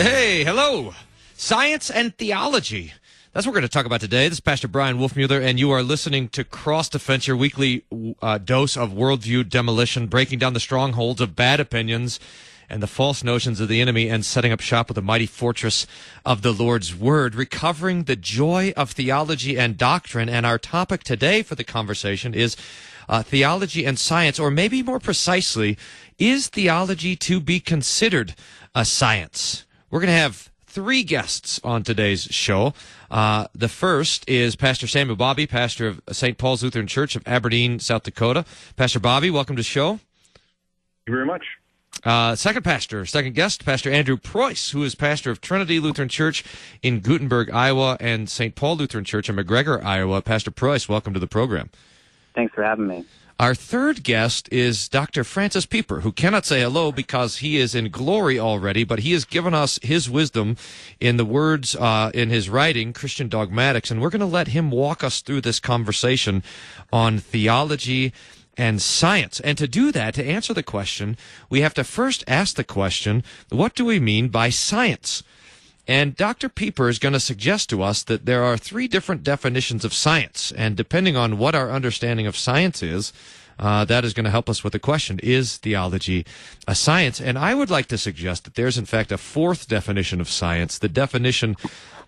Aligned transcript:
Hey, 0.00 0.44
hello. 0.44 0.94
Science 1.34 1.90
and 1.90 2.16
theology. 2.16 2.94
That's 3.34 3.44
what 3.44 3.52
we're 3.52 3.60
going 3.60 3.68
to 3.68 3.74
talk 3.74 3.84
about 3.84 4.00
today. 4.00 4.28
This 4.28 4.38
is 4.38 4.40
Pastor 4.40 4.66
Brian 4.66 4.96
Wolfmueller, 4.96 5.42
and 5.42 5.60
you 5.60 5.70
are 5.72 5.82
listening 5.82 6.30
to 6.30 6.42
Cross 6.42 6.88
Defense, 6.88 7.26
your 7.26 7.36
weekly 7.36 7.84
uh, 8.22 8.38
dose 8.38 8.78
of 8.78 8.92
worldview 8.92 9.46
demolition, 9.46 10.06
breaking 10.06 10.38
down 10.38 10.54
the 10.54 10.58
strongholds 10.58 11.20
of 11.20 11.36
bad 11.36 11.60
opinions 11.60 12.18
and 12.70 12.82
the 12.82 12.86
false 12.86 13.22
notions 13.22 13.60
of 13.60 13.68
the 13.68 13.82
enemy, 13.82 14.08
and 14.08 14.24
setting 14.24 14.52
up 14.52 14.60
shop 14.60 14.88
with 14.88 14.94
the 14.94 15.02
mighty 15.02 15.26
fortress 15.26 15.86
of 16.24 16.40
the 16.40 16.52
Lord's 16.54 16.96
Word, 16.96 17.34
recovering 17.34 18.04
the 18.04 18.16
joy 18.16 18.72
of 18.78 18.92
theology 18.92 19.58
and 19.58 19.76
doctrine. 19.76 20.30
And 20.30 20.46
our 20.46 20.56
topic 20.56 21.04
today 21.04 21.42
for 21.42 21.56
the 21.56 21.64
conversation 21.64 22.32
is 22.32 22.56
uh, 23.06 23.22
theology 23.22 23.84
and 23.84 23.98
science, 23.98 24.38
or 24.38 24.50
maybe 24.50 24.82
more 24.82 24.98
precisely, 24.98 25.76
is 26.18 26.48
theology 26.48 27.16
to 27.16 27.38
be 27.38 27.60
considered 27.60 28.34
a 28.74 28.86
science? 28.86 29.66
We're 29.90 29.98
going 29.98 30.08
to 30.08 30.12
have 30.12 30.50
three 30.66 31.02
guests 31.02 31.60
on 31.64 31.82
today's 31.82 32.22
show. 32.22 32.74
Uh, 33.10 33.48
the 33.56 33.68
first 33.68 34.28
is 34.28 34.54
Pastor 34.54 34.86
Samuel 34.86 35.16
Bobby, 35.16 35.48
pastor 35.48 35.88
of 35.88 36.00
St. 36.12 36.38
Paul's 36.38 36.62
Lutheran 36.62 36.86
Church 36.86 37.16
of 37.16 37.26
Aberdeen, 37.26 37.80
South 37.80 38.04
Dakota. 38.04 38.44
Pastor 38.76 39.00
Bobby, 39.00 39.30
welcome 39.30 39.56
to 39.56 39.60
the 39.60 39.64
show. 39.64 39.98
Thank 39.98 41.08
you 41.08 41.14
very 41.14 41.26
much. 41.26 41.44
Uh, 42.04 42.36
second 42.36 42.62
pastor, 42.62 43.04
second 43.04 43.34
guest, 43.34 43.64
Pastor 43.64 43.90
Andrew 43.90 44.16
Preuss, 44.16 44.70
who 44.70 44.84
is 44.84 44.94
pastor 44.94 45.32
of 45.32 45.40
Trinity 45.40 45.80
Lutheran 45.80 46.08
Church 46.08 46.44
in 46.82 47.00
Guttenberg, 47.00 47.50
Iowa, 47.50 47.96
and 47.98 48.30
St. 48.30 48.54
Paul 48.54 48.76
Lutheran 48.76 49.04
Church 49.04 49.28
in 49.28 49.34
McGregor, 49.34 49.84
Iowa. 49.84 50.22
Pastor 50.22 50.52
Preuss, 50.52 50.88
welcome 50.88 51.12
to 51.14 51.20
the 51.20 51.26
program. 51.26 51.68
Thanks 52.34 52.54
for 52.54 52.62
having 52.62 52.86
me. 52.86 53.04
Our 53.40 53.54
third 53.54 54.02
guest 54.02 54.50
is 54.52 54.86
Dr. 54.86 55.24
Francis 55.24 55.64
Pieper, 55.64 56.02
who 56.02 56.12
cannot 56.12 56.44
say 56.44 56.60
hello 56.60 56.92
because 56.92 57.38
he 57.38 57.56
is 57.56 57.74
in 57.74 57.88
glory 57.88 58.38
already, 58.38 58.84
but 58.84 58.98
he 58.98 59.12
has 59.12 59.24
given 59.24 59.54
us 59.54 59.78
his 59.82 60.10
wisdom 60.10 60.58
in 61.00 61.16
the 61.16 61.24
words 61.24 61.74
uh, 61.74 62.10
in 62.12 62.28
his 62.28 62.50
writing, 62.50 62.92
Christian 62.92 63.30
Dogmatics, 63.30 63.90
and 63.90 64.02
we're 64.02 64.10
going 64.10 64.20
to 64.20 64.26
let 64.26 64.48
him 64.48 64.70
walk 64.70 65.02
us 65.02 65.22
through 65.22 65.40
this 65.40 65.58
conversation 65.58 66.42
on 66.92 67.18
theology 67.18 68.12
and 68.58 68.82
science. 68.82 69.40
And 69.40 69.56
to 69.56 69.66
do 69.66 69.90
that, 69.90 70.12
to 70.16 70.22
answer 70.22 70.52
the 70.52 70.62
question, 70.62 71.16
we 71.48 71.62
have 71.62 71.72
to 71.72 71.82
first 71.82 72.22
ask 72.28 72.56
the 72.56 72.62
question, 72.62 73.24
what 73.48 73.74
do 73.74 73.86
we 73.86 73.98
mean 73.98 74.28
by 74.28 74.50
science? 74.50 75.22
And 75.90 76.14
Dr. 76.14 76.48
Pieper 76.48 76.88
is 76.88 77.00
going 77.00 77.14
to 77.14 77.18
suggest 77.18 77.68
to 77.70 77.82
us 77.82 78.04
that 78.04 78.24
there 78.24 78.44
are 78.44 78.56
three 78.56 78.86
different 78.86 79.24
definitions 79.24 79.84
of 79.84 79.92
science. 79.92 80.52
And 80.52 80.76
depending 80.76 81.16
on 81.16 81.36
what 81.36 81.56
our 81.56 81.68
understanding 81.68 82.28
of 82.28 82.36
science 82.36 82.80
is, 82.80 83.12
uh, 83.58 83.84
that 83.86 84.04
is 84.04 84.14
going 84.14 84.22
to 84.22 84.30
help 84.30 84.48
us 84.48 84.62
with 84.62 84.72
the 84.72 84.78
question 84.78 85.18
Is 85.20 85.56
theology 85.56 86.24
a 86.68 86.76
science? 86.76 87.20
And 87.20 87.36
I 87.36 87.56
would 87.56 87.70
like 87.70 87.86
to 87.86 87.98
suggest 87.98 88.44
that 88.44 88.54
there's, 88.54 88.78
in 88.78 88.84
fact, 88.84 89.10
a 89.10 89.18
fourth 89.18 89.66
definition 89.66 90.20
of 90.20 90.28
science, 90.28 90.78
the 90.78 90.88
definition, 90.88 91.56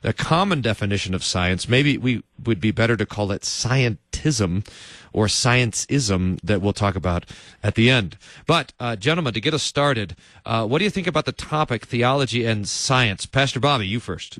the 0.02 0.12
common 0.12 0.60
definition 0.60 1.12
of 1.12 1.24
science. 1.24 1.68
Maybe 1.68 1.98
we 1.98 2.22
would 2.44 2.60
be 2.60 2.70
better 2.70 2.96
to 2.96 3.04
call 3.04 3.32
it 3.32 3.42
scientism 3.42 4.64
or 5.12 5.26
scienceism 5.26 6.38
that 6.42 6.60
we'll 6.60 6.72
talk 6.72 6.96
about 6.96 7.26
at 7.62 7.74
the 7.74 7.90
end. 7.90 8.16
But, 8.46 8.72
uh, 8.80 8.96
gentlemen, 8.96 9.34
to 9.34 9.40
get 9.40 9.54
us 9.54 9.62
started, 9.62 10.16
uh, 10.44 10.66
what 10.66 10.78
do 10.78 10.84
you 10.84 10.90
think 10.90 11.06
about 11.06 11.24
the 11.24 11.32
topic 11.32 11.86
theology 11.86 12.44
and 12.44 12.68
science? 12.68 13.26
Pastor 13.26 13.60
Bobby, 13.60 13.86
you 13.86 14.00
first. 14.00 14.38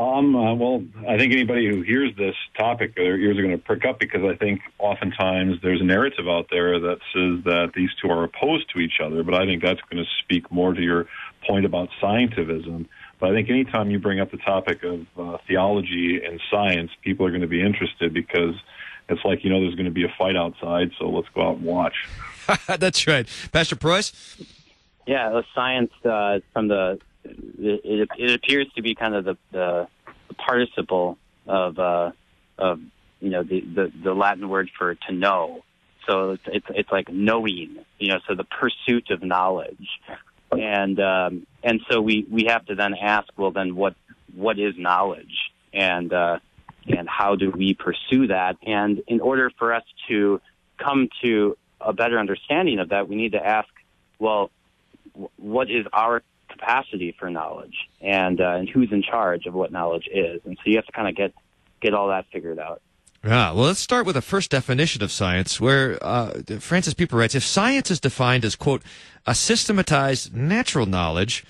Um, 0.00 0.34
uh, 0.34 0.54
well, 0.54 0.82
I 1.06 1.18
think 1.18 1.32
anybody 1.34 1.68
who 1.68 1.82
hears 1.82 2.16
this 2.16 2.34
topic, 2.56 2.94
their 2.94 3.18
ears 3.18 3.36
are 3.36 3.42
going 3.42 3.56
to 3.56 3.62
prick 3.62 3.84
up 3.84 3.98
because 3.98 4.22
I 4.22 4.34
think 4.34 4.60
oftentimes 4.78 5.58
there's 5.62 5.82
a 5.82 5.84
narrative 5.84 6.26
out 6.26 6.46
there 6.50 6.78
that 6.80 6.98
says 7.12 7.44
that 7.44 7.72
these 7.74 7.90
two 8.00 8.08
are 8.08 8.24
opposed 8.24 8.70
to 8.72 8.78
each 8.78 9.00
other. 9.04 9.22
But 9.22 9.34
I 9.34 9.44
think 9.44 9.62
that's 9.62 9.80
going 9.90 10.02
to 10.02 10.10
speak 10.22 10.50
more 10.50 10.72
to 10.72 10.80
your 10.80 11.06
point 11.46 11.66
about 11.66 11.90
scientificism. 12.00 12.86
But 13.18 13.30
I 13.30 13.34
think 13.34 13.50
anytime 13.50 13.90
you 13.90 13.98
bring 13.98 14.20
up 14.20 14.30
the 14.30 14.38
topic 14.38 14.82
of 14.84 15.06
uh, 15.18 15.36
theology 15.46 16.22
and 16.24 16.40
science, 16.50 16.90
people 17.02 17.26
are 17.26 17.30
going 17.30 17.42
to 17.42 17.46
be 17.46 17.60
interested 17.60 18.14
because 18.14 18.54
it's 19.10 19.24
like 19.24 19.44
you 19.44 19.50
know 19.50 19.60
there's 19.60 19.74
going 19.74 19.86
to 19.86 19.90
be 19.90 20.04
a 20.04 20.14
fight 20.18 20.36
outside, 20.36 20.90
so 20.98 21.08
let's 21.08 21.28
go 21.34 21.48
out 21.48 21.56
and 21.56 21.64
watch. 21.64 21.94
That's 22.78 23.06
right, 23.06 23.28
Pastor 23.52 23.76
Preuss. 23.76 24.12
Yeah, 25.06 25.30
the 25.30 25.44
science 25.54 25.92
uh, 26.04 26.40
from 26.52 26.68
the 26.68 27.00
it, 27.24 28.08
it, 28.18 28.30
appears 28.34 28.66
to 28.76 28.82
be 28.82 28.94
kind 28.94 29.14
of 29.14 29.24
the, 29.24 29.36
the, 29.52 29.88
the 30.28 30.34
participle 30.34 31.18
of 31.46 31.78
uh, 31.78 32.12
of 32.58 32.80
you 33.20 33.30
know 33.30 33.42
the, 33.42 33.60
the, 33.60 33.92
the 34.02 34.14
Latin 34.14 34.48
word 34.48 34.70
for 34.76 34.94
to 34.94 35.12
know. 35.12 35.62
So 36.06 36.32
it's, 36.32 36.42
it's 36.46 36.66
it's 36.70 36.92
like 36.92 37.08
knowing, 37.10 37.84
you 37.98 38.08
know, 38.08 38.20
so 38.26 38.34
the 38.34 38.44
pursuit 38.44 39.10
of 39.10 39.22
knowledge, 39.22 39.88
and 40.50 40.98
um, 40.98 41.46
and 41.62 41.80
so 41.90 42.00
we 42.00 42.26
we 42.30 42.44
have 42.48 42.64
to 42.66 42.74
then 42.74 42.94
ask, 42.94 43.28
well, 43.36 43.50
then 43.50 43.76
what 43.76 43.94
what 44.34 44.58
is 44.58 44.74
knowledge, 44.78 45.52
and 45.72 46.12
uh, 46.12 46.38
and 46.96 47.08
how 47.08 47.36
do 47.36 47.50
we 47.50 47.74
pursue 47.74 48.28
that? 48.28 48.56
And 48.62 49.02
in 49.06 49.20
order 49.20 49.50
for 49.58 49.74
us 49.74 49.84
to 50.08 50.40
come 50.78 51.08
to 51.22 51.56
a 51.80 51.92
better 51.92 52.18
understanding 52.18 52.78
of 52.78 52.90
that, 52.90 53.08
we 53.08 53.16
need 53.16 53.32
to 53.32 53.44
ask, 53.44 53.68
well, 54.18 54.50
what 55.36 55.70
is 55.70 55.86
our 55.92 56.22
capacity 56.50 57.14
for 57.18 57.30
knowledge 57.30 57.88
and 58.00 58.40
uh, 58.40 58.56
and 58.56 58.68
who's 58.68 58.92
in 58.92 59.02
charge 59.02 59.46
of 59.46 59.54
what 59.54 59.72
knowledge 59.72 60.08
is. 60.12 60.40
And 60.44 60.56
so 60.58 60.62
you 60.66 60.76
have 60.76 60.86
to 60.86 60.92
kind 60.92 61.08
of 61.08 61.16
get 61.16 61.32
get 61.80 61.94
all 61.94 62.08
that 62.08 62.26
figured 62.32 62.58
out. 62.58 62.82
Yeah, 63.24 63.52
well, 63.52 63.66
let's 63.66 63.80
start 63.80 64.06
with 64.06 64.14
the 64.14 64.22
first 64.22 64.50
definition 64.50 65.02
of 65.02 65.12
science, 65.12 65.60
where 65.60 65.98
uh, 66.02 66.40
Francis 66.58 66.94
Pieper 66.94 67.16
writes: 67.16 67.34
If 67.34 67.44
science 67.44 67.90
is 67.90 68.00
defined 68.00 68.44
as 68.44 68.56
quote 68.56 68.82
a 69.26 69.34
systematized 69.34 70.34
natural 70.34 70.86
knowledge, 70.86 71.44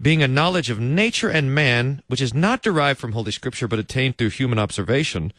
being 0.00 0.22
a 0.22 0.28
knowledge 0.28 0.70
of 0.70 0.80
nature 0.80 1.28
and 1.28 1.54
man, 1.54 2.02
which 2.06 2.20
is 2.20 2.34
not 2.34 2.62
derived 2.62 3.00
from 3.00 3.12
Holy 3.12 3.32
Scripture 3.32 3.68
but 3.68 3.78
attained 3.78 4.16
through 4.16 4.30
human 4.30 4.58
observation, 4.58 5.32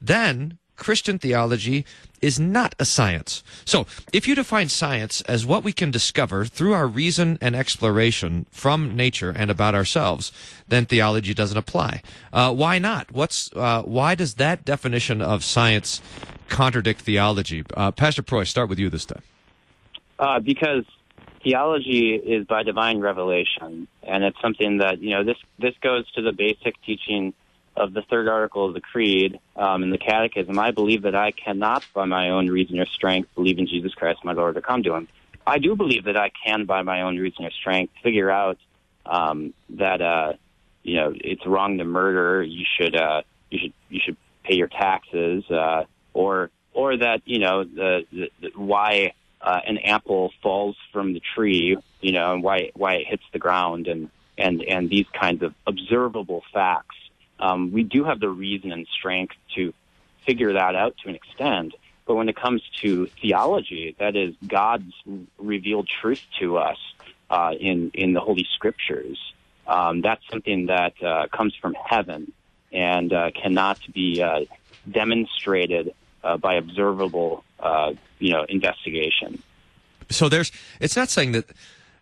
then 0.00 0.58
Christian 0.78 1.18
theology 1.18 1.84
is 2.22 2.40
not 2.40 2.74
a 2.78 2.84
science. 2.84 3.42
So, 3.64 3.86
if 4.12 4.26
you 4.26 4.34
define 4.34 4.68
science 4.68 5.20
as 5.22 5.44
what 5.44 5.64
we 5.64 5.72
can 5.72 5.90
discover 5.90 6.44
through 6.44 6.72
our 6.72 6.86
reason 6.86 7.36
and 7.40 7.54
exploration 7.54 8.46
from 8.50 8.96
nature 8.96 9.30
and 9.30 9.50
about 9.50 9.74
ourselves, 9.74 10.32
then 10.68 10.86
theology 10.86 11.34
doesn't 11.34 11.58
apply. 11.58 12.02
Uh, 12.32 12.54
why 12.54 12.78
not? 12.78 13.10
What's 13.12 13.50
uh, 13.54 13.82
why 13.82 14.14
does 14.14 14.34
that 14.34 14.64
definition 14.64 15.20
of 15.20 15.44
science 15.44 16.00
contradict 16.48 17.02
theology? 17.02 17.64
Uh, 17.76 17.90
Pastor 17.90 18.22
Preuss, 18.22 18.48
start 18.48 18.68
with 18.68 18.78
you 18.78 18.88
this 18.88 19.04
time. 19.04 19.22
Uh, 20.18 20.40
because 20.40 20.84
theology 21.42 22.14
is 22.14 22.46
by 22.46 22.62
divine 22.62 23.00
revelation, 23.00 23.88
and 24.02 24.24
it's 24.24 24.40
something 24.40 24.78
that 24.78 25.00
you 25.00 25.10
know 25.10 25.24
this 25.24 25.38
this 25.58 25.74
goes 25.82 26.10
to 26.12 26.22
the 26.22 26.32
basic 26.32 26.80
teaching 26.82 27.34
of 27.78 27.94
the 27.94 28.02
third 28.02 28.28
article 28.28 28.66
of 28.66 28.74
the 28.74 28.80
Creed 28.80 29.38
um, 29.56 29.82
in 29.82 29.90
the 29.90 29.98
Catechism, 29.98 30.58
I 30.58 30.72
believe 30.72 31.02
that 31.02 31.14
I 31.14 31.30
cannot, 31.30 31.84
by 31.94 32.04
my 32.06 32.30
own 32.30 32.48
reason 32.48 32.80
or 32.80 32.86
strength, 32.86 33.32
believe 33.34 33.58
in 33.58 33.66
Jesus 33.66 33.94
Christ, 33.94 34.24
my 34.24 34.32
Lord, 34.32 34.56
or 34.56 34.60
come 34.60 34.82
to 34.82 34.94
Him. 34.94 35.08
I 35.46 35.58
do 35.58 35.76
believe 35.76 36.04
that 36.04 36.16
I 36.16 36.30
can, 36.44 36.66
by 36.66 36.82
my 36.82 37.02
own 37.02 37.16
reason 37.16 37.44
or 37.44 37.50
strength, 37.50 37.94
figure 38.02 38.30
out 38.30 38.58
um, 39.06 39.54
that 39.70 40.02
uh, 40.02 40.32
you 40.82 40.96
know 40.96 41.14
it's 41.14 41.46
wrong 41.46 41.78
to 41.78 41.84
murder. 41.84 42.42
You 42.42 42.64
should 42.78 42.96
uh, 42.96 43.22
you 43.50 43.58
should 43.58 43.72
you 43.88 44.00
should 44.04 44.16
pay 44.44 44.56
your 44.56 44.68
taxes, 44.68 45.44
uh, 45.50 45.84
or 46.12 46.50
or 46.74 46.96
that 46.96 47.22
you 47.24 47.38
know 47.38 47.64
the, 47.64 48.04
the, 48.12 48.30
the 48.40 48.50
why 48.56 49.12
uh, 49.40 49.60
an 49.66 49.78
apple 49.78 50.32
falls 50.42 50.76
from 50.92 51.12
the 51.12 51.22
tree, 51.34 51.76
you 52.00 52.12
know, 52.12 52.34
and 52.34 52.42
why 52.42 52.70
why 52.74 52.94
it 52.94 53.06
hits 53.06 53.24
the 53.32 53.38
ground, 53.38 53.86
and 53.86 54.10
and 54.36 54.62
and 54.62 54.88
these 54.88 55.06
kinds 55.12 55.42
of 55.42 55.54
observable 55.66 56.42
facts 56.52 56.96
um, 57.40 57.72
we 57.72 57.82
do 57.82 58.04
have 58.04 58.20
the 58.20 58.28
reason 58.28 58.72
and 58.72 58.86
strength 58.88 59.34
to 59.54 59.72
figure 60.26 60.52
that 60.54 60.74
out 60.74 60.96
to 61.02 61.08
an 61.08 61.14
extent. 61.14 61.74
But 62.06 62.14
when 62.16 62.28
it 62.28 62.36
comes 62.36 62.62
to 62.80 63.06
theology, 63.20 63.94
that 63.98 64.16
is 64.16 64.34
God's 64.46 64.92
revealed 65.38 65.88
truth 66.00 66.22
to 66.40 66.58
us 66.58 66.78
uh, 67.30 67.52
in 67.58 67.90
in 67.94 68.14
the 68.14 68.20
Holy 68.20 68.46
Scriptures. 68.54 69.18
Um, 69.66 70.00
that's 70.00 70.22
something 70.30 70.66
that 70.66 70.94
uh, 71.02 71.26
comes 71.28 71.54
from 71.54 71.74
heaven 71.74 72.32
and 72.72 73.12
uh, 73.12 73.30
cannot 73.30 73.78
be 73.92 74.22
uh, 74.22 74.46
demonstrated 74.90 75.92
uh, 76.24 76.38
by 76.38 76.54
observable, 76.54 77.44
uh, 77.60 77.92
you 78.18 78.32
know, 78.32 78.44
investigation. 78.48 79.42
So 80.10 80.28
there's. 80.28 80.50
It's 80.80 80.96
not 80.96 81.08
saying 81.08 81.32
that 81.32 81.46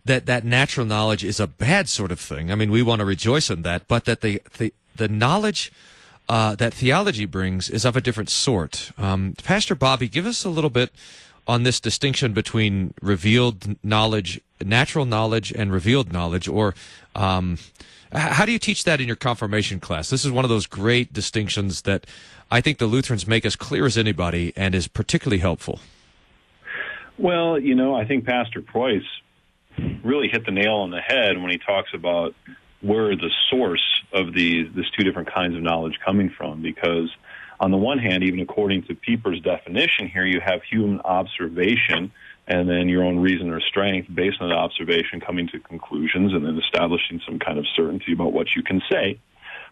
that 0.05 0.26
that 0.26 0.44
natural 0.44 0.87
knowledge 0.87 1.25
is 1.25 1.41
a 1.41 1.47
bad 1.47 1.88
sort 1.88 2.12
of 2.12 2.20
thing. 2.20 2.50
I 2.50 2.55
mean, 2.55 2.70
we 2.70 2.82
want 2.82 3.00
to 3.00 3.05
rejoice 3.05 3.50
in 3.50 3.62
that, 3.62 3.88
but 3.88 4.05
that 4.05 4.20
the 4.20 4.41
the 4.58 4.73
the 4.94 5.08
knowledge 5.08 5.73
uh, 6.29 6.55
that 6.56 6.75
theology 6.75 7.25
brings 7.25 7.69
is 7.69 7.85
of 7.85 7.97
a 7.97 8.00
different 8.00 8.31
sort. 8.31 8.93
Um, 8.99 9.35
Pastor 9.43 9.75
Bobby, 9.75 10.08
give 10.08 10.26
us 10.26 10.44
a 10.44 10.49
little 10.49 10.70
bit 10.70 10.91
on 11.47 11.62
this 11.62 11.79
distinction 11.79 12.32
between 12.32 12.93
revealed 13.00 13.76
knowledge, 13.85 14.41
natural 14.64 15.05
knowledge, 15.05 15.52
and 15.52 15.73
revealed 15.73 16.12
knowledge, 16.12 16.49
or 16.49 16.75
um, 17.14 17.59
how 18.12 18.44
do 18.44 18.52
you 18.52 18.59
teach 18.59 18.85
that 18.85 19.00
in 19.00 19.06
your 19.06 19.17
confirmation 19.17 19.81
class? 19.81 20.11
This 20.11 20.25
is 20.25 20.31
one 20.31 20.44
of 20.44 20.49
those 20.49 20.67
great 20.67 21.12
distinctions 21.12 21.82
that 21.82 22.06
I 22.51 22.61
think 22.61 22.79
the 22.79 22.87
Lutherans 22.87 23.27
make 23.27 23.45
as 23.45 23.57
clear 23.57 23.87
as 23.87 23.99
anybody 23.99 24.53
and 24.57 24.75
is 24.75 24.87
particularly 24.87 25.41
helpful. 25.41 25.81
Well, 27.19 27.59
you 27.59 27.75
know, 27.75 27.95
I 27.95 28.07
think 28.07 28.25
Pastor 28.25 28.63
Preuss 28.63 29.03
really 30.05 30.29
hit 30.29 30.45
the 30.45 30.53
nail 30.53 30.77
on 30.77 30.91
the 30.91 31.01
head 31.01 31.41
when 31.41 31.51
he 31.51 31.59
talks 31.59 31.91
about 31.95 32.35
where 32.83 33.17
the 33.17 33.31
source 33.51 34.03
of 34.13 34.33
these 34.33 34.69
these 34.75 34.89
two 34.97 35.03
different 35.03 35.33
kinds 35.33 35.57
of 35.57 35.63
knowledge 35.63 35.99
coming 36.05 36.31
from. 36.31 36.63
Because 36.63 37.11
on 37.59 37.71
the 37.71 37.77
one 37.77 37.99
hand, 37.99 38.23
even 38.23 38.41
according 38.41 38.85
to 38.85 38.95
Pieper's 38.95 39.41
definition 39.41 40.09
here, 40.09 40.27
you 40.27 40.41
have 40.41 40.63
human 40.63 41.01
observation 41.01 42.13
and 42.47 42.69
then 42.69 42.89
your 42.89 43.03
own 43.03 43.19
reason 43.19 43.51
or 43.51 43.61
strength 43.61 44.09
based 44.15 44.41
on 44.41 44.51
that 44.51 44.57
observation 44.57 45.21
coming 45.21 45.49
to 45.49 45.59
conclusions 45.59 46.33
and 46.33 46.47
then 46.47 46.57
establishing 46.59 47.21
some 47.27 47.41
kind 47.41 47.59
of 47.59 47.67
certainty 47.75 48.13
about 48.13 48.33
what 48.33 48.55
you 48.55 48.63
can 48.63 48.81
say. 48.91 49.19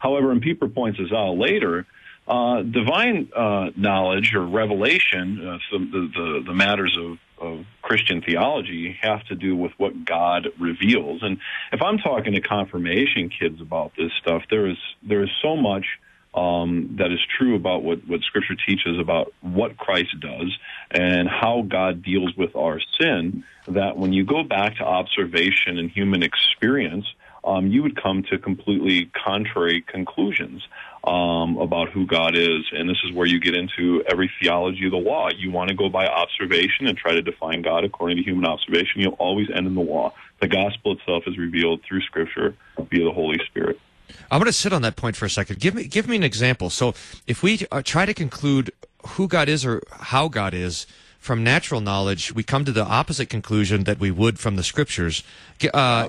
However, 0.01 0.33
and 0.33 0.43
Pieper 0.43 0.69
points 0.69 0.99
this 0.99 1.13
out 1.13 1.39
later, 1.39 1.87
uh, 2.27 2.63
divine 2.63 3.31
uh, 3.37 3.71
knowledge 3.77 4.35
or 4.35 4.47
revelation, 4.47 5.47
uh, 5.47 5.59
so 5.71 5.79
the, 5.79 6.11
the, 6.15 6.43
the 6.47 6.55
matters 6.55 6.97
of, 6.99 7.19
of 7.39 7.67
Christian 7.83 8.23
theology 8.23 8.97
have 9.03 9.23
to 9.25 9.35
do 9.35 9.55
with 9.55 9.73
what 9.77 10.05
God 10.05 10.49
reveals. 10.59 11.23
And 11.23 11.39
if 11.73 11.83
I'm 11.83 11.99
talking 11.99 12.33
to 12.33 12.41
confirmation 12.41 13.29
kids 13.29 13.61
about 13.61 13.93
this 13.97 14.11
stuff, 14.23 14.43
there 14.49 14.67
is 14.67 14.79
there 15.03 15.23
is 15.23 15.31
so 15.43 15.55
much 15.57 15.85
um, 16.35 16.97
that 16.99 17.13
is 17.13 17.21
true 17.39 17.55
about 17.55 17.83
what, 17.85 18.07
what 18.09 18.21
Scripture 18.23 18.57
teaches 18.57 18.99
about 18.99 19.33
what 19.41 19.77
Christ 19.77 20.19
does 20.19 20.57
and 20.91 21.29
how 21.29 21.63
God 21.69 22.03
deals 22.03 22.35
with 22.37 22.57
our 22.57 22.81
sin, 23.01 23.45
that 23.69 23.97
when 23.97 24.13
you 24.13 24.25
go 24.25 24.43
back 24.43 24.77
to 24.79 24.85
observation 24.85 25.79
and 25.79 25.91
human 25.91 26.23
experience, 26.23 27.07
um, 27.45 27.69
you 27.69 27.83
would 27.83 28.01
come 28.03 28.23
to 28.31 28.39
completely 28.39 29.11
contrary 29.25 29.83
conclusions 29.83 30.67
um, 31.07 31.59
about 31.59 31.91
who 31.91 32.07
God 32.07 32.37
is. 32.37 32.65
And 32.73 32.89
this 32.89 32.97
is 33.05 33.13
where 33.13 33.27
you 33.27 33.39
get 33.39 33.55
into 33.55 34.03
every 34.09 34.31
theology 34.41 34.87
of 34.87 34.93
the 34.93 34.99
law. 34.99 35.29
You 35.31 35.51
want 35.51 35.69
to 35.69 35.75
go 35.75 35.89
by 35.89 36.07
observation 36.07 36.87
and 36.87 36.97
try 36.97 37.13
to 37.13 37.23
define 37.23 37.63
God 37.63 37.85
according 37.85 38.17
to 38.17 38.23
human 38.23 38.47
observation, 38.47 39.01
you'll 39.01 39.13
always 39.15 39.49
end 39.55 39.67
in 39.67 39.75
the 39.75 39.83
law. 39.83 40.13
The 40.41 40.49
gospel 40.49 40.93
itself 40.93 41.25
is 41.27 41.39
revealed 41.39 41.83
through 41.83 42.01
Scripture 42.03 42.55
via 42.91 43.05
the 43.05 43.13
Holy 43.13 43.39
Spirit. 43.47 43.79
I'm 44.31 44.39
going 44.39 44.47
to 44.47 44.53
sit 44.53 44.73
on 44.73 44.83
that 44.83 44.97
point 44.97 45.17
for 45.17 45.25
a 45.25 45.31
second. 45.31 45.61
Give 45.61 45.75
me 45.75 45.85
give 45.85 46.09
me 46.09 46.17
an 46.17 46.23
example. 46.23 46.71
So, 46.71 46.95
if 47.27 47.43
we 47.43 47.67
uh, 47.73 47.83
try 47.83 48.05
to 48.05 48.13
conclude 48.13 48.71
who 49.09 49.29
God 49.29 49.49
is 49.49 49.65
or 49.65 49.83
how 49.91 50.29
God 50.29 50.55
is 50.55 50.87
from 51.25 51.43
natural 51.43 51.81
knowledge, 51.81 52.35
we 52.35 52.43
come 52.43 52.67
to 52.67 52.71
the 52.71 52.85
opposite 52.85 53.31
conclusion 53.31 53.85
that 53.85 53.99
we 53.99 54.11
would 54.11 54.39
from 54.39 54.57
the 54.57 54.63
scriptures. 54.63 55.25
Uh, 55.73 56.07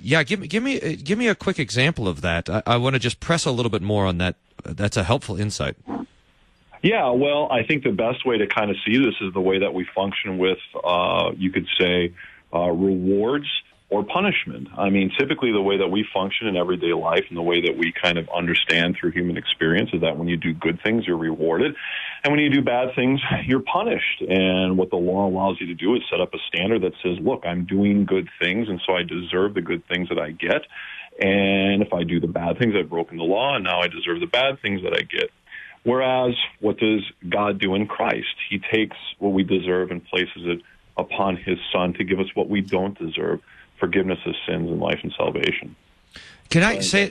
yeah, 0.00 0.22
give 0.22 0.40
me 0.40 0.48
give 0.48 0.62
me 0.62 0.80
uh, 0.80 0.96
give 1.04 1.18
me 1.18 1.28
a 1.28 1.34
quick 1.34 1.58
example 1.58 2.08
of 2.08 2.22
that. 2.22 2.48
I, 2.48 2.62
I 2.66 2.76
want 2.78 2.94
to 2.94 2.98
just 2.98 3.20
press 3.20 3.44
a 3.44 3.50
little 3.50 3.68
bit 3.68 3.82
more 3.82 4.06
on 4.06 4.16
that. 4.16 4.36
That's 4.64 4.96
a 4.96 5.04
helpful 5.04 5.38
insight. 5.38 5.76
Yeah, 6.82 7.10
well, 7.10 7.52
I 7.52 7.64
think 7.64 7.84
the 7.84 7.92
best 7.92 8.24
way 8.24 8.38
to 8.38 8.46
kind 8.46 8.70
of 8.70 8.78
see 8.86 8.96
this 8.96 9.14
is 9.20 9.34
the 9.34 9.42
way 9.42 9.58
that 9.58 9.74
we 9.74 9.86
function 9.94 10.38
with, 10.38 10.58
uh, 10.82 11.32
you 11.36 11.50
could 11.50 11.66
say, 11.78 12.14
uh, 12.54 12.70
rewards 12.70 13.48
or 13.90 14.04
punishment. 14.04 14.68
I 14.76 14.88
mean, 14.90 15.12
typically 15.18 15.52
the 15.52 15.60
way 15.60 15.76
that 15.78 15.88
we 15.88 16.06
function 16.12 16.48
in 16.48 16.56
everyday 16.56 16.92
life 16.92 17.24
and 17.28 17.36
the 17.36 17.42
way 17.42 17.60
that 17.60 17.76
we 17.76 17.92
kind 17.92 18.18
of 18.18 18.28
understand 18.34 18.96
through 18.98 19.12
human 19.12 19.36
experience 19.36 19.90
is 19.92 20.00
that 20.00 20.16
when 20.16 20.28
you 20.28 20.36
do 20.36 20.52
good 20.52 20.80
things, 20.82 21.06
you're 21.06 21.16
rewarded. 21.16 21.76
And 22.24 22.32
when 22.32 22.40
you 22.40 22.50
do 22.50 22.62
bad 22.62 22.94
things, 22.94 23.20
you're 23.46 23.60
punished. 23.60 24.22
And 24.28 24.76
what 24.76 24.90
the 24.90 24.96
law 24.96 25.28
allows 25.28 25.60
you 25.60 25.66
to 25.66 25.74
do 25.74 25.94
is 25.94 26.02
set 26.10 26.20
up 26.20 26.34
a 26.34 26.38
standard 26.48 26.82
that 26.82 26.92
says, 27.02 27.18
look, 27.20 27.44
I'm 27.46 27.64
doing 27.64 28.04
good 28.04 28.28
things, 28.40 28.68
and 28.68 28.80
so 28.86 28.94
I 28.94 29.02
deserve 29.02 29.54
the 29.54 29.62
good 29.62 29.86
things 29.86 30.08
that 30.08 30.18
I 30.18 30.32
get. 30.32 30.62
And 31.18 31.82
if 31.82 31.92
I 31.92 32.02
do 32.02 32.20
the 32.20 32.26
bad 32.26 32.58
things, 32.58 32.74
I've 32.78 32.90
broken 32.90 33.16
the 33.16 33.24
law, 33.24 33.54
and 33.54 33.64
now 33.64 33.80
I 33.80 33.88
deserve 33.88 34.20
the 34.20 34.26
bad 34.26 34.60
things 34.60 34.82
that 34.82 34.92
I 34.92 35.02
get. 35.02 35.30
Whereas, 35.84 36.34
what 36.60 36.78
does 36.78 37.02
God 37.28 37.60
do 37.60 37.74
in 37.74 37.86
Christ? 37.86 38.34
He 38.50 38.58
takes 38.58 38.96
what 39.18 39.32
we 39.32 39.44
deserve 39.44 39.90
and 39.92 40.04
places 40.04 40.42
it 40.44 40.62
upon 40.96 41.36
His 41.36 41.58
Son 41.72 41.92
to 41.94 42.04
give 42.04 42.18
us 42.18 42.26
what 42.34 42.48
we 42.48 42.60
don't 42.60 42.98
deserve 42.98 43.40
forgiveness 43.78 44.18
of 44.26 44.34
sins 44.48 44.68
and 44.68 44.80
life 44.80 45.00
and 45.02 45.12
salvation. 45.16 45.76
Can 46.50 46.62
I 46.62 46.80
say? 46.80 47.10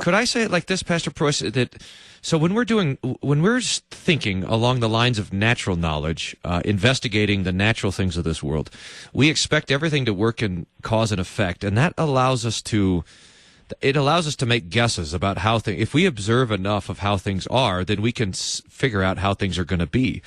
Could 0.00 0.14
I 0.14 0.24
say 0.24 0.42
it 0.42 0.50
like 0.50 0.66
this, 0.66 0.82
Pastor 0.82 1.10
Preuss? 1.10 1.40
That 1.40 1.82
so 2.20 2.38
when 2.38 2.54
we're 2.54 2.64
doing, 2.64 2.98
when 3.20 3.42
we're 3.42 3.60
thinking 3.60 4.44
along 4.44 4.80
the 4.80 4.88
lines 4.88 5.18
of 5.18 5.32
natural 5.32 5.76
knowledge, 5.76 6.36
uh, 6.44 6.62
investigating 6.64 7.42
the 7.42 7.52
natural 7.52 7.92
things 7.92 8.16
of 8.16 8.24
this 8.24 8.42
world, 8.42 8.70
we 9.12 9.28
expect 9.28 9.70
everything 9.70 10.04
to 10.04 10.14
work 10.14 10.42
in 10.42 10.66
cause 10.82 11.12
and 11.12 11.20
effect, 11.20 11.64
and 11.64 11.76
that 11.76 11.94
allows 11.98 12.46
us 12.46 12.62
to. 12.62 13.04
It 13.80 13.96
allows 13.96 14.26
us 14.26 14.36
to 14.36 14.46
make 14.46 14.68
guesses 14.68 15.14
about 15.14 15.38
how 15.38 15.58
things. 15.58 15.80
If 15.80 15.94
we 15.94 16.04
observe 16.04 16.50
enough 16.50 16.90
of 16.90 16.98
how 16.98 17.16
things 17.16 17.46
are, 17.46 17.84
then 17.84 18.02
we 18.02 18.12
can 18.12 18.30
s- 18.30 18.60
figure 18.68 19.02
out 19.02 19.16
how 19.18 19.32
things 19.32 19.58
are 19.58 19.64
going 19.64 19.80
to 19.80 19.86
be. 19.86 20.20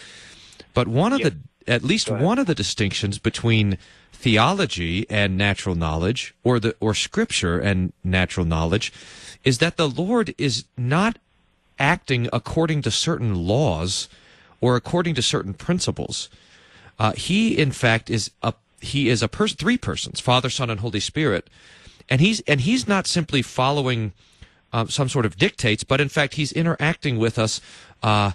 But 0.73 0.87
one 0.87 1.13
of 1.13 1.21
the, 1.21 1.37
at 1.67 1.83
least 1.83 2.09
one 2.09 2.39
of 2.39 2.47
the 2.47 2.55
distinctions 2.55 3.19
between 3.19 3.77
theology 4.15 5.05
and 5.09 5.37
natural 5.37 5.75
knowledge 5.75 6.33
or 6.43 6.59
the 6.59 6.75
or 6.79 6.93
scripture 6.93 7.59
and 7.59 7.93
natural 8.03 8.45
knowledge 8.45 8.91
is 9.43 9.59
that 9.59 9.77
the 9.77 9.87
Lord 9.87 10.33
is 10.37 10.65
not 10.77 11.17
acting 11.77 12.29
according 12.31 12.81
to 12.81 12.91
certain 12.91 13.35
laws 13.35 14.07
or 14.61 14.75
according 14.75 15.15
to 15.15 15.21
certain 15.21 15.53
principles. 15.53 16.29
Uh, 16.97 17.11
he, 17.11 17.57
in 17.57 17.71
fact, 17.71 18.09
is 18.09 18.31
a 18.41 18.53
he 18.79 19.09
is 19.09 19.21
a 19.21 19.27
person, 19.27 19.57
three 19.57 19.77
persons, 19.77 20.19
Father, 20.19 20.49
Son, 20.49 20.69
and 20.69 20.79
Holy 20.79 20.99
Spirit, 20.99 21.49
and 22.09 22.21
he's 22.21 22.39
and 22.41 22.61
he's 22.61 22.87
not 22.87 23.07
simply 23.07 23.41
following 23.41 24.13
uh, 24.71 24.85
some 24.87 25.09
sort 25.09 25.25
of 25.25 25.37
dictates, 25.37 25.83
but 25.83 25.99
in 25.99 26.09
fact, 26.09 26.35
he's 26.35 26.51
interacting 26.51 27.17
with 27.17 27.37
us. 27.37 27.61
Uh, 28.01 28.31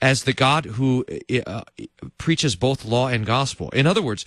as 0.00 0.24
the 0.24 0.32
God 0.32 0.64
who 0.64 1.04
uh, 1.46 1.62
preaches 2.18 2.56
both 2.56 2.84
law 2.84 3.08
and 3.08 3.26
gospel. 3.26 3.70
In 3.70 3.86
other 3.86 4.02
words, 4.02 4.24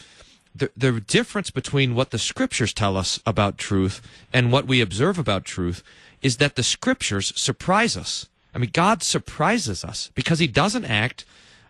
the, 0.56 0.72
the 0.76 1.00
difference 1.00 1.50
between 1.50 1.96
what 1.96 2.12
the 2.12 2.18
scriptures 2.18 2.74
tell 2.74 2.98
us 2.98 3.20
about 3.26 3.58
truth 3.58 4.02
and 4.34 4.52
what 4.52 4.68
we 4.68 4.82
observe 4.82 5.20
about 5.20 5.46
truth 5.46 5.84
is 6.22 6.38
that 6.38 6.56
the 6.56 6.64
scriptures 6.64 7.32
surprise 7.40 7.96
us. 7.96 8.28
I 8.54 8.58
mean, 8.58 8.72
God 8.74 9.04
surprises 9.04 9.84
us 9.84 10.10
because 10.16 10.40
he 10.40 10.48
doesn't 10.48 10.86
act 10.86 11.26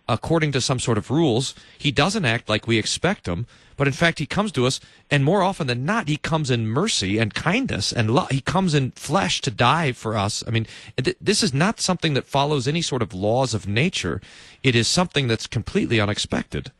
according 0.10 0.52
to 0.54 0.62
some 0.62 0.80
sort 0.80 0.98
of 0.98 1.12
rules. 1.12 1.54
He 1.78 1.92
doesn't 1.92 2.26
act 2.26 2.50
like 2.50 2.68
we 2.68 2.78
expect 2.78 3.28
him, 3.28 3.46
but 3.78 3.88
in 3.88 3.94
fact, 3.94 4.20
he 4.20 4.26
comes 4.26 4.52
to 4.54 4.66
us, 4.66 4.80
and 5.12 5.24
more 5.24 5.44
often 5.44 5.68
than 5.68 5.86
not, 5.86 6.08
he 6.08 6.18
comes 6.18 6.50
in 6.50 6.68
mercy 6.68 7.20
and 7.20 7.34
kindness 7.34 7.94
and 7.94 8.10
love. 8.10 8.32
He 8.32 8.42
comes 8.42 8.74
in 8.74 8.92
flesh 8.92 9.40
to 9.42 9.52
die 9.52 9.92
for 9.92 10.18
us. 10.18 10.44
I 10.48 10.52
mean, 10.52 10.66
th- 10.98 11.18
this 11.22 11.44
is 11.44 11.54
not 11.54 11.80
something 11.80 12.16
that 12.16 12.26
follows 12.26 12.68
any 12.68 12.82
sort 12.82 13.04
of 13.04 13.14
laws 13.14 13.54
of 13.54 13.68
nature. 13.68 14.20
It 14.64 14.76
is 14.76 14.88
something 14.88 15.28
that's 15.28 15.46
completely 15.46 16.00
unexpected. 16.00 16.72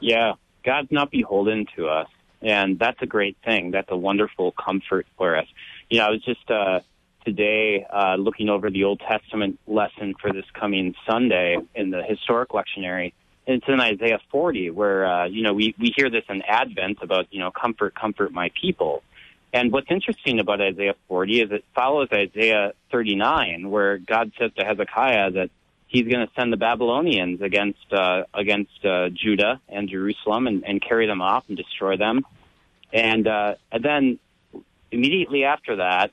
Yeah, 0.00 0.34
God's 0.64 0.90
not 0.90 1.10
beholden 1.10 1.66
to 1.76 1.88
us, 1.88 2.08
and 2.40 2.78
that's 2.78 3.00
a 3.02 3.06
great 3.06 3.36
thing. 3.44 3.70
That's 3.70 3.90
a 3.90 3.96
wonderful 3.96 4.52
comfort 4.52 5.06
for 5.18 5.36
us. 5.36 5.46
You 5.90 5.98
know, 5.98 6.06
I 6.06 6.10
was 6.10 6.22
just 6.22 6.50
uh, 6.50 6.80
today 7.24 7.86
uh, 7.88 8.16
looking 8.16 8.48
over 8.48 8.70
the 8.70 8.84
Old 8.84 9.00
Testament 9.00 9.58
lesson 9.66 10.14
for 10.20 10.32
this 10.32 10.44
coming 10.58 10.94
Sunday 11.08 11.56
in 11.74 11.90
the 11.90 12.02
historic 12.02 12.50
lectionary. 12.50 13.12
And 13.46 13.56
it's 13.56 13.66
in 13.68 13.80
Isaiah 13.80 14.20
40, 14.30 14.70
where 14.70 15.06
uh, 15.06 15.26
you 15.26 15.42
know 15.42 15.52
we 15.52 15.74
we 15.78 15.92
hear 15.96 16.10
this 16.10 16.24
in 16.28 16.42
Advent 16.42 16.98
about 17.02 17.26
you 17.30 17.40
know 17.40 17.50
comfort, 17.50 17.94
comfort 17.94 18.32
my 18.32 18.50
people. 18.60 19.02
And 19.52 19.70
what's 19.70 19.90
interesting 19.90 20.40
about 20.40 20.60
Isaiah 20.62 20.94
40 21.08 21.40
is 21.42 21.50
it 21.50 21.64
follows 21.74 22.08
Isaiah 22.12 22.72
39, 22.90 23.68
where 23.68 23.98
God 23.98 24.32
says 24.38 24.50
to 24.56 24.64
Hezekiah 24.64 25.32
that 25.32 25.50
he's 25.88 26.08
going 26.08 26.26
to 26.26 26.32
send 26.34 26.52
the 26.52 26.56
Babylonians 26.56 27.42
against 27.42 27.92
uh, 27.92 28.22
against 28.32 28.84
uh, 28.84 29.10
Judah 29.10 29.60
and 29.68 29.88
Jerusalem 29.88 30.46
and, 30.46 30.64
and 30.64 30.80
carry 30.80 31.06
them 31.06 31.20
off 31.20 31.44
and 31.48 31.56
destroy 31.56 31.96
them. 31.96 32.24
And 32.92 33.26
uh, 33.26 33.54
and 33.70 33.84
then 33.84 34.18
immediately 34.90 35.44
after 35.44 35.76
that, 35.76 36.12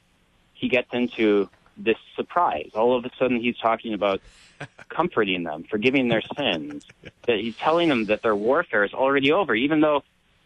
he 0.60 0.70
gets 0.70 0.90
into 0.94 1.50
this 1.78 1.98
surprise. 2.16 2.72
All 2.76 2.98
of 2.98 3.06
a 3.06 3.12
sudden, 3.18 3.40
he's 3.40 3.58
talking 3.58 3.94
about 3.94 4.22
comforting 4.90 5.44
them, 5.44 5.64
forgiving 5.70 6.10
their 6.10 6.22
sins. 6.38 6.86
That 7.28 7.40
he's 7.40 7.56
telling 7.58 7.90
them 7.90 8.06
that 8.06 8.22
their 8.22 8.36
warfare 8.36 8.84
is 8.84 8.94
already 8.94 9.32
over, 9.32 9.56
even 9.56 9.82
though 9.82 10.04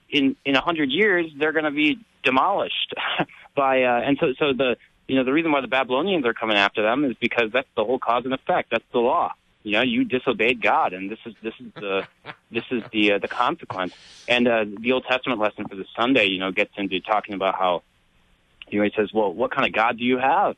in 0.09 0.35
in 0.45 0.55
a 0.55 0.61
hundred 0.61 0.91
years 0.91 1.31
they're 1.37 1.53
going 1.53 1.65
to 1.65 1.71
be 1.71 1.99
demolished 2.23 2.93
by. 3.55 3.83
Uh, 3.83 4.01
and 4.01 4.17
so 4.19 4.33
so 4.37 4.53
the 4.53 4.77
you 5.07 5.15
know, 5.15 5.23
the 5.23 5.33
reason 5.33 5.51
why 5.51 5.61
the 5.61 5.67
Babylonians 5.67 6.25
are 6.25 6.33
coming 6.33 6.57
after 6.57 6.81
them 6.81 7.03
is 7.03 7.15
because 7.19 7.51
that's 7.51 7.67
the 7.75 7.83
whole 7.83 7.99
cause 7.99 8.25
and 8.25 8.33
effect. 8.33 8.69
That's 8.71 8.85
the 8.91 8.99
law. 8.99 9.33
You 9.63 9.73
know, 9.73 9.81
you 9.81 10.03
disobeyed 10.03 10.61
God, 10.61 10.93
and 10.93 11.09
this 11.09 11.19
is 11.25 11.33
this 11.41 11.53
is 11.59 11.73
the 11.75 12.05
this 12.51 12.63
is 12.71 12.83
the 12.91 13.13
uh, 13.13 13.17
the 13.19 13.27
consequence. 13.27 13.93
And 14.27 14.47
uh, 14.47 14.65
the 14.79 14.91
Old 14.91 15.05
Testament 15.05 15.39
lesson 15.39 15.67
for 15.67 15.75
the 15.75 15.85
Sunday, 15.95 16.25
you 16.25 16.39
know, 16.39 16.51
gets 16.51 16.71
into 16.77 16.99
talking 16.99 17.33
about 17.33 17.55
how 17.55 17.83
he 18.81 18.91
says, 18.95 19.11
"Well, 19.13 19.33
what 19.33 19.51
kind 19.51 19.67
of 19.67 19.73
God 19.73 19.97
do 19.97 20.03
you 20.03 20.17
have? 20.17 20.55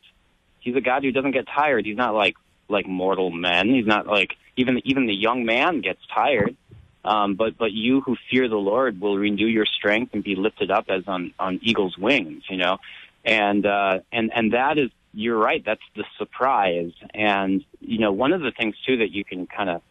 He's 0.60 0.76
a 0.76 0.82
God 0.82 1.04
who 1.04 1.12
doesn't 1.12 1.32
get 1.32 1.48
tired. 1.48 1.86
He's 1.86 1.98
not 1.98 2.14
like 2.14 2.36
like 2.70 2.88
mortal 2.88 3.30
men. 3.32 3.70
He's 3.70 3.86
not 3.86 4.08
like 4.08 4.36
even 4.58 4.82
even 4.86 5.06
the 5.06 5.14
young 5.14 5.46
man 5.46 5.82
gets 5.82 6.00
tired. 6.14 6.56
Um, 7.04 7.36
but 7.36 7.58
but 7.58 7.72
you 7.72 8.02
who 8.02 8.18
fear 8.32 8.48
the 8.50 8.56
Lord 8.56 9.00
will 9.00 9.18
renew 9.18 9.46
your 9.46 9.68
strength 9.68 10.14
and 10.14 10.24
be 10.24 10.36
lifted 10.36 10.72
up 10.72 10.86
as 10.90 11.04
on 11.08 11.34
on 11.40 11.60
eagle's 11.62 11.98
wings. 11.98 12.44
You 12.50 12.58
know, 12.58 12.78
and 13.24 13.66
uh, 13.66 14.00
and 14.12 14.32
and 14.34 14.54
that 14.54 14.78
is 14.78 14.90
you're 15.14 15.38
right. 15.38 15.64
That's 15.64 15.82
the 15.96 16.04
surprise. 16.18 16.92
And 17.14 17.64
you 17.80 18.00
know, 18.00 18.12
one 18.12 18.34
of 18.34 18.42
the 18.42 18.52
things 18.52 18.76
too 18.86 18.98
that 18.98 19.12
you 19.12 19.24
can 19.24 19.48
kind 19.48 19.70
of 19.70 19.82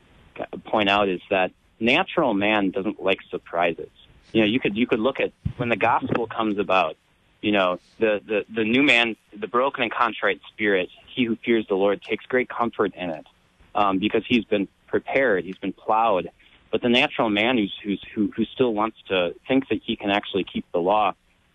point 0.64 0.88
out 0.88 1.08
is 1.08 1.20
that 1.30 1.52
natural 1.78 2.34
man 2.34 2.70
doesn't 2.70 3.00
like 3.00 3.20
surprises. 3.30 3.90
You 4.32 4.40
know, 4.40 4.46
you 4.46 4.58
could 4.58 4.76
you 4.76 4.86
could 4.86 5.00
look 5.00 5.20
at 5.20 5.32
when 5.56 5.68
the 5.68 5.76
gospel 5.76 6.26
comes 6.26 6.58
about. 6.58 6.96
You 7.44 7.52
know, 7.52 7.78
the 7.98 8.22
the 8.26 8.46
the 8.48 8.64
new 8.64 8.82
man, 8.82 9.16
the 9.38 9.46
broken 9.46 9.82
and 9.82 9.92
contrite 9.92 10.40
spirit, 10.50 10.88
he 11.14 11.24
who 11.24 11.36
fears 11.44 11.66
the 11.68 11.74
Lord 11.74 12.00
takes 12.00 12.24
great 12.24 12.48
comfort 12.48 12.94
in 12.94 13.10
it, 13.10 13.26
um, 13.74 13.98
because 13.98 14.22
he's 14.26 14.46
been 14.46 14.66
prepared, 14.86 15.44
he's 15.44 15.58
been 15.58 15.74
plowed. 15.74 16.30
But 16.72 16.80
the 16.80 16.88
natural 16.88 17.28
man 17.28 17.58
who's 17.58 17.74
who's 17.84 18.02
who 18.14 18.32
who 18.34 18.46
still 18.46 18.72
wants 18.72 18.96
to 19.08 19.34
think 19.46 19.68
that 19.68 19.82
he 19.84 19.94
can 19.94 20.08
actually 20.10 20.44
keep 20.44 20.64
the 20.72 20.78
law, 20.78 21.12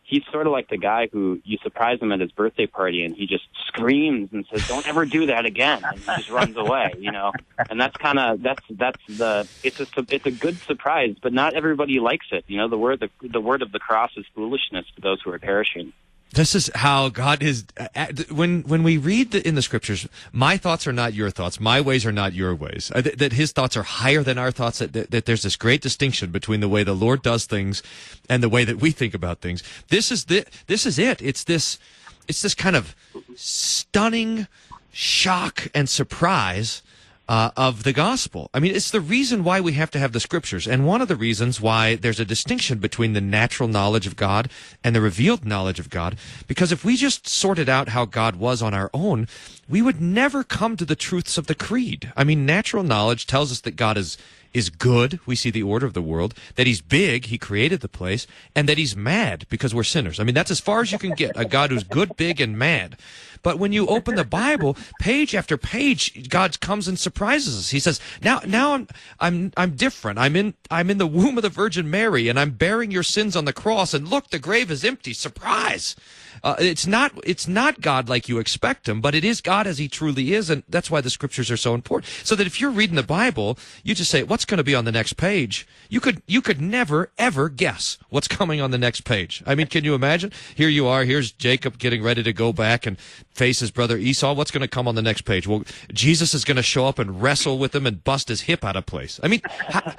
he's 0.10 0.24
sort 0.32 0.48
of 0.48 0.52
like 0.52 0.68
the 0.70 0.78
guy 0.78 1.08
who 1.12 1.40
you 1.46 1.58
surprise 1.62 2.02
him 2.02 2.12
at 2.12 2.20
his 2.20 2.32
birthday 2.32 2.66
party 2.66 3.04
and 3.04 3.16
he 3.16 3.28
just 3.28 3.46
screams 3.68 4.30
and 4.34 4.46
says, 4.52 4.68
"Don't 4.68 4.88
ever 4.88 5.06
do 5.06 5.28
that 5.28 5.46
again," 5.46 5.82
and 5.84 6.00
he 6.00 6.06
just 6.06 6.30
runs 6.30 6.58
away. 6.58 6.94
You 6.98 7.12
know, 7.12 7.32
and 7.70 7.80
that's 7.80 7.96
kind 7.96 8.18
of 8.20 8.42
that's 8.42 8.64
that's 8.72 9.02
the 9.08 9.48
it's 9.64 9.80
a 9.80 9.88
it's 10.10 10.26
a 10.26 10.32
good 10.32 10.58
surprise, 10.58 11.16
but 11.22 11.32
not 11.32 11.54
everybody 11.54 12.00
likes 12.00 12.26
it. 12.32 12.44
You 12.48 12.58
know, 12.58 12.68
the 12.68 12.78
word 12.78 13.00
the 13.00 13.10
the 13.28 13.40
word 13.40 13.62
of 13.62 13.72
the 13.72 13.80
cross 13.80 14.12
is 14.18 14.26
foolishness 14.36 14.86
to 14.96 15.02
those 15.02 15.22
who 15.22 15.32
are 15.32 15.40
perishing. 15.40 15.94
This 16.34 16.54
is 16.54 16.70
how 16.76 17.10
God 17.10 17.42
is. 17.42 17.66
Uh, 17.96 18.08
when 18.32 18.62
when 18.62 18.84
we 18.84 18.98
read 18.98 19.32
the, 19.32 19.48
in 19.48 19.56
the 19.56 19.64
scriptures, 19.64 20.08
my 20.32 20.58
thoughts 20.58 20.86
are 20.86 20.94
not 20.94 21.14
your 21.14 21.32
thoughts. 21.32 21.60
My 21.60 21.82
ways 21.82 22.06
are 22.06 22.12
not 22.12 22.34
your 22.34 22.54
ways. 22.54 22.92
Uh, 22.94 23.02
that, 23.02 23.18
that 23.18 23.34
His 23.34 23.52
thoughts 23.52 23.76
are 23.76 23.84
higher 23.84 24.22
than 24.22 24.38
our 24.38 24.52
thoughts. 24.52 24.78
That, 24.80 24.94
that, 24.94 25.10
that, 25.10 25.26
there's 25.26 25.42
this 25.42 25.56
great 25.56 25.82
distinction 25.82 26.30
between 26.30 26.60
the 26.60 26.70
way 26.70 26.84
the 26.84 26.94
Lord 26.94 27.24
does 27.24 27.46
things 27.46 27.82
and 28.30 28.44
the 28.44 28.50
way 28.50 28.64
that 28.64 28.78
we 28.78 28.92
think 28.92 29.16
about 29.16 29.40
things. 29.40 29.64
This 29.88 30.12
is 30.12 30.26
the. 30.26 30.46
This 30.68 30.86
is 30.86 31.00
it. 31.00 31.20
It's 31.22 31.44
this. 31.44 31.80
It's 32.28 32.44
this 32.44 32.54
kind 32.54 32.76
of 32.76 32.96
stunning 33.36 34.48
shock 34.92 35.68
and 35.74 35.90
surprise 35.90 36.84
uh, 37.30 37.52
of 37.56 37.84
the 37.84 37.94
gospel. 37.94 38.50
I 38.56 38.60
mean, 38.60 38.76
it's 38.76 38.90
the 38.90 39.00
reason 39.00 39.44
why 39.44 39.62
we 39.62 39.74
have 39.74 39.92
to 39.92 40.00
have 40.00 40.14
the 40.14 40.20
scriptures, 40.20 40.68
and 40.68 40.88
one 40.88 41.00
of 41.00 41.08
the 41.08 41.16
reasons 41.16 41.62
why 41.62 41.96
there's 41.96 42.20
a 42.20 42.26
distinction 42.26 42.80
between 42.80 43.14
the 43.14 43.22
natural 43.22 43.70
knowledge 43.70 44.08
of 44.08 44.16
God 44.16 44.50
and 44.84 44.96
the 44.96 45.02
revealed 45.02 45.46
knowledge 45.46 45.80
of 45.80 45.92
God. 45.92 46.18
Because 46.48 46.72
if 46.72 46.84
we 46.84 46.98
just 46.98 47.30
sorted 47.30 47.70
out 47.70 47.90
how 47.90 48.06
God 48.06 48.38
was 48.38 48.64
on 48.64 48.74
our 48.74 48.90
own, 48.96 49.28
we 49.70 49.80
would 49.80 50.02
never 50.02 50.44
come 50.44 50.76
to 50.76 50.86
the 50.86 50.96
truths 50.96 51.38
of 51.38 51.46
the 51.46 51.54
creed. 51.54 52.12
I 52.18 52.24
mean, 52.24 52.48
natural 52.48 52.82
knowledge 52.82 53.28
tells 53.28 53.52
us 53.52 53.62
that 53.62 53.76
God 53.76 53.96
is 53.96 54.18
is 54.54 54.70
good. 54.70 55.20
We 55.26 55.36
see 55.36 55.52
the 55.52 55.64
order 55.64 55.86
of 55.86 55.94
the 55.94 56.02
world. 56.02 56.34
That 56.56 56.68
he's 56.68 56.82
big. 56.82 57.26
He 57.26 57.38
created 57.38 57.82
the 57.82 57.90
place. 57.90 58.28
And 58.56 58.68
that 58.68 58.78
he's 58.78 58.96
mad 58.96 59.46
because 59.50 59.74
we're 59.74 59.84
sinners. 59.84 60.20
I 60.20 60.24
mean, 60.24 60.36
that's 60.36 60.52
as 60.52 60.60
far 60.60 60.82
as 60.82 60.92
you 60.92 60.98
can 60.98 61.12
get. 61.12 61.32
A 61.36 61.46
God 61.46 61.72
who's 61.72 61.84
good, 61.84 62.16
big, 62.18 62.42
and 62.42 62.58
mad. 62.58 62.98
But 63.42 63.60
when 63.60 63.72
you 63.72 63.88
open 63.88 64.16
the 64.16 64.26
Bible, 64.26 64.76
page 65.00 65.34
after 65.34 65.58
page, 65.58 66.30
God 66.30 66.60
comes 66.60 66.88
and 66.88 67.00
surprises 67.00 67.58
us. 67.58 67.70
He 67.70 67.80
says, 67.80 68.00
"Now, 68.22 68.42
now 68.46 68.74
I'm, 68.74 68.88
I'm, 69.20 69.52
I'm 69.56 69.76
different. 69.76 70.20
I'm 70.20 70.36
in, 70.36 70.54
I'm 70.70 70.90
in 70.90 70.98
the 70.98 71.08
womb 71.08 71.38
of 71.38 71.44
the 71.44 71.50
Virgin 71.50 71.90
Mary, 71.90 72.28
and 72.28 72.40
I'm 72.40 72.52
bearing 72.52 72.92
your 72.92 73.04
sins 73.04 73.36
on 73.36 73.46
the 73.46 73.54
cross. 73.54 73.94
And 73.94 74.08
look, 74.08 74.30
the 74.30 74.40
grave 74.40 74.70
is 74.72 74.84
empty. 74.84 75.14
Surprise! 75.14 75.96
Uh, 76.44 76.56
it's 76.60 76.88
not, 76.88 77.12
it's 77.24 77.48
not 77.48 77.82
God 77.82 78.10
like 78.10 78.30
you 78.30 78.40
expect 78.40 78.88
him, 78.88 79.02
but 79.02 79.16
it 79.16 79.24
is 79.24 79.42
God 79.42 79.68
as 79.68 79.78
He 79.78 79.88
truly 79.88 80.34
is, 80.34 80.50
and 80.50 80.64
that's 80.70 80.92
why 80.92 81.02
the 81.02 81.10
Scriptures 81.10 81.52
are 81.52 81.58
so 81.58 81.74
important. 81.74 82.12
So 82.24 82.36
that 82.36 82.48
if 82.48 82.60
you're 82.60 82.72
reading 82.72 82.96
the 82.96 83.04
Bible, 83.04 83.58
you 83.84 83.96
just 83.96 84.12
say, 84.12 84.24
"What's 84.24 84.46
going 84.46 84.58
to 84.58 84.64
be 84.64 84.76
on 84.76 84.86
the 84.86 84.92
next 84.92 85.14
page?" 85.14 85.68
You 85.90 86.00
could, 86.00 86.22
you 86.28 86.42
could 86.42 86.62
never 86.62 87.12
ever 87.18 87.50
guess 87.50 87.98
what's 88.10 88.28
coming 88.28 88.62
on 88.62 88.72
the 88.72 88.78
next 88.78 89.02
page. 89.02 89.44
I 89.46 89.56
mean, 89.56 89.68
can 89.68 89.84
you 89.84 89.96
imagine? 89.96 90.32
Here 90.56 90.70
you 90.70 90.88
are. 90.88 91.04
Here's 91.04 91.32
Jacob 91.32 91.78
getting 91.78 92.04
ready 92.04 92.24
to 92.24 92.34
go 92.34 92.54
back 92.54 92.86
and 92.86 93.00
face 93.00 93.60
his 93.60 93.72
brother 93.72 93.98
Esau. 93.98 94.34
What's 94.34 94.52
going 94.52 94.62
to 94.62 94.68
come 94.68 94.88
on 94.88 94.96
the 94.96 95.02
next 95.02 95.22
page? 95.22 95.48
Well, 95.48 95.64
Jesus 95.94 96.34
is 96.34 96.44
going 96.44 96.58
to 96.58 96.64
show 96.64 96.86
up 96.86 97.00
and 97.00 97.22
wrestle 97.22 97.58
with 97.58 97.74
him 97.74 97.86
and 97.86 98.04
bust 98.04 98.30
his 98.30 98.42
hip 98.42 98.64
out 98.64 98.76
of 98.76 98.86
place. 98.86 99.20
I 99.24 99.28
mean, 99.28 99.42
how, 99.46 99.94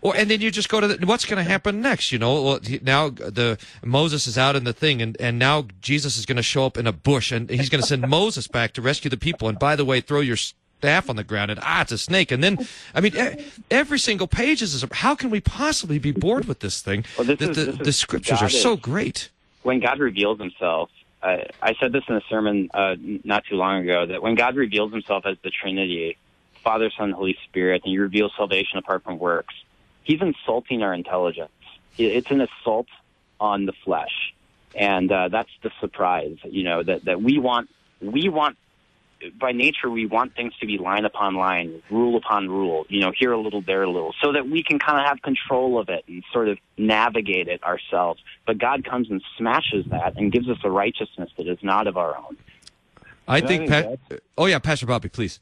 or 0.00 0.16
and 0.16 0.30
then 0.30 0.40
you 0.40 0.50
just 0.50 0.68
go 0.68 0.80
to 0.80 0.88
the, 0.88 1.06
what's 1.06 1.24
going 1.24 1.42
to 1.42 1.48
happen 1.48 1.80
next? 1.80 2.12
You 2.12 2.18
know, 2.18 2.42
well, 2.42 2.60
now 2.82 3.10
the 3.10 3.58
Moses 3.84 4.26
is 4.26 4.38
out 4.38 4.56
in 4.56 4.64
the 4.64 4.72
thing, 4.72 5.02
and 5.02 5.16
and 5.20 5.38
now 5.38 5.57
Jesus 5.80 6.16
is 6.16 6.26
going 6.26 6.36
to 6.36 6.42
show 6.42 6.66
up 6.66 6.76
in 6.76 6.86
a 6.86 6.92
bush, 6.92 7.32
and 7.32 7.48
he's 7.48 7.68
going 7.68 7.80
to 7.80 7.86
send 7.86 8.06
Moses 8.08 8.46
back 8.46 8.72
to 8.74 8.82
rescue 8.82 9.10
the 9.10 9.16
people. 9.16 9.48
And 9.48 9.58
by 9.58 9.76
the 9.76 9.84
way, 9.84 10.00
throw 10.00 10.20
your 10.20 10.36
staff 10.36 11.10
on 11.10 11.16
the 11.16 11.24
ground, 11.24 11.50
and 11.50 11.60
ah, 11.62 11.82
it's 11.82 11.92
a 11.92 11.98
snake. 11.98 12.30
And 12.30 12.42
then, 12.42 12.66
I 12.94 13.00
mean, 13.00 13.14
every 13.70 13.98
single 13.98 14.26
page 14.26 14.62
is. 14.62 14.84
How 14.92 15.14
can 15.14 15.30
we 15.30 15.40
possibly 15.40 15.98
be 15.98 16.12
bored 16.12 16.46
with 16.46 16.60
this 16.60 16.80
thing? 16.80 17.04
Well, 17.16 17.26
this 17.26 17.38
the, 17.38 17.50
is, 17.50 17.56
the, 17.78 17.84
the 17.84 17.92
scriptures 17.92 18.42
are 18.42 18.48
so 18.48 18.76
great. 18.76 19.30
When 19.62 19.80
God 19.80 19.98
reveals 19.98 20.38
Himself, 20.38 20.90
I, 21.22 21.46
I 21.60 21.74
said 21.80 21.92
this 21.92 22.04
in 22.08 22.14
a 22.14 22.22
sermon 22.28 22.70
uh, 22.72 22.94
not 23.24 23.44
too 23.44 23.56
long 23.56 23.82
ago 23.82 24.06
that 24.06 24.22
when 24.22 24.34
God 24.34 24.56
reveals 24.56 24.92
Himself 24.92 25.26
as 25.26 25.36
the 25.42 25.50
Trinity, 25.50 26.16
Father, 26.62 26.90
Son, 26.96 27.10
Holy 27.10 27.36
Spirit, 27.44 27.82
and 27.84 27.90
He 27.90 27.98
reveals 27.98 28.32
salvation 28.36 28.78
apart 28.78 29.02
from 29.02 29.18
works, 29.18 29.54
He's 30.04 30.20
insulting 30.22 30.82
our 30.82 30.94
intelligence. 30.94 31.50
It's 31.98 32.30
an 32.30 32.40
assault 32.40 32.86
on 33.40 33.66
the 33.66 33.72
flesh, 33.84 34.32
and 34.74 35.10
uh, 35.10 35.28
that's 35.28 35.50
the 35.62 35.70
surprise. 35.80 36.36
You 36.44 36.64
know 36.64 36.82
that 36.82 37.04
that 37.04 37.22
we 37.22 37.38
want 37.38 37.68
we 38.00 38.28
want 38.28 38.56
by 39.38 39.52
nature, 39.52 39.90
we 39.90 40.06
want 40.06 40.34
things 40.34 40.54
to 40.60 40.66
be 40.66 40.78
line 40.78 41.04
upon 41.04 41.34
line, 41.34 41.82
rule 41.90 42.16
upon 42.16 42.48
rule, 42.48 42.86
you 42.88 43.00
know, 43.00 43.12
here 43.16 43.32
a 43.32 43.40
little, 43.40 43.62
there 43.62 43.82
a 43.82 43.90
little, 43.90 44.14
so 44.22 44.32
that 44.32 44.48
we 44.48 44.62
can 44.62 44.78
kind 44.78 45.00
of 45.00 45.06
have 45.06 45.22
control 45.22 45.78
of 45.78 45.88
it 45.88 46.04
and 46.06 46.22
sort 46.32 46.48
of 46.48 46.58
navigate 46.76 47.48
it 47.48 47.62
ourselves. 47.64 48.22
But 48.46 48.58
God 48.58 48.84
comes 48.84 49.10
and 49.10 49.22
smashes 49.36 49.86
that 49.90 50.16
and 50.16 50.30
gives 50.30 50.48
us 50.48 50.58
a 50.62 50.70
righteousness 50.70 51.30
that 51.36 51.48
is 51.48 51.58
not 51.62 51.86
of 51.86 51.96
our 51.96 52.16
own. 52.16 52.36
I 53.26 53.40
think, 53.40 53.70
I 53.70 53.96
pa- 54.08 54.16
oh 54.38 54.46
yeah, 54.46 54.58
Pastor 54.58 54.86
Bobby, 54.86 55.08
please. 55.08 55.40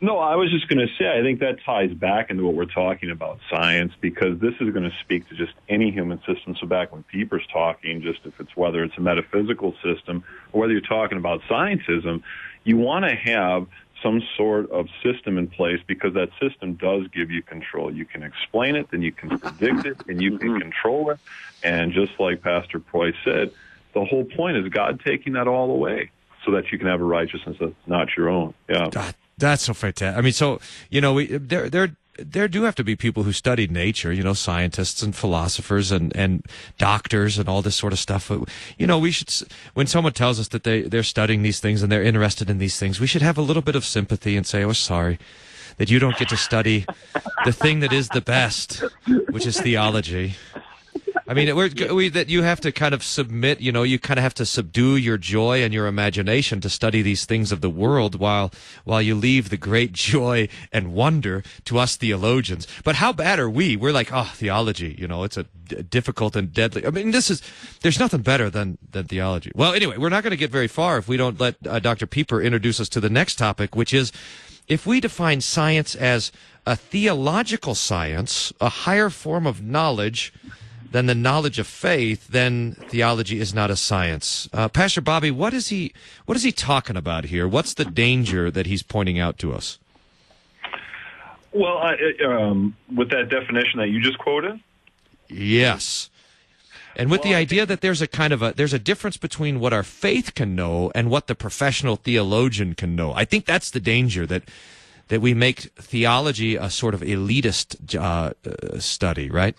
No, 0.00 0.18
I 0.18 0.36
was 0.36 0.50
just 0.52 0.68
going 0.68 0.78
to 0.78 0.86
say, 0.96 1.08
I 1.08 1.22
think 1.22 1.40
that 1.40 1.56
ties 1.66 1.92
back 1.92 2.30
into 2.30 2.44
what 2.44 2.54
we're 2.54 2.66
talking 2.66 3.10
about 3.10 3.40
science 3.50 3.92
because 4.00 4.38
this 4.38 4.54
is 4.60 4.72
going 4.72 4.88
to 4.88 4.96
speak 5.00 5.28
to 5.28 5.34
just 5.34 5.54
any 5.68 5.90
human 5.90 6.18
system. 6.18 6.54
So 6.60 6.68
back 6.68 6.92
when 6.92 7.02
Pieper's 7.02 7.46
talking, 7.52 8.00
just 8.00 8.20
if 8.24 8.38
it's 8.38 8.56
whether 8.56 8.84
it's 8.84 8.96
a 8.96 9.00
metaphysical 9.00 9.74
system 9.82 10.22
or 10.52 10.60
whether 10.60 10.72
you're 10.72 10.82
talking 10.82 11.18
about 11.18 11.40
scientism, 11.50 12.22
you 12.62 12.76
want 12.76 13.06
to 13.06 13.16
have 13.16 13.66
some 14.00 14.22
sort 14.36 14.70
of 14.70 14.86
system 15.02 15.36
in 15.36 15.48
place 15.48 15.80
because 15.88 16.14
that 16.14 16.28
system 16.40 16.74
does 16.74 17.08
give 17.08 17.32
you 17.32 17.42
control. 17.42 17.92
You 17.92 18.04
can 18.04 18.22
explain 18.22 18.76
it, 18.76 18.88
then 18.92 19.02
you 19.02 19.10
can 19.10 19.36
predict 19.36 19.84
it, 19.84 19.96
and 20.06 20.22
you 20.22 20.38
can 20.38 20.50
mm-hmm. 20.50 20.60
control 20.60 21.10
it. 21.10 21.18
And 21.64 21.92
just 21.92 22.12
like 22.20 22.40
Pastor 22.40 22.78
Preuss 22.78 23.16
said, 23.24 23.50
the 23.94 24.04
whole 24.04 24.24
point 24.24 24.58
is 24.58 24.68
God 24.68 25.00
taking 25.04 25.32
that 25.32 25.48
all 25.48 25.72
away 25.72 26.12
so 26.44 26.52
that 26.52 26.70
you 26.70 26.78
can 26.78 26.86
have 26.86 27.00
a 27.00 27.04
righteousness 27.04 27.56
that's 27.58 27.72
not 27.88 28.08
your 28.16 28.28
own. 28.28 28.54
Yeah. 28.68 29.12
That, 29.38 29.48
that's 29.48 29.62
so 29.64 29.74
fantastic. 29.74 30.18
I 30.18 30.20
mean, 30.20 30.32
so, 30.32 30.60
you 30.90 31.00
know, 31.00 31.14
we, 31.14 31.26
there, 31.26 31.68
there, 31.68 31.96
there 32.18 32.48
do 32.48 32.64
have 32.64 32.74
to 32.74 32.84
be 32.84 32.96
people 32.96 33.22
who 33.22 33.32
studied 33.32 33.70
nature, 33.70 34.12
you 34.12 34.22
know, 34.22 34.32
scientists 34.32 35.02
and 35.02 35.14
philosophers 35.14 35.92
and, 35.92 36.14
and 36.16 36.44
doctors 36.76 37.38
and 37.38 37.48
all 37.48 37.62
this 37.62 37.76
sort 37.76 37.92
of 37.92 37.98
stuff. 37.98 38.30
You 38.76 38.86
know, 38.86 38.98
we 38.98 39.12
should, 39.12 39.32
when 39.74 39.86
someone 39.86 40.12
tells 40.12 40.40
us 40.40 40.48
that 40.48 40.64
they, 40.64 40.82
they're 40.82 41.02
studying 41.02 41.42
these 41.42 41.60
things 41.60 41.82
and 41.82 41.90
they're 41.90 42.02
interested 42.02 42.50
in 42.50 42.58
these 42.58 42.78
things, 42.78 43.00
we 43.00 43.06
should 43.06 43.22
have 43.22 43.38
a 43.38 43.42
little 43.42 43.62
bit 43.62 43.76
of 43.76 43.84
sympathy 43.84 44.36
and 44.36 44.46
say, 44.46 44.64
oh, 44.64 44.72
sorry 44.72 45.18
that 45.78 45.90
you 45.90 45.98
don't 45.98 46.16
get 46.18 46.28
to 46.28 46.36
study 46.36 46.84
the 47.44 47.52
thing 47.52 47.80
that 47.80 47.92
is 47.92 48.08
the 48.08 48.20
best, 48.20 48.82
which 49.30 49.46
is 49.46 49.60
theology. 49.60 50.34
I 51.28 51.34
mean, 51.34 51.54
we're, 51.54 51.68
we, 51.92 52.08
that 52.08 52.30
you 52.30 52.42
have 52.42 52.58
to 52.62 52.72
kind 52.72 52.94
of 52.94 53.04
submit, 53.04 53.60
you 53.60 53.70
know, 53.70 53.82
you 53.82 53.98
kind 53.98 54.16
of 54.16 54.22
have 54.22 54.32
to 54.34 54.46
subdue 54.46 54.96
your 54.96 55.18
joy 55.18 55.62
and 55.62 55.74
your 55.74 55.86
imagination 55.86 56.62
to 56.62 56.70
study 56.70 57.02
these 57.02 57.26
things 57.26 57.52
of 57.52 57.60
the 57.60 57.68
world 57.68 58.18
while, 58.18 58.50
while 58.84 59.02
you 59.02 59.14
leave 59.14 59.50
the 59.50 59.58
great 59.58 59.92
joy 60.12 60.48
and 60.72 60.94
wonder 60.94 61.42
to 61.66 61.78
us 61.78 61.96
theologians. 61.96 62.66
But 62.82 62.96
how 62.96 63.12
bad 63.12 63.38
are 63.38 63.50
we? 63.50 63.76
We're 63.76 63.92
like, 63.92 64.10
oh, 64.10 64.32
theology, 64.34 64.96
you 64.98 65.06
know, 65.06 65.22
it's 65.22 65.36
a 65.36 65.42
d- 65.66 65.82
difficult 65.82 66.34
and 66.34 66.50
deadly. 66.50 66.86
I 66.86 66.90
mean, 66.90 67.10
this 67.10 67.30
is, 67.30 67.42
there's 67.82 68.00
nothing 68.00 68.22
better 68.22 68.48
than, 68.48 68.78
than 68.90 69.04
theology. 69.04 69.52
Well, 69.54 69.74
anyway, 69.74 69.98
we're 69.98 70.08
not 70.08 70.22
going 70.22 70.30
to 70.30 70.38
get 70.38 70.50
very 70.50 70.68
far 70.68 70.96
if 70.96 71.08
we 71.08 71.18
don't 71.18 71.38
let 71.38 71.56
uh, 71.66 71.78
Dr. 71.78 72.06
Pieper 72.06 72.40
introduce 72.40 72.80
us 72.80 72.88
to 72.88 73.00
the 73.00 73.10
next 73.10 73.36
topic, 73.36 73.76
which 73.76 73.92
is 73.92 74.12
if 74.66 74.86
we 74.86 74.98
define 74.98 75.42
science 75.42 75.94
as 75.94 76.32
a 76.64 76.74
theological 76.74 77.74
science, 77.74 78.50
a 78.62 78.70
higher 78.70 79.10
form 79.10 79.46
of 79.46 79.62
knowledge, 79.62 80.32
than 80.90 81.06
the 81.06 81.14
knowledge 81.14 81.58
of 81.58 81.66
faith, 81.66 82.28
then 82.28 82.76
theology 82.88 83.40
is 83.40 83.52
not 83.52 83.70
a 83.70 83.76
science. 83.76 84.48
Uh, 84.52 84.68
Pastor 84.68 85.00
Bobby, 85.00 85.30
what 85.30 85.52
is 85.52 85.68
he 85.68 85.92
what 86.26 86.36
is 86.36 86.42
he 86.42 86.52
talking 86.52 86.96
about 86.96 87.24
here? 87.24 87.46
What's 87.46 87.74
the 87.74 87.84
danger 87.84 88.50
that 88.50 88.66
he's 88.66 88.82
pointing 88.82 89.18
out 89.18 89.38
to 89.38 89.52
us? 89.52 89.78
Well, 91.52 91.78
I, 91.78 91.96
um, 92.24 92.76
with 92.94 93.10
that 93.10 93.30
definition 93.30 93.78
that 93.80 93.88
you 93.88 94.00
just 94.00 94.18
quoted, 94.18 94.60
yes. 95.28 96.10
And 96.96 97.10
with 97.10 97.20
well, 97.20 97.30
the 97.30 97.36
idea 97.36 97.64
that 97.64 97.80
there's 97.80 98.02
a 98.02 98.06
kind 98.06 98.32
of 98.32 98.42
a 98.42 98.52
there's 98.56 98.72
a 98.72 98.78
difference 98.78 99.16
between 99.16 99.60
what 99.60 99.72
our 99.72 99.84
faith 99.84 100.34
can 100.34 100.54
know 100.54 100.90
and 100.94 101.10
what 101.10 101.26
the 101.26 101.34
professional 101.34 101.96
theologian 101.96 102.74
can 102.74 102.96
know. 102.96 103.12
I 103.12 103.24
think 103.24 103.46
that's 103.46 103.70
the 103.70 103.80
danger 103.80 104.26
that 104.26 104.44
that 105.08 105.20
we 105.20 105.32
make 105.34 105.60
theology 105.76 106.56
a 106.56 106.68
sort 106.70 106.94
of 106.94 107.00
elitist 107.00 107.96
uh, 107.96 108.32
uh, 108.44 108.78
study, 108.78 109.30
right? 109.30 109.56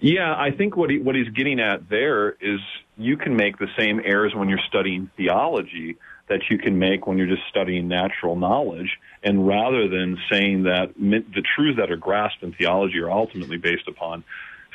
Yeah, 0.00 0.34
I 0.36 0.50
think 0.50 0.76
what 0.76 0.90
he, 0.90 0.98
what 0.98 1.14
he's 1.14 1.28
getting 1.28 1.60
at 1.60 1.88
there 1.88 2.30
is 2.30 2.60
you 2.96 3.16
can 3.16 3.36
make 3.36 3.58
the 3.58 3.68
same 3.78 4.00
errors 4.04 4.34
when 4.34 4.48
you're 4.48 4.60
studying 4.68 5.10
theology 5.16 5.96
that 6.28 6.40
you 6.50 6.58
can 6.58 6.78
make 6.78 7.06
when 7.06 7.18
you're 7.18 7.26
just 7.26 7.46
studying 7.48 7.88
natural 7.88 8.36
knowledge. 8.36 8.98
And 9.22 9.46
rather 9.46 9.88
than 9.88 10.18
saying 10.30 10.64
that 10.64 10.94
the 10.96 11.42
truths 11.54 11.78
that 11.78 11.90
are 11.90 11.96
grasped 11.96 12.42
in 12.42 12.52
theology 12.52 12.98
are 12.98 13.10
ultimately 13.10 13.58
based 13.58 13.88
upon 13.88 14.24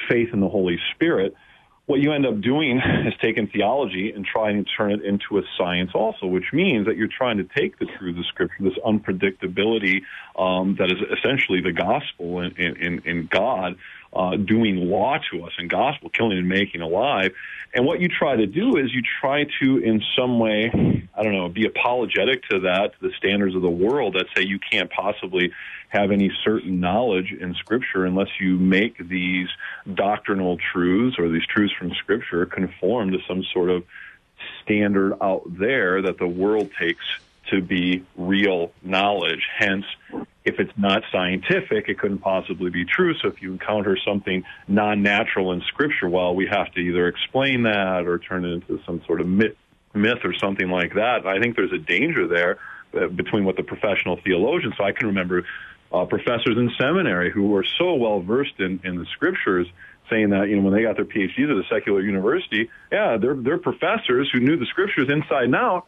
faith 0.08 0.30
in 0.32 0.40
the 0.40 0.50
Holy 0.50 0.80
Spirit, 0.94 1.34
what 1.90 2.00
you 2.00 2.14
end 2.14 2.26
up 2.28 2.40
doing 2.40 2.78
is 3.08 3.14
taking 3.20 3.48
theology 3.48 4.12
and 4.12 4.24
trying 4.24 4.64
to 4.64 4.70
turn 4.78 4.92
it 4.92 5.04
into 5.04 5.40
a 5.40 5.42
science 5.58 5.92
also, 5.96 6.28
which 6.28 6.54
means 6.54 6.86
that 6.86 6.98
you're 6.98 7.08
trying 7.08 7.38
to 7.38 7.44
take 7.44 7.80
the 7.80 7.88
truth 7.98 8.18
of 8.18 8.26
Scripture, 8.28 8.64
this 8.64 8.78
unpredictability 8.86 10.02
um, 10.38 10.76
that 10.78 10.92
is 10.92 11.00
essentially 11.18 11.62
the 11.62 11.72
gospel 11.72 12.42
in, 12.42 12.56
in, 12.56 13.02
in 13.06 13.28
God, 13.32 13.76
uh, 14.14 14.36
doing 14.36 14.90
law 14.90 15.18
to 15.32 15.44
us 15.44 15.52
and 15.58 15.70
gospel, 15.70 16.10
killing 16.10 16.38
and 16.38 16.50
making 16.50 16.82
alive. 16.82 17.32
And 17.74 17.86
what 17.86 18.02
you 18.02 18.08
try 18.08 18.36
to 18.36 18.48
do 18.48 18.78
is 18.78 18.92
you 18.94 19.04
try 19.22 19.46
to, 19.62 19.78
in 19.78 20.02
some 20.18 20.40
way, 20.40 20.72
I 21.16 21.24
don't 21.24 21.34
know, 21.34 21.50
be 21.50 21.66
apologetic 21.66 22.48
to 22.50 22.62
that, 22.62 22.94
to 22.94 23.08
the 23.08 23.14
standards 23.18 23.56
of 23.56 23.62
the 23.62 23.70
world 23.70 24.16
that 24.16 24.26
say 24.36 24.44
you 24.44 24.60
can't 24.72 24.90
possibly 24.90 25.52
have 25.90 26.12
any 26.12 26.32
certain 26.44 26.80
knowledge 26.80 27.32
in 27.32 27.54
Scripture 27.56 28.06
unless 28.06 28.30
you 28.40 28.58
make 28.58 28.98
these 29.08 29.48
doctrinal 29.94 30.58
truths 30.72 31.18
or 31.20 31.30
these 31.30 31.46
truths 31.46 31.74
from 31.78 31.94
Scripture 31.94 32.46
conform 32.46 33.12
to 33.12 33.20
some 33.28 33.44
sort 33.54 33.70
of 33.70 33.84
standard 34.64 35.14
out 35.22 35.44
there 35.46 36.02
that 36.02 36.18
the 36.18 36.28
world 36.28 36.72
takes 36.80 37.04
to 37.50 37.62
be 37.62 38.04
real 38.16 38.72
knowledge. 38.84 39.48
Hence, 39.58 39.86
if 40.50 40.60
it's 40.60 40.78
not 40.78 41.04
scientific, 41.12 41.88
it 41.88 42.00
couldn't 42.00 42.20
possibly 42.20 42.70
be 42.70 42.84
true. 42.84 43.14
So 43.22 43.28
if 43.28 43.42
you 43.42 43.54
encounter 43.54 43.98
something 44.06 44.44
non-natural 44.68 45.52
in 45.54 45.62
Scripture, 45.62 46.10
well, 46.10 46.36
we 46.36 46.48
have 46.48 46.72
to 46.74 46.80
either 46.80 47.08
explain 47.08 47.64
that 47.64 48.08
or 48.08 48.18
turn 48.18 48.46
it 48.46 48.50
into 48.50 48.80
some 48.86 49.02
sort 49.06 49.22
of 49.22 49.28
myth, 49.28 49.56
myth 49.94 50.20
or 50.24 50.34
something 50.34 50.70
like 50.70 50.96
that. 50.96 51.26
I 51.26 51.40
think 51.40 51.56
there's 51.56 51.72
a 51.72 51.78
danger 51.78 52.28
there 52.28 52.58
uh, 52.94 53.08
between 53.08 53.46
what 53.46 53.56
the 53.56 53.64
professional 53.64 54.20
theologians. 54.24 54.74
So 54.78 54.84
I 54.84 54.92
can 54.92 55.08
remember 55.08 55.46
uh, 55.92 56.06
professors 56.06 56.58
in 56.58 56.72
seminary 56.78 57.32
who 57.32 57.48
were 57.48 57.66
so 57.78 57.94
well 57.94 58.20
versed 58.20 58.60
in, 58.60 58.80
in 58.84 58.98
the 58.98 59.06
Scriptures 59.14 59.68
saying 60.10 60.32
that 60.32 60.50
you 60.50 60.56
know 60.56 60.64
when 60.64 60.74
they 60.74 60.82
got 60.82 60.96
their 60.96 61.06
PhDs 61.06 61.52
at 61.52 61.66
a 61.66 61.68
secular 61.70 62.02
university, 62.02 62.70
yeah, 62.92 63.18
their 63.18 63.36
their 63.36 63.60
professors 63.60 64.30
who 64.34 64.40
knew 64.40 64.58
the 64.58 64.66
Scriptures 64.66 65.08
inside 65.10 65.46
and 65.46 65.56
out 65.56 65.86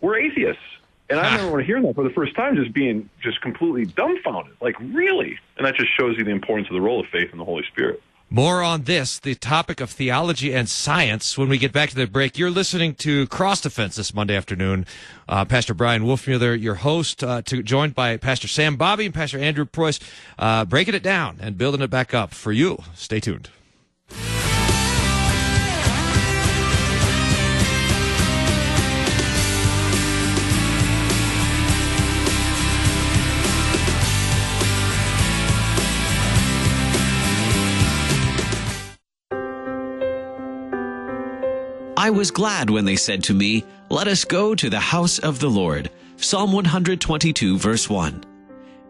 were 0.00 0.16
atheists 0.16 0.62
and 1.08 1.20
I 1.20 1.36
remember 1.36 1.60
hearing 1.60 1.84
that 1.84 1.94
for 1.94 2.04
the 2.04 2.10
first 2.10 2.34
time, 2.34 2.56
just 2.56 2.72
being 2.72 3.08
just 3.22 3.40
completely 3.40 3.84
dumbfounded. 3.86 4.56
Like, 4.60 4.78
really? 4.80 5.38
And 5.56 5.66
that 5.66 5.74
just 5.74 5.96
shows 5.96 6.16
you 6.18 6.24
the 6.24 6.30
importance 6.30 6.68
of 6.68 6.74
the 6.74 6.80
role 6.80 7.00
of 7.00 7.06
faith 7.06 7.30
in 7.32 7.38
the 7.38 7.44
Holy 7.44 7.64
Spirit. 7.70 8.02
More 8.28 8.60
on 8.60 8.82
this, 8.82 9.20
the 9.20 9.36
topic 9.36 9.80
of 9.80 9.88
theology 9.88 10.52
and 10.52 10.68
science, 10.68 11.38
when 11.38 11.48
we 11.48 11.58
get 11.58 11.72
back 11.72 11.90
to 11.90 11.94
the 11.94 12.08
break. 12.08 12.36
You're 12.36 12.50
listening 12.50 12.96
to 12.96 13.28
Cross 13.28 13.60
Defense 13.60 13.94
this 13.94 14.12
Monday 14.12 14.34
afternoon. 14.34 14.84
Uh, 15.28 15.44
Pastor 15.44 15.74
Brian 15.74 16.02
Wolfmueller, 16.02 16.60
your 16.60 16.74
host, 16.74 17.22
uh, 17.22 17.42
to, 17.42 17.62
joined 17.62 17.94
by 17.94 18.16
Pastor 18.16 18.48
Sam 18.48 18.74
Bobby 18.74 19.04
and 19.04 19.14
Pastor 19.14 19.38
Andrew 19.38 19.64
Preuss, 19.64 20.00
uh, 20.40 20.64
breaking 20.64 20.94
it 20.94 21.04
down 21.04 21.38
and 21.40 21.56
building 21.56 21.80
it 21.80 21.90
back 21.90 22.14
up 22.14 22.34
for 22.34 22.50
you. 22.50 22.82
Stay 22.96 23.20
tuned. 23.20 23.48
I 42.06 42.10
was 42.10 42.30
glad 42.30 42.70
when 42.70 42.84
they 42.84 42.94
said 42.94 43.24
to 43.24 43.34
me, 43.34 43.64
Let 43.90 44.06
us 44.06 44.24
go 44.24 44.54
to 44.54 44.70
the 44.70 44.78
house 44.78 45.18
of 45.18 45.40
the 45.40 45.50
Lord. 45.50 45.90
Psalm 46.18 46.52
122, 46.52 47.58
verse 47.58 47.90
1. 47.90 48.22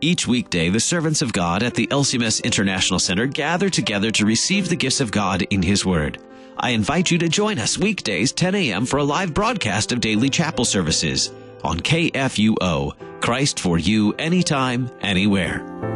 Each 0.03 0.27
weekday, 0.27 0.69
the 0.69 0.79
servants 0.79 1.23
of 1.23 1.33
God 1.33 1.63
at 1.63 1.73
the 1.73 1.87
LCMS 1.87 2.45
International 2.45 2.99
Center 2.99 3.25
gather 3.25 3.71
together 3.71 4.11
to 4.11 4.27
receive 4.27 4.69
the 4.69 4.77
gifts 4.77 5.01
of 5.01 5.13
God 5.13 5.41
in 5.49 5.63
His 5.63 5.87
Word. 5.87 6.19
I 6.59 6.73
invite 6.73 7.11
you 7.11 7.17
to 7.17 7.29
join 7.31 7.59
us 7.59 7.79
weekdays 7.79 8.33
10 8.33 8.55
a.m. 8.55 8.85
for 8.85 8.99
a 8.99 9.05
live 9.05 9.33
broadcast 9.33 9.93
of 9.93 10.01
daily 10.03 10.29
chapel 10.29 10.67
services 10.67 11.33
on 11.65 11.81
KFUO, 11.81 13.23
Christ 13.23 13.61
for 13.61 13.79
you 13.79 14.13
anytime, 14.19 14.91
anywhere. 15.01 15.96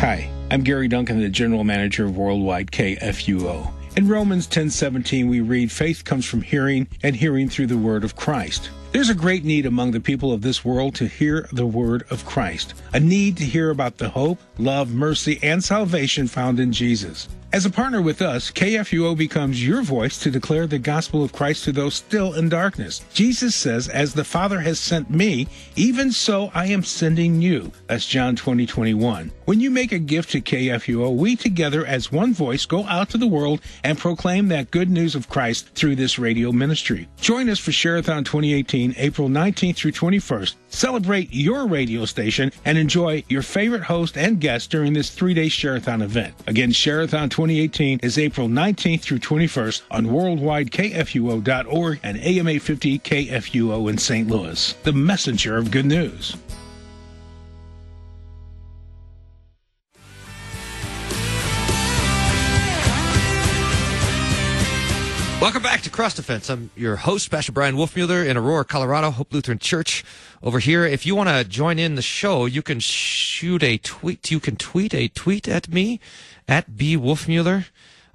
Hi, 0.00 0.30
I'm 0.50 0.62
Gary 0.62 0.88
Duncan, 0.88 1.20
the 1.20 1.30
General 1.30 1.64
Manager 1.64 2.04
of 2.04 2.18
Worldwide 2.18 2.70
KFUO. 2.70 3.72
In 3.96 4.06
Romans 4.06 4.46
10:17 4.46 5.26
we 5.26 5.40
read 5.40 5.72
faith 5.72 6.04
comes 6.04 6.26
from 6.26 6.42
hearing 6.42 6.86
and 7.02 7.16
hearing 7.16 7.48
through 7.48 7.68
the 7.68 7.78
word 7.78 8.04
of 8.04 8.14
Christ. 8.14 8.68
There's 8.92 9.08
a 9.08 9.14
great 9.14 9.42
need 9.42 9.64
among 9.64 9.92
the 9.92 10.00
people 10.00 10.34
of 10.34 10.42
this 10.42 10.62
world 10.62 10.94
to 10.96 11.06
hear 11.06 11.48
the 11.50 11.64
word 11.64 12.04
of 12.10 12.26
Christ, 12.26 12.74
a 12.92 13.00
need 13.00 13.38
to 13.38 13.44
hear 13.44 13.70
about 13.70 13.96
the 13.96 14.10
hope, 14.10 14.38
love, 14.58 14.92
mercy, 14.92 15.38
and 15.42 15.64
salvation 15.64 16.26
found 16.26 16.60
in 16.60 16.74
Jesus. 16.74 17.26
As 17.52 17.64
a 17.64 17.70
partner 17.70 18.02
with 18.02 18.22
us, 18.22 18.50
KFUO 18.50 19.16
becomes 19.16 19.66
your 19.66 19.80
voice 19.80 20.18
to 20.18 20.32
declare 20.32 20.66
the 20.66 20.80
gospel 20.80 21.22
of 21.22 21.32
Christ 21.32 21.64
to 21.64 21.72
those 21.72 21.94
still 21.94 22.34
in 22.34 22.48
darkness. 22.48 23.04
Jesus 23.14 23.54
says, 23.54 23.88
As 23.88 24.12
the 24.12 24.24
Father 24.24 24.60
has 24.60 24.80
sent 24.80 25.10
me, 25.10 25.46
even 25.76 26.10
so 26.10 26.50
I 26.54 26.66
am 26.66 26.82
sending 26.82 27.40
you. 27.40 27.70
That's 27.86 28.06
John 28.06 28.34
20, 28.34 28.66
21. 28.66 29.30
When 29.44 29.60
you 29.60 29.70
make 29.70 29.92
a 29.92 29.98
gift 30.00 30.32
to 30.32 30.40
KFUO, 30.40 31.14
we 31.16 31.36
together 31.36 31.86
as 31.86 32.10
one 32.10 32.34
voice 32.34 32.66
go 32.66 32.84
out 32.84 33.10
to 33.10 33.18
the 33.18 33.28
world 33.28 33.60
and 33.84 33.96
proclaim 33.96 34.48
that 34.48 34.72
good 34.72 34.90
news 34.90 35.14
of 35.14 35.28
Christ 35.28 35.68
through 35.74 35.94
this 35.96 36.18
radio 36.18 36.50
ministry. 36.50 37.08
Join 37.20 37.48
us 37.48 37.60
for 37.60 37.70
Share-a-thon 37.70 38.24
2018, 38.24 38.94
April 38.98 39.28
19th 39.28 39.76
through 39.76 39.92
21st. 39.92 40.54
Celebrate 40.68 41.32
your 41.32 41.68
radio 41.68 42.04
station 42.04 42.50
and 42.64 42.76
enjoy 42.76 43.22
your 43.28 43.42
favorite 43.42 43.84
host 43.84 44.18
and 44.18 44.40
guest 44.40 44.70
during 44.70 44.92
this 44.92 45.10
three-day 45.10 45.48
Share-a-thon 45.48 46.02
event. 46.02 46.34
Again, 46.48 46.72
Share-a-thon 46.72 47.30
2018 47.36 48.00
is 48.02 48.16
April 48.18 48.48
19th 48.48 49.02
through 49.02 49.18
21st 49.18 49.82
on 49.90 50.06
worldwidekfuo.org 50.06 52.00
and 52.02 52.16
AM 52.16 52.48
850 52.48 52.98
KFUO 53.00 53.90
in 53.90 53.98
St. 53.98 54.26
Louis. 54.26 54.72
The 54.84 54.94
messenger 54.94 55.58
of 55.58 55.70
good 55.70 55.84
news. 55.84 56.34
Welcome 65.38 65.62
back 65.62 65.82
to 65.82 65.90
Cross 65.90 66.14
Defense. 66.14 66.48
I'm 66.48 66.70
your 66.74 66.96
host, 66.96 67.30
Pastor 67.30 67.52
Brian 67.52 67.76
Wolfmueller 67.76 68.26
in 68.26 68.38
Aurora, 68.38 68.64
Colorado, 68.64 69.10
Hope 69.10 69.34
Lutheran 69.34 69.58
Church 69.58 70.02
over 70.42 70.58
here. 70.58 70.86
If 70.86 71.04
you 71.04 71.14
want 71.14 71.28
to 71.28 71.44
join 71.44 71.78
in 71.78 71.96
the 71.96 72.02
show, 72.02 72.46
you 72.46 72.62
can 72.62 72.80
shoot 72.80 73.62
a 73.62 73.76
tweet. 73.76 74.30
You 74.30 74.40
can 74.40 74.56
tweet 74.56 74.94
a 74.94 75.08
tweet 75.08 75.46
at 75.46 75.68
me 75.68 76.00
at 76.48 76.76
B 76.76 76.96
Wolfmueller. 76.96 77.66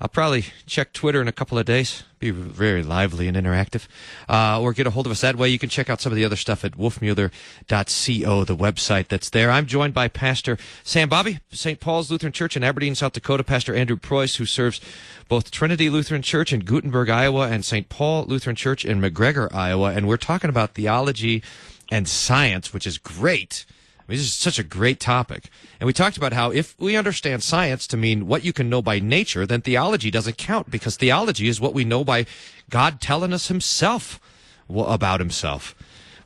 I'll 0.02 0.08
probably 0.08 0.46
check 0.66 0.94
Twitter 0.94 1.22
in 1.22 1.28
a 1.28 1.32
couple 1.32 1.60
of 1.60 1.66
days. 1.66 2.02
Be 2.18 2.32
very 2.32 2.82
lively 2.82 3.28
and 3.28 3.38
interactive. 3.38 3.88
Uh, 4.28 4.60
or 4.60 4.74
get 4.74 4.88
a 4.88 4.90
hold 4.90 5.06
of 5.06 5.12
us 5.12 5.22
that 5.22 5.36
way. 5.36 5.48
You 5.50 5.60
can 5.60 5.70
check 5.70 5.92
out 5.92 6.02
some 6.02 6.12
of 6.12 6.16
the 6.16 6.26
other 6.26 6.36
stuff 6.36 6.66
at 6.66 6.72
wolfmueller.co, 6.72 8.44
the 8.44 8.56
website 8.56 9.10
that's 9.10 9.30
there. 9.30 9.52
I'm 9.52 9.68
joined 9.68 9.94
by 9.94 10.08
Pastor 10.08 10.58
Sam 10.84 11.08
Bobby, 11.08 11.40
St. 11.52 11.80
Paul's 11.80 12.10
Lutheran 12.10 12.34
Church 12.34 12.58
in 12.58 12.64
Aberdeen, 12.64 12.96
South 12.96 13.14
Dakota, 13.14 13.44
Pastor 13.44 13.76
Andrew 13.76 13.96
Preuss, 13.96 14.38
who 14.38 14.46
serves 14.46 14.82
both 15.30 15.52
Trinity 15.52 15.88
Lutheran 15.92 16.24
Church 16.24 16.52
in 16.52 16.62
Guttenberg, 16.62 17.10
Iowa, 17.10 17.50
and 17.50 17.64
St. 17.64 17.88
Paul 17.88 18.26
Lutheran 18.28 18.56
Church 18.56 18.84
in 18.84 19.00
McGregor, 19.00 19.54
Iowa. 19.54 19.92
And 19.92 20.08
we're 20.08 20.18
talking 20.18 20.50
about 20.50 20.74
theology 20.74 21.44
and 21.92 22.10
science, 22.10 22.74
which 22.74 22.88
is 22.88 22.98
great. 22.98 23.68
This 24.12 24.28
is 24.28 24.34
such 24.34 24.60
a 24.60 24.64
great 24.64 25.00
topic. 25.00 25.50
And 25.80 25.88
we 25.88 25.94
talked 25.94 26.18
about 26.18 26.34
how 26.34 26.52
if 26.52 26.76
we 26.80 26.98
understand 26.98 27.44
science 27.44 27.88
to 27.88 27.98
mean 27.98 28.28
what 28.28 28.44
you 28.44 28.54
can 28.54 28.70
know 28.70 28.82
by 28.82 29.00
nature, 29.00 29.46
then 29.46 29.62
theology 29.62 30.12
doesn't 30.12 30.38
count 30.38 30.70
because 30.70 30.98
theology 30.98 31.48
is 31.48 31.62
what 31.62 31.74
we 31.74 31.86
know 31.86 32.04
by 32.04 32.26
God 32.70 33.00
telling 33.00 33.34
us 33.34 33.48
himself 33.48 34.20
about 34.70 35.20
himself. 35.20 35.76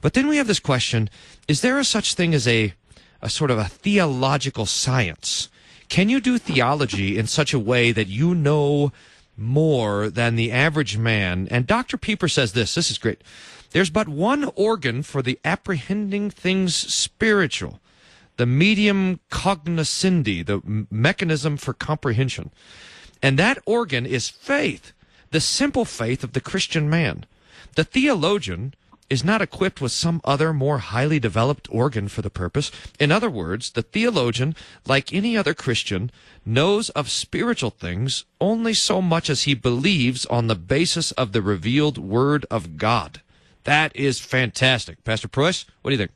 But 0.02 0.14
then 0.14 0.28
we 0.28 0.38
have 0.38 0.48
this 0.48 0.60
question, 0.60 1.10
is 1.48 1.62
there 1.62 1.80
a 1.80 1.84
such 1.84 2.14
thing 2.14 2.34
as 2.34 2.48
a, 2.48 2.74
a 3.22 3.30
sort 3.30 3.52
of 3.52 3.58
a 3.58 3.66
theological 3.66 4.66
science? 4.66 5.50
Can 5.90 6.10
you 6.10 6.20
do 6.20 6.38
theology 6.38 7.18
in 7.18 7.28
such 7.28 7.54
a 7.54 7.60
way 7.60 7.92
that 7.92 8.08
you 8.08 8.34
know 8.36 8.92
more 9.38 10.10
than 10.10 10.36
the 10.36 10.52
average 10.52 10.98
man? 10.98 11.48
And 11.52 11.68
Dr. 11.68 11.98
Pieper 11.98 12.28
says 12.28 12.54
this, 12.54 12.76
this 12.76 12.90
is 12.90 12.98
great. 12.98 13.22
There's 13.76 13.90
but 13.90 14.08
one 14.08 14.50
organ 14.56 15.04
for 15.04 15.22
the 15.22 15.38
apprehending 15.44 16.30
things 16.30 16.74
spiritual. 16.74 17.82
the 18.38 18.46
medium 18.46 19.20
cognoscendi, 19.32 20.46
the 20.46 20.62
mechanism 20.90 21.58
for 21.58 21.74
comprehension. 21.74 22.52
And 23.22 23.40
that 23.40 23.60
organ 23.66 24.06
is 24.06 24.30
faith, 24.30 24.94
the 25.32 25.40
simple 25.42 25.86
faith 25.86 26.24
of 26.24 26.34
the 26.34 26.42
Christian 26.42 26.90
man. 26.90 27.26
The 27.76 27.84
theologian 27.84 28.74
is 29.10 29.24
not 29.24 29.42
equipped 29.42 29.80
with 29.80 29.92
some 29.92 30.20
other 30.24 30.52
more 30.52 30.80
highly 30.80 31.20
developed 31.20 31.68
organ 31.72 32.08
for 32.08 32.24
the 32.24 32.30
purpose. 32.30 32.72
In 33.00 33.12
other 33.12 33.30
words, 33.30 33.72
the 33.72 33.84
theologian, 33.84 34.56
like 34.88 35.14
any 35.14 35.38
other 35.38 35.54
Christian, 35.54 36.12
knows 36.44 36.90
of 36.90 37.10
spiritual 37.10 37.70
things 37.70 38.26
only 38.42 38.74
so 38.74 39.02
much 39.02 39.30
as 39.30 39.44
he 39.44 39.54
believes 39.54 40.26
on 40.26 40.48
the 40.48 40.56
basis 40.56 41.12
of 41.12 41.34
the 41.34 41.42
revealed 41.44 41.98
Word 42.00 42.46
of 42.50 42.78
God. 42.78 43.22
That 43.66 43.96
is 43.96 44.20
fantastic. 44.20 45.04
Pastor 45.04 45.28
Preuss, 45.28 45.66
what 45.82 45.90
do 45.90 45.96
you 45.96 45.98
think? 45.98 46.12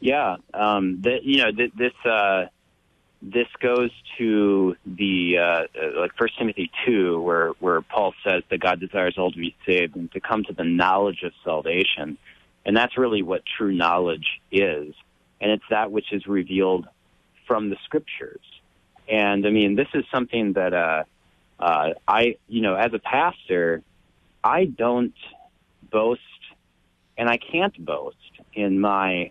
Yeah, 0.00 0.36
um, 0.52 1.00
the, 1.00 1.18
you 1.22 1.42
know, 1.42 1.50
th- 1.50 1.72
this 1.76 1.92
uh, 2.04 2.46
this 3.22 3.46
goes 3.60 3.90
to 4.18 4.76
the 4.84 5.38
uh, 5.38 6.00
like 6.00 6.14
First 6.16 6.38
Timothy 6.38 6.70
two, 6.84 7.20
where 7.20 7.50
where 7.60 7.80
Paul 7.82 8.14
says 8.24 8.42
that 8.50 8.58
God 8.58 8.80
desires 8.80 9.16
all 9.16 9.30
to 9.30 9.38
be 9.38 9.54
saved 9.64 9.96
and 9.96 10.10
to 10.12 10.20
come 10.20 10.44
to 10.44 10.52
the 10.52 10.64
knowledge 10.64 11.22
of 11.22 11.32
salvation, 11.44 12.18
and 12.66 12.76
that's 12.76 12.98
really 12.98 13.22
what 13.22 13.42
true 13.56 13.72
knowledge 13.72 14.40
is, 14.50 14.94
and 15.40 15.52
it's 15.52 15.64
that 15.70 15.90
which 15.90 16.12
is 16.12 16.26
revealed 16.26 16.86
from 17.46 17.70
the 17.70 17.76
Scriptures. 17.84 18.40
And 19.08 19.46
I 19.46 19.50
mean, 19.50 19.76
this 19.76 19.88
is 19.94 20.04
something 20.12 20.54
that 20.54 20.74
uh, 20.74 21.04
uh, 21.58 21.94
I, 22.06 22.36
you 22.48 22.60
know, 22.60 22.74
as 22.74 22.92
a 22.92 22.98
pastor, 22.98 23.82
I 24.42 24.64
don't 24.64 25.14
boast, 25.92 26.20
and 27.16 27.28
I 27.28 27.36
can't 27.36 27.84
boast 27.84 28.16
in 28.54 28.80
my 28.80 29.30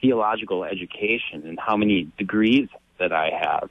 theological 0.00 0.64
education 0.64 1.46
and 1.46 1.58
how 1.58 1.76
many 1.76 2.10
degrees 2.18 2.68
that 2.98 3.12
I 3.12 3.30
have. 3.30 3.70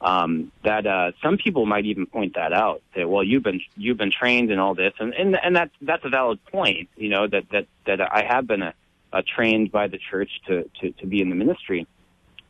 Um, 0.00 0.52
that 0.64 0.86
uh, 0.86 1.12
some 1.22 1.38
people 1.38 1.64
might 1.64 1.86
even 1.86 2.06
point 2.06 2.34
that 2.34 2.52
out. 2.52 2.82
Say, 2.94 3.04
"Well, 3.04 3.24
you've 3.24 3.42
been 3.42 3.60
you've 3.76 3.96
been 3.96 4.10
trained 4.10 4.50
in 4.50 4.58
all 4.58 4.74
this," 4.74 4.92
and 4.98 5.14
and 5.14 5.38
and 5.42 5.56
that's 5.56 5.72
that's 5.80 6.04
a 6.04 6.10
valid 6.10 6.44
point. 6.46 6.90
You 6.96 7.08
know 7.08 7.26
that 7.26 7.44
that 7.52 7.66
that 7.86 8.00
I 8.00 8.22
have 8.22 8.46
been 8.46 8.60
a, 8.60 8.74
a 9.12 9.22
trained 9.22 9.72
by 9.72 9.86
the 9.86 9.98
church 9.98 10.30
to, 10.46 10.68
to 10.80 10.90
to 10.90 11.06
be 11.06 11.22
in 11.22 11.30
the 11.30 11.36
ministry. 11.36 11.86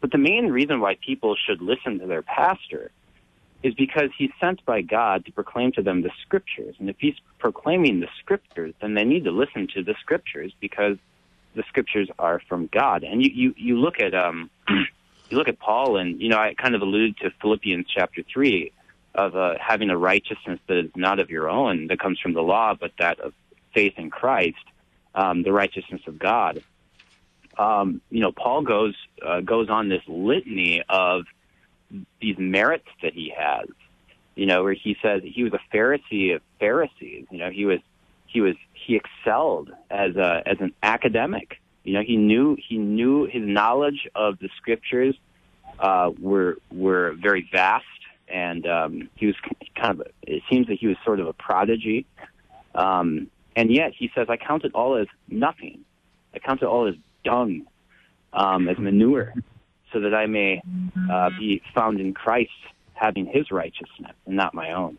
But 0.01 0.11
the 0.11 0.19
main 0.19 0.49
reason 0.49 0.81
why 0.81 0.97
people 0.97 1.37
should 1.37 1.63
listen 1.63 2.01
to 2.01 2.07
their 2.07 2.23
pastor 2.23 2.91
is 3.65 3.75
because 3.75 4.11
he's 4.17 4.31
sent 4.39 4.65
by 4.67 4.83
God 4.83 5.25
to 5.25 5.33
proclaim 5.33 5.73
to 5.73 5.83
them 5.83 6.03
the 6.03 6.11
scriptures. 6.23 6.77
And 6.79 6.91
if 6.91 6.97
he's 6.99 7.15
proclaiming 7.39 8.01
the 8.01 8.09
scriptures, 8.21 8.75
then 8.81 8.93
they 8.93 9.05
need 9.05 9.25
to 9.25 9.31
listen 9.31 9.67
to 9.75 9.83
the 9.83 9.95
scriptures 10.01 10.53
because 10.61 10.99
the 11.55 11.65
scriptures 11.69 12.11
are 12.19 12.43
from 12.47 12.69
God. 12.71 13.05
And 13.05 13.25
you 13.25 13.31
you, 13.35 13.55
you 13.57 13.79
look 13.81 13.99
at 14.01 14.15
um 14.15 14.51
you 14.69 15.39
look 15.39 15.49
at 15.49 15.59
Paul, 15.59 15.97
and 15.97 16.21
you 16.21 16.29
know, 16.29 16.37
I 16.37 16.53
kind 16.55 16.75
of 16.75 16.83
alluded 16.83 17.17
to 17.19 17.31
Philippians 17.41 17.87
chapter 17.93 18.23
three 18.23 18.73
of 19.15 19.35
uh, 19.35 19.55
having 19.59 19.89
a 19.89 19.97
righteousness 19.97 20.61
that 20.69 20.77
is 20.77 20.91
not 20.95 21.19
of 21.19 21.31
your 21.31 21.49
own, 21.49 21.87
that 21.87 22.01
comes 22.01 22.19
from 22.21 22.35
the 22.35 22.43
law, 22.43 22.75
but 22.79 22.93
that 22.99 23.19
of 23.21 23.33
faith 23.73 23.95
in 23.97 24.11
Christ, 24.11 24.57
um, 25.15 25.43
the 25.43 25.53
righteousness 25.53 26.03
of 26.07 26.19
God. 26.19 26.63
Um, 27.57 28.03
you 28.11 28.21
know, 28.21 28.33
Paul 28.33 28.63
goes 28.63 28.95
uh, 29.25 29.41
goes 29.41 29.71
on 29.71 29.89
this 29.89 30.03
litany 30.07 30.83
of 30.87 31.25
these 32.21 32.37
merits 32.39 32.89
that 33.03 33.15
he 33.15 33.33
has. 33.37 33.69
You 34.35 34.47
know, 34.47 34.65
where 34.65 34.73
he 34.73 34.97
says 35.01 35.23
he 35.25 35.45
was 35.45 35.53
a 35.53 35.61
Pharisee 35.75 36.35
of 36.35 36.43
Pharisees. 36.59 37.27
You 37.31 37.39
know, 37.39 37.51
he 37.51 37.67
was 37.67 37.79
he 38.27 38.41
was 38.41 38.57
he 38.73 38.97
excelled 38.97 39.71
as 39.91 40.17
a 40.17 40.43
as 40.45 40.57
an 40.61 40.75
academic. 40.83 41.61
You 41.85 41.95
know, 41.95 42.03
he 42.03 42.17
knew 42.17 42.57
he 42.57 42.79
knew 42.79 43.27
his 43.27 43.43
knowledge 43.45 44.09
of 44.15 44.39
the 44.41 44.49
scriptures 44.57 45.15
uh, 45.79 46.11
were 46.21 46.59
were 46.73 47.15
very 47.21 47.49
vast, 47.53 47.85
and 48.29 48.67
um, 48.67 49.09
he 49.15 49.27
was 49.27 49.37
kind 49.77 50.01
of. 50.01 50.07
It 50.23 50.43
seems 50.51 50.67
that 50.67 50.79
he 50.79 50.87
was 50.87 50.97
sort 51.05 51.21
of 51.21 51.29
a 51.29 51.33
prodigy, 51.33 52.07
um, 52.75 53.29
and 53.55 53.71
yet 53.71 53.93
he 53.97 54.11
says, 54.15 54.27
"I 54.29 54.37
count 54.37 54.65
it 54.65 54.75
all 54.75 54.97
as 54.97 55.07
nothing. 55.29 55.85
I 56.35 56.39
count 56.41 56.63
it 56.63 56.67
all 56.67 56.89
as 56.89 56.95
dung, 57.23 57.67
um, 58.33 58.69
as 58.69 58.79
manure, 58.79 59.33
so 59.95 60.01
that 60.01 60.15
I 60.15 60.27
may 60.27 60.61
uh, 61.11 61.31
be 61.31 61.63
found 61.75 62.01
in 62.01 62.13
Christ, 62.13 62.51
having 62.93 63.25
His 63.25 63.51
righteousness 63.51 64.13
and 64.27 64.37
not 64.37 64.53
my 64.53 64.73
own." 64.73 64.99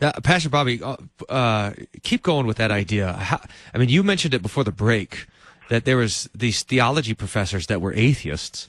Uh, 0.00 0.12
Pastor 0.22 0.48
Bobby, 0.48 0.82
uh, 0.82 0.96
uh, 1.28 1.72
keep 2.02 2.22
going 2.22 2.46
with 2.46 2.56
that 2.56 2.70
idea. 2.70 3.12
How, 3.12 3.40
I 3.74 3.78
mean, 3.78 3.88
you 3.88 4.02
mentioned 4.02 4.32
it 4.32 4.42
before 4.42 4.64
the 4.64 4.72
break 4.72 5.26
that 5.68 5.84
there 5.84 5.96
was 5.96 6.28
these 6.34 6.62
theology 6.62 7.14
professors 7.14 7.66
that 7.66 7.80
were 7.80 7.92
atheists, 7.94 8.68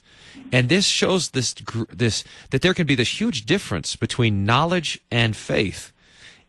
and 0.52 0.68
this 0.68 0.86
shows 0.86 1.30
this 1.30 1.54
this 1.92 2.24
that 2.50 2.62
there 2.62 2.74
can 2.74 2.86
be 2.86 2.94
this 2.94 3.20
huge 3.20 3.46
difference 3.46 3.96
between 3.96 4.44
knowledge 4.44 5.00
and 5.10 5.36
faith. 5.36 5.92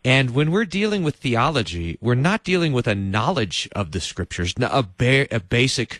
And 0.03 0.35
when 0.35 0.51
we're 0.51 0.65
dealing 0.65 1.01
with 1.01 1.15
theology, 1.15 1.97
we're 1.99 2.13
not 2.13 2.43
dealing 2.43 2.73
with 2.73 2.87
a 2.87 2.93
knowledge 2.93 3.67
of 3.75 3.91
the 3.91 3.99
scriptures, 3.99 4.53
a 4.61 4.83
bare, 4.83 5.27
a 5.31 5.39
basic, 5.39 5.99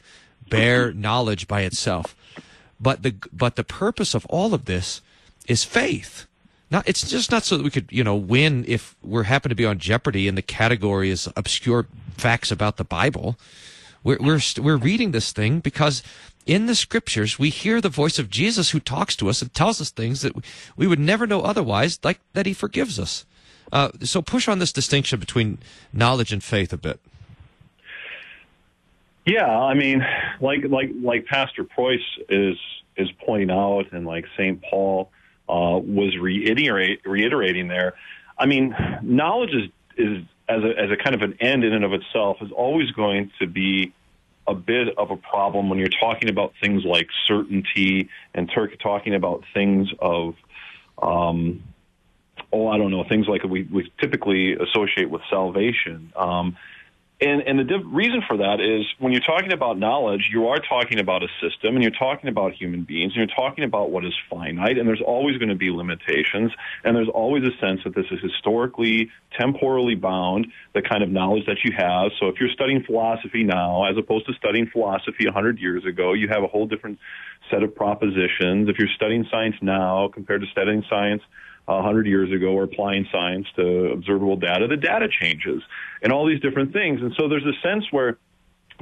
bare 0.50 0.94
knowledge 0.94 1.48
by 1.48 1.62
itself. 1.62 2.16
But 2.80 3.04
the 3.04 3.16
but 3.32 3.56
the 3.56 3.64
purpose 3.64 4.14
of 4.14 4.26
all 4.28 4.54
of 4.54 4.66
this 4.66 5.02
is 5.48 5.64
faith 5.64 6.28
not, 6.72 6.88
it's 6.90 7.10
just 7.10 7.32
not 7.32 7.44
so 7.44 7.58
that 7.58 7.64
we 7.64 7.70
could, 7.70 7.88
you 7.92 8.04
know, 8.04 8.16
win 8.16 8.66
if 8.68 8.96
we're 9.04 9.24
happen 9.24 9.50
to 9.50 9.56
be 9.56 9.66
on 9.66 9.78
Jeopardy 9.78 10.28
and 10.28 10.38
the 10.38 10.42
category 10.42 11.10
is 11.10 11.30
obscure 11.36 11.88
facts 12.18 12.52
about 12.52 12.78
the 12.78 12.84
Bible. 12.84 13.38
We're, 14.04 14.18
we're, 14.20 14.42
we're 14.60 14.78
reading 14.78 15.12
this 15.12 15.32
thing 15.32 15.60
because 15.60 16.02
in 16.46 16.66
the 16.66 16.76
scriptures 16.76 17.38
we 17.38 17.50
hear 17.50 17.82
the 17.82 17.90
voice 17.90 18.18
of 18.18 18.30
Jesus 18.30 18.72
who 18.72 18.80
talks 18.80 19.16
to 19.18 19.30
us 19.30 19.42
and 19.42 19.54
tells 19.54 19.80
us 19.80 19.90
things 19.90 20.22
that 20.22 20.34
we 20.76 20.88
would 20.88 21.00
never 21.00 21.28
know 21.28 21.42
otherwise, 21.42 22.00
like 22.04 22.20
that 22.34 22.46
he 22.46 22.54
forgives 22.54 23.00
us. 23.00 23.26
Uh, 23.72 23.90
so 24.02 24.22
push 24.22 24.48
on 24.48 24.60
this 24.60 24.74
distinction 24.74 25.20
between 25.20 25.60
knowledge 25.94 26.34
and 26.34 26.44
faith 26.44 26.74
a 26.74 26.78
bit. 26.78 27.00
Yeah, 29.26 29.48
I 29.48 29.74
mean, 29.74 30.06
like 30.40 30.66
like 30.70 30.92
like 31.02 31.26
Pastor 31.26 31.64
Preuss 31.64 32.02
is 32.30 32.58
is 32.96 33.10
pointing 33.26 33.52
out, 33.52 33.92
and 33.92 34.06
like 34.06 34.26
Saint 34.38 34.62
Paul 34.62 35.10
uh, 35.50 35.80
was 35.80 36.16
reiterate, 36.18 37.02
reiterating 37.06 37.68
there. 37.68 37.96
I 38.38 38.46
mean, 38.46 38.76
knowledge 39.02 39.54
is, 39.54 39.70
is 39.98 40.24
as 40.48 40.64
a, 40.64 40.80
as 40.80 40.92
a 40.92 40.98
kind 40.98 41.16
of 41.16 41.22
an 41.22 41.38
end 41.40 41.64
in 41.64 41.74
and 41.74 41.84
of 41.84 41.94
itself 41.94 42.38
is 42.42 42.52
always 42.52 42.92
going 42.92 43.32
to 43.40 43.48
be 43.48 43.94
a 44.48 44.54
bit 44.54 44.96
of 44.98 45.10
a 45.12 45.18
problem 45.18 45.70
when 45.70 45.80
you're 45.80 45.88
talking 45.88 46.30
about 46.30 46.54
things 46.62 46.84
like 46.86 47.08
certainty 47.28 48.10
and 48.34 48.50
Turk 48.54 48.80
talking 48.80 49.16
about 49.16 49.44
things 49.54 49.90
of, 50.00 50.36
um, 51.02 51.64
oh, 52.54 52.68
I 52.68 52.78
don't 52.78 52.92
know, 52.92 53.04
things 53.08 53.28
like 53.28 53.44
we, 53.44 53.64
we 53.64 53.92
typically 54.00 54.54
associate 54.54 55.10
with 55.10 55.24
salvation. 55.30 56.14
Um, 56.16 56.58
and, 57.22 57.42
and 57.44 57.58
the 57.58 57.64
div- 57.64 57.86
reason 57.94 58.22
for 58.28 58.38
that 58.38 58.60
is 58.60 58.86
when 59.00 59.14
you're 59.14 59.22
talking 59.22 59.54
about 59.54 59.80
knowledge, 59.80 60.30
you 60.34 60.48
are 60.48 60.60
talking 60.60 61.00
about 61.00 61.24
a 61.24 61.28
system 61.42 61.76
and 61.76 61.82
you're 61.82 61.92
talking 61.92 62.30
about 62.30 62.54
human 62.54 62.84
beings 62.84 63.14
and 63.16 63.26
you're 63.26 63.36
talking 63.36 63.64
about 63.64 63.90
what 63.90 64.04
is 64.04 64.14
finite 64.30 64.78
and 64.78 64.88
there's 64.88 65.02
always 65.02 65.38
going 65.38 65.50
to 65.50 65.56
be 65.56 65.72
limitations 65.72 66.52
and 66.84 66.94
there's 66.94 67.08
always 67.08 67.44
a 67.44 67.56
sense 67.62 67.80
that 67.86 67.96
this 67.96 68.06
is 68.12 68.20
historically, 68.22 69.10
temporally 69.38 69.96
bound, 69.96 70.48
the 70.74 70.82
kind 70.82 71.04
of 71.04 71.10
knowledge 71.10 71.46
that 71.46 71.64
you 71.64 71.72
have. 71.78 72.12
So 72.20 72.28
if 72.28 72.36
you're 72.40 72.50
studying 72.50 72.84
philosophy 72.84 73.44
now 73.44 73.86
as 73.86 73.98
opposed 73.98 74.26
to 74.28 74.34
studying 74.34 74.68
philosophy 74.68 75.26
100 75.26 75.58
years 75.58 75.86
ago, 75.86 76.12
you 76.12 76.28
have 76.28 76.44
a 76.44 76.48
whole 76.48 76.68
different 76.68 77.00
set 77.50 77.64
of 77.64 77.74
propositions. 77.74 78.68
If 78.68 78.78
you're 78.78 78.90
studying 78.94 79.26
science 79.32 79.56
now 79.62 80.10
compared 80.14 80.42
to 80.42 80.48
studying 80.48 80.84
science 80.90 81.22
100 81.66 82.08
years 82.08 82.32
ago 82.32 82.48
or 82.48 82.64
applying 82.64 83.08
science 83.12 83.48
to 83.56 83.92
observable 83.92 84.36
data, 84.36 84.68
the 84.68 84.78
data 84.78 85.08
changes 85.08 85.62
and 86.02 86.12
all 86.12 86.28
these 86.28 86.40
different 86.40 86.74
things. 86.74 87.02
And 87.02 87.14
so 87.18 87.28
there's 87.28 87.46
a 87.46 87.60
sense 87.68 87.86
where 87.92 88.18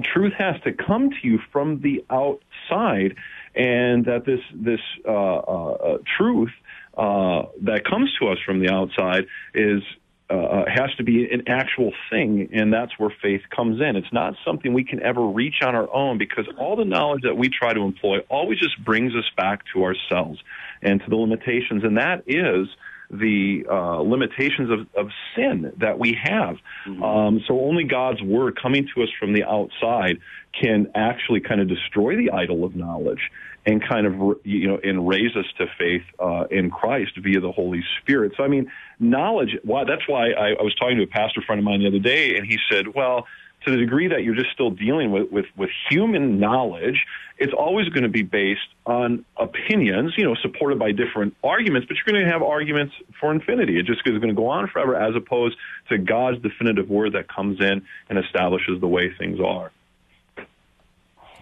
truth 0.01 0.33
has 0.37 0.55
to 0.63 0.73
come 0.73 1.11
to 1.11 1.17
you 1.21 1.39
from 1.51 1.81
the 1.81 2.03
outside 2.09 3.15
and 3.55 4.05
that 4.05 4.25
this, 4.25 4.39
this 4.53 4.79
uh, 5.07 5.11
uh, 5.11 5.71
uh 5.71 5.97
truth 6.17 6.51
uh, 6.97 7.43
that 7.61 7.85
comes 7.85 8.11
to 8.19 8.29
us 8.29 8.37
from 8.45 8.59
the 8.59 8.69
outside 8.69 9.25
is 9.53 9.81
uh, 10.29 10.33
uh, 10.33 10.65
has 10.67 10.89
to 10.97 11.03
be 11.03 11.29
an 11.29 11.43
actual 11.47 11.91
thing, 12.09 12.49
and 12.53 12.71
that's 12.71 12.91
where 12.97 13.13
faith 13.21 13.41
comes 13.53 13.81
in. 13.81 13.95
It's 13.95 14.11
not 14.13 14.35
something 14.45 14.73
we 14.73 14.85
can 14.85 15.03
ever 15.03 15.21
reach 15.21 15.55
on 15.61 15.75
our 15.75 15.93
own 15.93 16.17
because 16.17 16.45
all 16.57 16.75
the 16.75 16.85
knowledge 16.85 17.23
that 17.23 17.35
we 17.35 17.49
try 17.49 17.73
to 17.73 17.81
employ 17.81 18.19
always 18.29 18.57
just 18.57 18.83
brings 18.83 19.13
us 19.15 19.29
back 19.35 19.61
to 19.73 19.83
ourselves 19.83 20.39
and 20.81 21.01
to 21.01 21.09
the 21.09 21.15
limitations, 21.15 21.83
and 21.83 21.97
that 21.97 22.23
is 22.25 22.67
the 23.11 23.65
uh, 23.69 23.99
limitations 23.99 24.71
of, 24.71 24.87
of 24.95 25.11
sin 25.35 25.71
that 25.77 25.99
we 25.99 26.17
have. 26.23 26.55
Mm-hmm. 26.87 27.03
Um, 27.03 27.41
so 27.47 27.59
only 27.59 27.83
God's 27.83 28.21
word 28.21 28.57
coming 28.59 28.87
to 28.95 29.03
us 29.03 29.09
from 29.19 29.33
the 29.33 29.43
outside 29.43 30.19
can 30.59 30.87
actually 30.95 31.41
kind 31.41 31.61
of 31.61 31.67
destroy 31.67 32.15
the 32.15 32.31
idol 32.31 32.63
of 32.63 32.75
knowledge 32.75 33.29
and 33.65 33.81
kind 33.87 34.05
of 34.05 34.37
you 34.43 34.67
know 34.67 34.79
and 34.83 35.07
raise 35.07 35.35
us 35.35 35.45
to 35.57 35.67
faith 35.77 36.03
uh, 36.19 36.45
in 36.51 36.69
Christ 36.69 37.11
via 37.17 37.39
the 37.39 37.51
Holy 37.51 37.83
Spirit. 38.01 38.33
So 38.37 38.43
I 38.43 38.47
mean, 38.47 38.71
knowledge. 38.99 39.57
Why 39.63 39.83
that's 39.85 40.07
why 40.07 40.31
I, 40.31 40.49
I 40.49 40.61
was 40.61 40.75
talking 40.75 40.97
to 40.97 41.03
a 41.03 41.07
pastor 41.07 41.41
friend 41.41 41.59
of 41.59 41.65
mine 41.65 41.79
the 41.79 41.87
other 41.87 41.99
day, 41.99 42.35
and 42.35 42.45
he 42.45 42.57
said, 42.69 42.93
"Well, 42.93 43.25
to 43.65 43.71
the 43.71 43.77
degree 43.77 44.07
that 44.09 44.23
you're 44.23 44.35
just 44.35 44.51
still 44.51 44.71
dealing 44.71 45.11
with, 45.11 45.31
with, 45.31 45.45
with 45.55 45.69
human 45.89 46.39
knowledge, 46.39 47.05
it's 47.37 47.53
always 47.53 47.87
going 47.89 48.03
to 48.03 48.09
be 48.09 48.21
based 48.21 48.59
on 48.85 49.25
opinions, 49.37 50.13
you 50.17 50.25
know, 50.25 50.35
supported 50.35 50.77
by 50.77 50.91
different 50.91 51.35
arguments, 51.43 51.87
but 51.87 51.95
you're 51.95 52.13
going 52.13 52.25
to 52.25 52.31
have 52.31 52.41
arguments 52.41 52.93
for 53.19 53.31
infinity. 53.31 53.79
It 53.79 53.85
just 53.85 54.01
is 54.05 54.17
going 54.17 54.29
to 54.29 54.33
go 54.33 54.47
on 54.47 54.67
forever 54.67 54.95
as 54.95 55.15
opposed 55.15 55.55
to 55.89 55.97
God's 55.97 56.41
definitive 56.41 56.89
word 56.89 57.13
that 57.13 57.27
comes 57.27 57.61
in 57.61 57.85
and 58.09 58.19
establishes 58.19 58.81
the 58.81 58.87
way 58.87 59.13
things 59.17 59.39
are. 59.39 59.71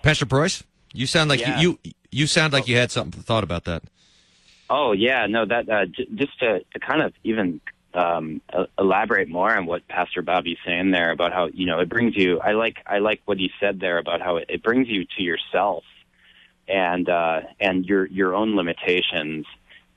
Pastor 0.01 0.25
Preuss, 0.25 0.63
you 0.93 1.05
sound 1.07 1.29
like 1.29 1.39
Yeah. 1.39 1.59
you, 1.59 1.79
you 1.83 1.91
you 2.11 2.27
sound 2.27 2.53
like 2.53 2.67
you 2.67 2.77
had 2.77 2.91
something 2.91 3.21
thought 3.21 3.43
about 3.43 3.63
that. 3.65 3.83
Oh 4.69 4.91
yeah, 4.91 5.27
no, 5.27 5.45
that 5.45 5.69
uh, 5.69 5.85
j- 5.85 6.07
just 6.15 6.37
to, 6.39 6.59
to 6.73 6.79
kind 6.79 7.01
of 7.01 7.13
even 7.23 7.59
um, 7.93 8.41
elaborate 8.77 9.27
more 9.27 9.53
on 9.55 9.65
what 9.65 9.87
Pastor 9.87 10.21
Bobby's 10.21 10.57
saying 10.65 10.91
there 10.91 11.11
about 11.11 11.33
how 11.33 11.47
you 11.47 11.65
know 11.65 11.79
it 11.79 11.89
brings 11.89 12.15
you. 12.15 12.39
I 12.39 12.51
like 12.51 12.77
I 12.85 12.99
like 12.99 13.21
what 13.25 13.37
he 13.37 13.51
said 13.59 13.79
there 13.79 13.97
about 13.97 14.21
how 14.21 14.37
it, 14.37 14.45
it 14.49 14.63
brings 14.63 14.87
you 14.87 15.05
to 15.17 15.23
yourself 15.23 15.83
and 16.67 17.09
uh, 17.09 17.41
and 17.59 17.85
your 17.85 18.05
your 18.07 18.35
own 18.35 18.55
limitations. 18.55 19.45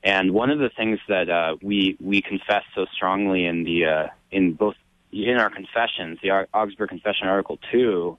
And 0.03 0.31
one 0.31 0.51
of 0.51 0.59
the 0.59 0.69
things 0.69 0.99
that 1.07 1.29
uh, 1.29 1.55
we 1.61 1.97
we 1.99 2.21
confess 2.21 2.63
so 2.75 2.85
strongly 2.93 3.45
in 3.45 3.63
the 3.63 3.85
uh, 3.85 4.07
in 4.31 4.53
both 4.53 4.75
in 5.11 5.37
our 5.37 5.49
confessions, 5.49 6.19
the 6.21 6.47
Augsburg 6.53 6.89
Confession 6.89 7.27
Article 7.27 7.59
Two 7.71 8.17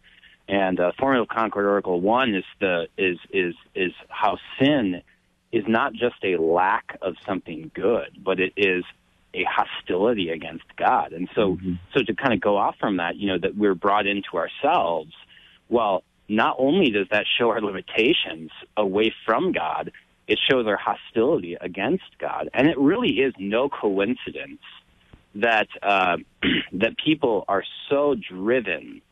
and 0.49 0.79
uh, 0.79 0.93
Formula 0.99 1.23
of 1.23 1.29
Concord 1.29 1.67
Article 1.67 2.01
One 2.01 2.35
is 2.35 2.45
the 2.61 2.87
is 2.97 3.19
is 3.31 3.55
is 3.75 3.93
how 4.09 4.39
sin 4.59 5.03
is 5.53 5.65
not 5.67 5.93
just 5.93 6.17
a 6.23 6.37
lack 6.37 6.99
of 7.03 7.15
something 7.25 7.71
good, 7.75 8.19
but 8.25 8.41
it 8.41 8.53
is 8.57 8.85
a 9.35 9.45
hostility 9.45 10.31
against 10.31 10.65
God. 10.77 11.13
And 11.13 11.29
so, 11.35 11.59
so 11.95 12.03
to 12.03 12.15
kind 12.15 12.33
of 12.33 12.41
go 12.41 12.57
off 12.57 12.77
from 12.81 12.97
that, 12.97 13.17
you 13.17 13.29
know, 13.29 13.39
that 13.39 13.57
we're 13.57 13.75
brought 13.75 14.07
into 14.07 14.37
ourselves. 14.37 15.13
Well, 15.69 16.03
not 16.29 16.57
only 16.59 16.91
does 16.91 17.07
that 17.11 17.27
show 17.39 17.51
our 17.51 17.61
limitations 17.61 18.51
away 18.77 19.15
from 19.25 19.53
God, 19.53 19.93
it 20.27 20.39
shows 20.51 20.67
our 20.67 20.77
hostility 20.77 21.57
against 21.61 22.05
God. 22.19 22.49
And 22.53 22.67
it 22.67 22.79
really 22.79 23.21
is 23.21 23.33
no 23.39 23.69
coincidence 23.69 24.61
that 25.37 25.69
uh, 25.83 26.17
that 26.73 26.97
people 27.05 27.45
are 27.47 27.63
so 27.89 28.15
driven 28.15 29.03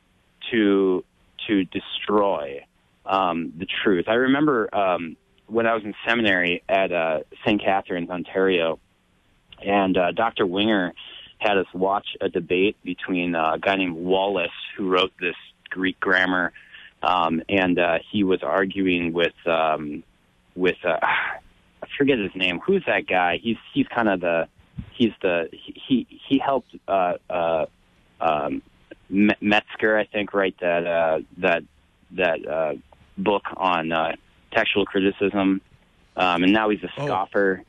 to 0.51 1.05
to 1.47 1.65
destroy 1.65 2.65
um, 3.07 3.53
the 3.59 3.67
truth. 3.83 4.07
I 4.09 4.15
remember 4.15 4.75
um, 4.75 5.17
when 5.47 5.67
I 5.67 5.75
was 5.75 5.85
in 5.85 5.95
seminary 6.07 6.63
at 6.69 6.93
uh, 6.93 7.21
St. 7.45 7.63
Catharines, 7.63 8.11
Ontario, 8.11 8.79
and 9.65 9.97
uh, 9.97 10.13
Dr. 10.13 10.47
Winger 10.47 10.95
had 11.39 11.59
us 11.59 11.67
watch 11.75 12.07
a 12.21 12.29
debate 12.29 12.77
between 12.85 13.35
uh, 13.35 13.53
a 13.55 13.59
guy 13.59 13.77
named 13.77 13.97
Wallace, 13.97 14.51
who 14.77 14.89
wrote 14.89 15.13
this 15.21 15.37
Greek 15.71 16.01
grammar, 16.01 16.53
um, 17.03 17.43
and 17.49 17.79
uh, 17.79 17.99
he 18.11 18.25
was 18.25 18.43
arguing 18.43 19.13
with 19.13 19.35
um, 19.47 20.03
with 20.55 20.77
uh, 20.85 20.99
I 21.03 21.87
forget 21.99 22.19
his 22.19 22.31
name. 22.35 22.61
Who's 22.61 22.85
that 22.87 23.07
guy? 23.07 23.39
He's 23.43 23.59
he's 23.73 23.87
kind 23.89 24.09
of 24.09 24.21
the 24.21 24.49
he's 24.93 25.13
the 25.21 25.49
he 25.53 26.07
he 26.29 26.39
helped 26.39 26.75
uh, 26.89 27.15
uh, 27.29 27.67
um, 28.21 28.63
Metzger, 29.11 29.99
I 29.99 30.05
think, 30.05 30.33
write 30.35 30.57
that 30.61 30.87
uh, 30.87 31.21
that 31.39 31.63
that 32.13 32.47
uh, 32.49 32.75
book 33.19 33.45
on 33.57 33.93
uh, 33.93 34.17
textual 34.53 34.87
criticism, 34.87 35.61
um, 36.17 36.43
and 36.45 36.53
now 36.53 36.69
he's 36.71 36.83
a 36.85 36.91
Oh. 36.99 37.07
scoffer. 37.07 37.63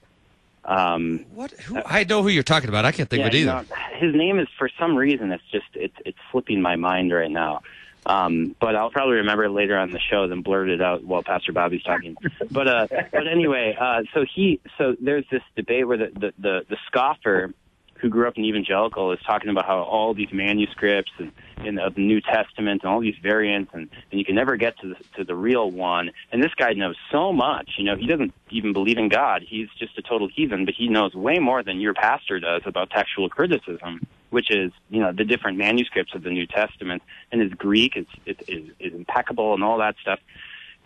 Um, 0.63 1.26
What? 1.34 1.52
Who, 1.52 1.80
I 1.86 2.04
know 2.06 2.24
who 2.24 2.30
you're 2.30 2.41
talking 2.43 2.69
about. 2.69 2.86
I 2.86 2.91
can't 2.91 3.08
think 3.10 3.19
yeah, 3.21 3.28
of 3.28 3.34
it 3.34 3.38
you 3.38 3.50
either. 3.50 3.65
know, 3.69 3.76
his 4.00 4.15
name 4.15 4.39
is 4.39 4.48
for 4.58 4.69
some 4.80 4.95
reason 4.95 5.32
it's 5.32 5.43
just 5.52 5.67
it's 5.76 5.95
it's 6.06 6.17
slipping 6.32 6.62
my 6.62 6.76
mind 6.76 7.12
right 7.13 7.30
now. 7.30 7.62
Um, 8.08 8.56
but 8.60 8.76
I'll 8.76 8.91
probably 8.91 9.15
remember 9.15 9.45
it 9.45 9.50
later 9.50 9.76
on 9.78 9.89
the 9.91 10.00
show, 10.00 10.28
then 10.28 10.41
blurt 10.41 10.69
it 10.69 10.80
out 10.80 11.04
while 11.04 11.24
Pastor 11.24 11.52
Bobby's 11.54 11.82
talking. 11.84 12.15
But 12.52 12.67
uh, 12.67 12.88
but 13.12 13.28
anyway, 13.28 13.76
uh, 13.80 14.04
so 14.13 14.26
he 14.32 14.60
so 14.78 14.95
there's 15.02 15.26
this 15.32 15.41
debate 15.56 15.88
where 15.88 15.98
the 15.98 16.12
the, 16.13 16.34
the, 16.39 16.65
the 16.69 16.78
scoffer 16.88 17.54
who 18.00 18.10
grew 18.10 18.28
up 18.28 18.38
in 18.38 18.44
evangelical 18.44 19.12
is 19.12 19.20
talking 19.26 19.50
about 19.50 19.66
how 19.66 19.82
all 19.82 20.14
these 20.14 20.32
manuscripts 20.32 21.12
and 21.18 21.32
in 21.64 21.80
of 21.80 21.96
the 21.96 22.06
New 22.06 22.22
Testament 22.22 22.84
and 22.84 22.92
all 22.92 23.00
these 23.00 23.16
variants 23.22 23.72
and, 23.74 23.90
and 24.12 24.20
you 24.20 24.26
can 24.26 24.36
never 24.36 24.58
get 24.58 24.78
to 24.80 24.90
the, 24.90 24.96
to 25.18 25.24
the 25.24 25.36
real 25.36 25.72
one. 25.72 26.12
And 26.32 26.44
this 26.44 26.54
guy 26.56 26.74
knows 26.74 26.98
so 27.12 27.32
much. 27.32 27.72
You 27.78 27.86
know, 27.86 27.96
he 27.96 28.06
doesn't 28.06 28.34
even 28.50 28.74
believe 28.74 28.98
in 28.98 29.10
God. 29.10 29.44
He's 29.48 29.70
just 29.80 29.98
a 29.98 30.02
total 30.02 30.28
heathen, 30.28 30.66
but 30.66 30.74
he 30.74 30.88
knows 30.88 31.16
way 31.16 31.40
more 31.40 31.64
than 31.64 31.80
your 31.80 31.94
pastor 31.94 32.40
does 32.40 32.64
about 32.66 32.90
textual 32.90 33.30
criticism, 33.30 34.06
which 34.30 34.52
is 34.52 34.72
you 34.90 35.00
know 35.00 35.12
the 35.12 35.24
different 35.24 35.58
manuscripts 35.58 36.14
of 36.14 36.24
the 36.24 36.32
New 36.32 36.46
Testament. 36.46 37.02
And 37.32 37.42
his 37.42 37.54
Greek 37.54 37.96
is 37.96 38.06
is, 38.26 38.38
is, 38.48 38.70
is 38.80 38.94
impeccable 38.94 39.54
and 39.54 39.64
all 39.64 39.78
that 39.80 39.96
stuff. 40.02 40.20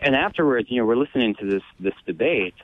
And 0.00 0.14
afterwards, 0.14 0.70
you 0.70 0.78
know, 0.78 0.86
we're 0.86 0.96
listening 0.96 1.34
to 1.36 1.46
this 1.46 1.62
this 1.78 1.94
debate, 2.06 2.54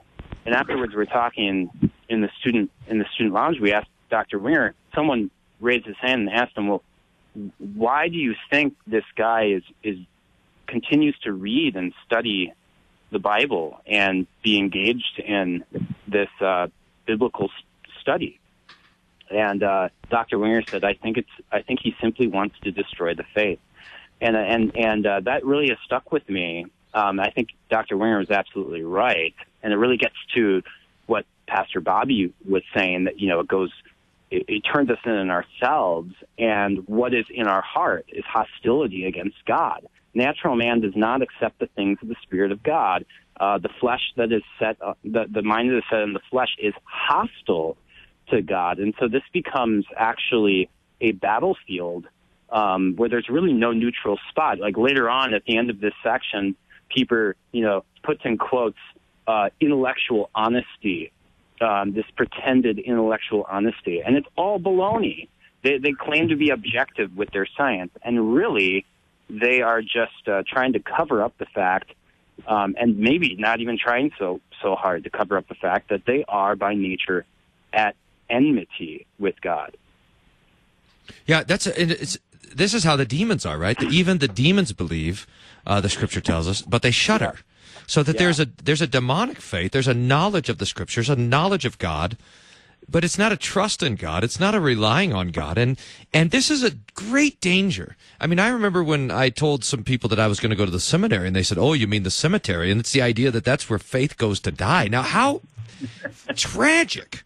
and 0.46 0.54
afterwards 0.54 0.94
we're 0.94 1.04
talking 1.04 1.70
in 2.08 2.20
the 2.20 2.30
student 2.40 2.70
in 2.86 2.98
the 2.98 3.06
student 3.14 3.34
lounge. 3.34 3.60
We 3.60 3.72
asked 3.72 3.88
Dr. 4.10 4.38
Winger. 4.38 4.74
Someone 4.94 5.30
raised 5.60 5.86
his 5.86 5.96
hand 6.00 6.28
and 6.28 6.30
asked 6.30 6.56
him, 6.56 6.68
"Well, 6.68 6.82
why 7.58 8.08
do 8.08 8.16
you 8.16 8.34
think 8.50 8.76
this 8.86 9.04
guy 9.16 9.46
is 9.46 9.62
is 9.82 9.98
continues 10.66 11.18
to 11.20 11.32
read 11.32 11.76
and 11.76 11.92
study 12.04 12.52
the 13.10 13.18
Bible 13.18 13.80
and 13.86 14.26
be 14.42 14.58
engaged 14.58 15.18
in 15.18 15.64
this 16.06 16.30
uh, 16.40 16.68
biblical 17.06 17.50
study?" 18.00 18.40
And 19.30 19.62
uh, 19.62 19.88
Dr. 20.10 20.38
Winger 20.38 20.62
said, 20.70 20.84
"I 20.84 20.94
think 20.94 21.18
it's 21.18 21.30
I 21.50 21.62
think 21.62 21.80
he 21.82 21.94
simply 22.00 22.26
wants 22.26 22.56
to 22.60 22.70
destroy 22.70 23.14
the 23.14 23.24
faith." 23.34 23.60
and 24.20 24.36
and 24.36 24.76
and 24.76 25.06
uh, 25.06 25.20
that 25.20 25.44
really 25.44 25.68
has 25.68 25.78
stuck 25.84 26.12
with 26.12 26.28
me. 26.28 26.66
Um, 26.94 27.20
I 27.20 27.30
think 27.30 27.50
Dr. 27.70 27.96
Winger 27.96 28.18
was 28.18 28.30
absolutely 28.30 28.82
right, 28.82 29.34
and 29.62 29.72
it 29.72 29.76
really 29.76 29.98
gets 29.98 30.14
to 30.34 30.62
what 31.06 31.26
Pastor 31.46 31.80
Bobby 31.80 32.32
was 32.48 32.62
saying 32.74 33.04
that 33.04 33.20
you 33.20 33.28
know 33.28 33.40
it 33.40 33.48
goes, 33.48 33.70
it, 34.30 34.44
it 34.48 34.60
turns 34.60 34.90
us 34.90 34.98
in 35.04 35.12
on 35.12 35.30
ourselves, 35.30 36.14
and 36.38 36.86
what 36.88 37.14
is 37.14 37.26
in 37.30 37.46
our 37.46 37.62
heart 37.62 38.06
is 38.08 38.24
hostility 38.24 39.04
against 39.06 39.36
God. 39.46 39.86
Natural 40.14 40.56
man 40.56 40.80
does 40.80 40.96
not 40.96 41.22
accept 41.22 41.58
the 41.58 41.66
things 41.66 41.98
of 42.02 42.08
the 42.08 42.16
Spirit 42.22 42.50
of 42.50 42.62
God. 42.62 43.04
Uh, 43.38 43.58
the 43.58 43.68
flesh 43.80 44.00
that 44.16 44.32
is 44.32 44.42
set, 44.58 44.80
uh, 44.80 44.94
the 45.04 45.26
the 45.30 45.42
mind 45.42 45.70
that 45.70 45.78
is 45.78 45.84
set 45.90 46.00
in 46.00 46.14
the 46.14 46.20
flesh 46.30 46.56
is 46.58 46.72
hostile 46.84 47.76
to 48.30 48.42
God, 48.42 48.78
and 48.78 48.94
so 48.98 49.08
this 49.08 49.22
becomes 49.32 49.84
actually 49.96 50.70
a 51.00 51.12
battlefield 51.12 52.06
um, 52.50 52.94
where 52.96 53.08
there's 53.08 53.28
really 53.28 53.52
no 53.52 53.72
neutral 53.72 54.18
spot. 54.30 54.58
Like 54.58 54.76
later 54.76 55.10
on 55.10 55.34
at 55.34 55.44
the 55.44 55.58
end 55.58 55.70
of 55.70 55.80
this 55.80 55.92
section, 56.02 56.56
Pieper, 56.88 57.36
you 57.52 57.62
know, 57.62 57.84
puts 58.02 58.22
in 58.24 58.38
quotes, 58.38 58.78
uh, 59.26 59.50
intellectual 59.60 60.30
honesty, 60.34 61.12
um, 61.60 61.92
this 61.92 62.04
pretended 62.16 62.78
intellectual 62.78 63.46
honesty. 63.48 64.02
And 64.04 64.16
it's 64.16 64.28
all 64.36 64.58
baloney. 64.58 65.28
They, 65.62 65.78
they 65.78 65.92
claim 65.92 66.28
to 66.28 66.36
be 66.36 66.50
objective 66.50 67.16
with 67.16 67.30
their 67.30 67.46
science, 67.56 67.90
and 68.02 68.34
really, 68.34 68.84
they 69.28 69.62
are 69.62 69.82
just 69.82 70.28
uh, 70.28 70.42
trying 70.46 70.74
to 70.74 70.80
cover 70.80 71.22
up 71.22 71.36
the 71.38 71.46
fact, 71.46 71.92
um, 72.46 72.76
and 72.78 72.98
maybe 72.98 73.34
not 73.36 73.60
even 73.60 73.76
trying 73.76 74.12
so 74.18 74.40
so 74.62 74.76
hard 74.76 75.04
to 75.04 75.10
cover 75.10 75.36
up 75.36 75.48
the 75.48 75.54
fact 75.54 75.88
that 75.88 76.02
they 76.06 76.24
are 76.28 76.54
by 76.54 76.74
nature 76.74 77.24
at 77.72 77.96
enmity 78.30 79.06
with 79.18 79.40
God. 79.40 79.76
Yeah, 81.26 81.42
that's 81.42 81.66
a, 81.66 82.02
it's 82.02 82.18
this 82.54 82.72
is 82.72 82.84
how 82.84 82.96
the 82.96 83.04
demons 83.04 83.44
are, 83.44 83.58
right? 83.58 83.80
Even 83.82 84.18
the 84.18 84.28
demons 84.28 84.72
believe, 84.72 85.26
uh, 85.66 85.80
the 85.80 85.88
scripture 85.88 86.20
tells 86.20 86.46
us, 86.46 86.62
but 86.62 86.82
they 86.82 86.90
shudder. 86.90 87.34
So 87.86 88.02
that 88.02 88.18
there's 88.18 88.40
a 88.40 88.46
there's 88.46 88.82
a 88.82 88.86
demonic 88.86 89.40
faith, 89.40 89.72
there's 89.72 89.88
a 89.88 89.94
knowledge 89.94 90.48
of 90.48 90.58
the 90.58 90.66
scriptures, 90.66 91.08
a 91.08 91.16
knowledge 91.16 91.64
of 91.64 91.78
God, 91.78 92.16
but 92.88 93.04
it's 93.04 93.18
not 93.18 93.32
a 93.32 93.36
trust 93.36 93.82
in 93.82 93.96
God. 93.96 94.22
It's 94.22 94.40
not 94.40 94.54
a 94.54 94.60
relying 94.60 95.12
on 95.12 95.28
God. 95.28 95.58
And 95.58 95.78
and 96.12 96.30
this 96.30 96.50
is 96.50 96.62
a 96.62 96.72
great 96.94 97.40
danger. 97.40 97.96
I 98.20 98.26
mean, 98.26 98.38
I 98.38 98.48
remember 98.48 98.82
when 98.82 99.10
I 99.10 99.28
told 99.28 99.64
some 99.64 99.84
people 99.84 100.08
that 100.10 100.20
I 100.20 100.26
was 100.26 100.40
going 100.40 100.50
to 100.50 100.56
go 100.56 100.64
to 100.64 100.70
the 100.70 100.80
seminary, 100.80 101.26
and 101.26 101.36
they 101.36 101.42
said, 101.42 101.58
"Oh, 101.58 101.72
you 101.72 101.86
mean 101.86 102.02
the 102.02 102.10
cemetery?" 102.10 102.70
And 102.70 102.80
it's 102.80 102.92
the 102.92 103.02
idea 103.02 103.30
that 103.30 103.44
that's 103.44 103.68
where 103.68 103.78
faith 103.78 104.16
goes 104.16 104.40
to 104.40 104.52
die. 104.52 104.88
Now, 104.88 105.02
how 105.02 105.42
tragic, 106.36 107.22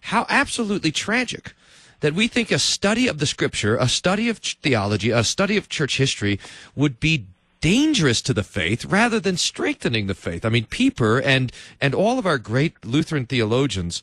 how 0.00 0.26
absolutely 0.28 0.92
tragic 0.92 1.54
that 2.00 2.14
we 2.14 2.28
think 2.28 2.50
a 2.50 2.58
study 2.58 3.08
of 3.08 3.18
the 3.18 3.26
scripture, 3.26 3.76
a 3.76 3.88
study 3.88 4.28
of 4.28 4.38
theology, 4.38 5.10
a 5.10 5.24
study 5.24 5.56
of 5.56 5.68
church 5.68 5.98
history 5.98 6.40
would 6.74 6.98
be 6.98 7.26
dangerous 7.60 8.22
to 8.22 8.34
the 8.34 8.42
faith 8.42 8.84
rather 8.84 9.20
than 9.20 9.36
strengthening 9.36 10.06
the 10.06 10.14
faith. 10.14 10.44
I 10.44 10.48
mean, 10.48 10.66
Pieper 10.66 11.20
and, 11.20 11.52
and 11.80 11.94
all 11.94 12.18
of 12.18 12.26
our 12.26 12.38
great 12.38 12.84
Lutheran 12.84 13.26
theologians, 13.26 14.02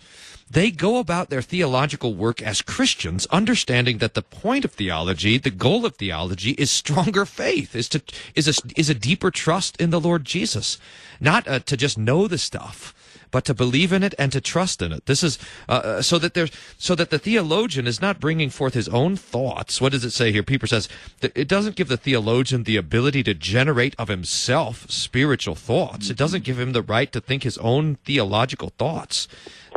they 0.50 0.72
go 0.72 0.98
about 0.98 1.30
their 1.30 1.42
theological 1.42 2.14
work 2.14 2.42
as 2.42 2.62
Christians, 2.62 3.26
understanding 3.28 3.98
that 3.98 4.14
the 4.14 4.22
point 4.22 4.64
of 4.64 4.72
theology, 4.72 5.38
the 5.38 5.50
goal 5.50 5.86
of 5.86 5.96
theology 5.96 6.52
is 6.52 6.72
stronger 6.72 7.26
faith, 7.26 7.76
is 7.76 7.90
to, 7.90 8.02
is 8.36 8.48
a, 8.48 8.80
is 8.80 8.90
a 8.90 8.96
deeper 8.96 9.32
trust 9.32 9.80
in 9.82 9.90
the 9.90 10.00
Lord 10.00 10.24
Jesus, 10.24 10.78
not 11.20 11.48
uh, 11.48 11.60
to 11.60 11.76
just 11.76 11.98
know 11.98 12.28
the 12.28 12.38
stuff 12.38 12.94
but 13.32 13.46
to 13.46 13.54
believe 13.54 13.92
in 13.92 14.04
it 14.04 14.14
and 14.18 14.32
to 14.32 14.42
trust 14.42 14.82
in 14.82 14.92
it. 14.92 15.06
This 15.06 15.24
is 15.24 15.38
uh, 15.70 15.72
uh, 15.72 16.02
so 16.02 16.18
that 16.20 16.34
there's 16.34 16.52
so 16.78 16.96
that 16.96 17.10
the 17.10 17.20
theologian 17.20 17.88
is 17.88 18.02
not 18.02 18.20
bringing 18.20 18.50
forth 18.50 18.74
his 18.74 18.90
own 18.90 19.16
thoughts. 19.16 19.82
What 19.82 19.92
does 19.92 20.06
it 20.06 20.12
say 20.12 20.32
here? 20.32 20.44
Pieper 20.44 20.68
says 20.68 20.90
that 21.22 21.32
it 21.36 21.48
doesn't 21.48 21.76
give 21.76 21.88
the 21.88 21.98
theologian 21.98 22.64
the 22.64 22.78
ability 22.78 23.24
to 23.24 23.34
generate 23.34 23.96
of 23.98 24.08
himself 24.08 24.90
spiritual 24.90 25.56
thoughts. 25.56 26.10
It 26.10 26.18
doesn't 26.18 26.44
give 26.44 26.60
him 26.60 26.74
the 26.74 26.82
right 26.82 27.12
to 27.12 27.22
think 27.22 27.44
his 27.44 27.58
own 27.60 27.96
theological 28.06 28.72
thoughts. 28.78 29.28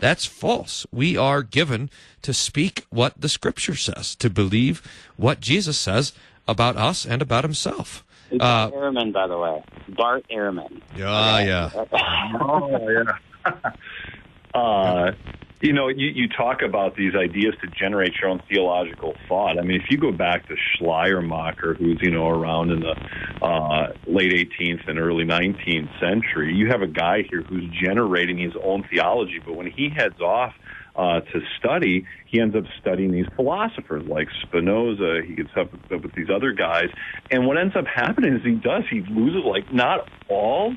That's 0.01 0.25
false. 0.25 0.87
We 0.91 1.17
are 1.17 1.43
given 1.43 1.91
to 2.23 2.33
speak 2.33 2.87
what 2.91 3.21
the 3.21 3.29
Scripture 3.29 3.77
says, 3.77 4.15
to 4.17 4.31
believe 4.31 4.83
what 5.17 5.41
Jesus 5.41 5.79
says 5.79 6.13
about 6.49 6.77
us 6.77 7.05
and 7.05 7.21
about 7.21 7.45
Himself. 7.45 8.05
It's 8.31 8.43
uh, 8.43 8.71
Ehrman, 8.71 9.13
by 9.13 9.27
the 9.27 9.37
way, 9.37 9.63
Bart 9.89 10.25
Ehrman. 10.31 10.81
Yeah, 10.97 11.41
yeah. 11.41 11.71
oh, 12.41 12.89
yeah. 12.89 13.19
uh, 14.55 15.13
you 15.61 15.75
know, 15.75 15.89
you, 15.89 16.09
you 16.09 16.29
talk 16.29 16.63
about 16.63 16.97
these 16.97 17.15
ideas 17.15 17.55
to 17.61 17.69
generate 17.69 18.15
your 18.21 18.31
own 18.31 18.41
theological 18.49 19.15
thought. 19.29 19.59
I 19.59 19.63
mean, 19.63 19.81
if 19.81 19.91
you 19.91 19.99
go 19.99 20.11
back 20.11 20.49
to 20.49 20.55
Schleiermacher, 20.57 21.75
who's, 21.75 21.99
you 22.01 22.11
know, 22.11 22.29
around 22.29 22.71
in 22.71 22.81
the 22.81 22.97
uh, 23.45 23.93
late 24.07 24.33
18th 24.33 24.89
and 24.89 24.99
early 24.99 25.25
19th 25.25 26.01
century, 26.01 26.55
you 26.55 26.69
have 26.69 26.81
a 26.81 26.87
guy 26.87 27.25
here 27.29 27.43
who's 27.43 27.65
generating 27.85 28.39
his 28.39 28.55
own 28.63 28.85
theology. 28.91 29.39
But 29.45 29.55
when 29.55 29.71
he 29.71 29.91
heads 29.95 30.19
off 30.21 30.55
uh, 30.97 31.21
to 31.21 31.41
study, 31.59 32.07
he 32.25 32.41
ends 32.41 32.57
up 32.57 32.65
studying 32.81 33.13
these 33.13 33.29
philosophers 33.37 34.07
like 34.07 34.29
Spinoza. 34.43 35.21
He 35.27 35.35
gets 35.35 35.51
up 35.59 35.73
with, 35.73 36.05
with 36.05 36.15
these 36.15 36.31
other 36.35 36.53
guys. 36.53 36.89
And 37.31 37.47
what 37.47 37.59
ends 37.59 37.77
up 37.77 37.85
happening 37.87 38.35
is 38.35 38.43
he 38.43 38.53
does, 38.53 38.85
he 38.91 39.03
loses 39.03 39.45
like 39.45 39.71
not 39.71 40.09
all 40.31 40.75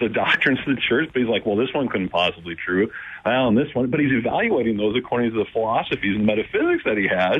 the 0.00 0.08
doctrines 0.08 0.58
of 0.66 0.74
the 0.74 0.80
church, 0.88 1.08
but 1.12 1.20
he's 1.20 1.28
like, 1.28 1.46
well, 1.46 1.56
this 1.56 1.72
one 1.72 1.88
couldn't 1.88 2.08
possibly 2.08 2.54
be 2.54 2.60
true. 2.60 2.90
Well, 3.24 3.48
and 3.48 3.56
this 3.56 3.72
one, 3.74 3.90
but 3.90 4.00
he's 4.00 4.12
evaluating 4.12 4.76
those 4.76 4.96
according 4.96 5.32
to 5.32 5.38
the 5.38 5.46
philosophies 5.52 6.16
and 6.16 6.26
metaphysics 6.26 6.82
that 6.84 6.96
he 6.96 7.06
has. 7.08 7.38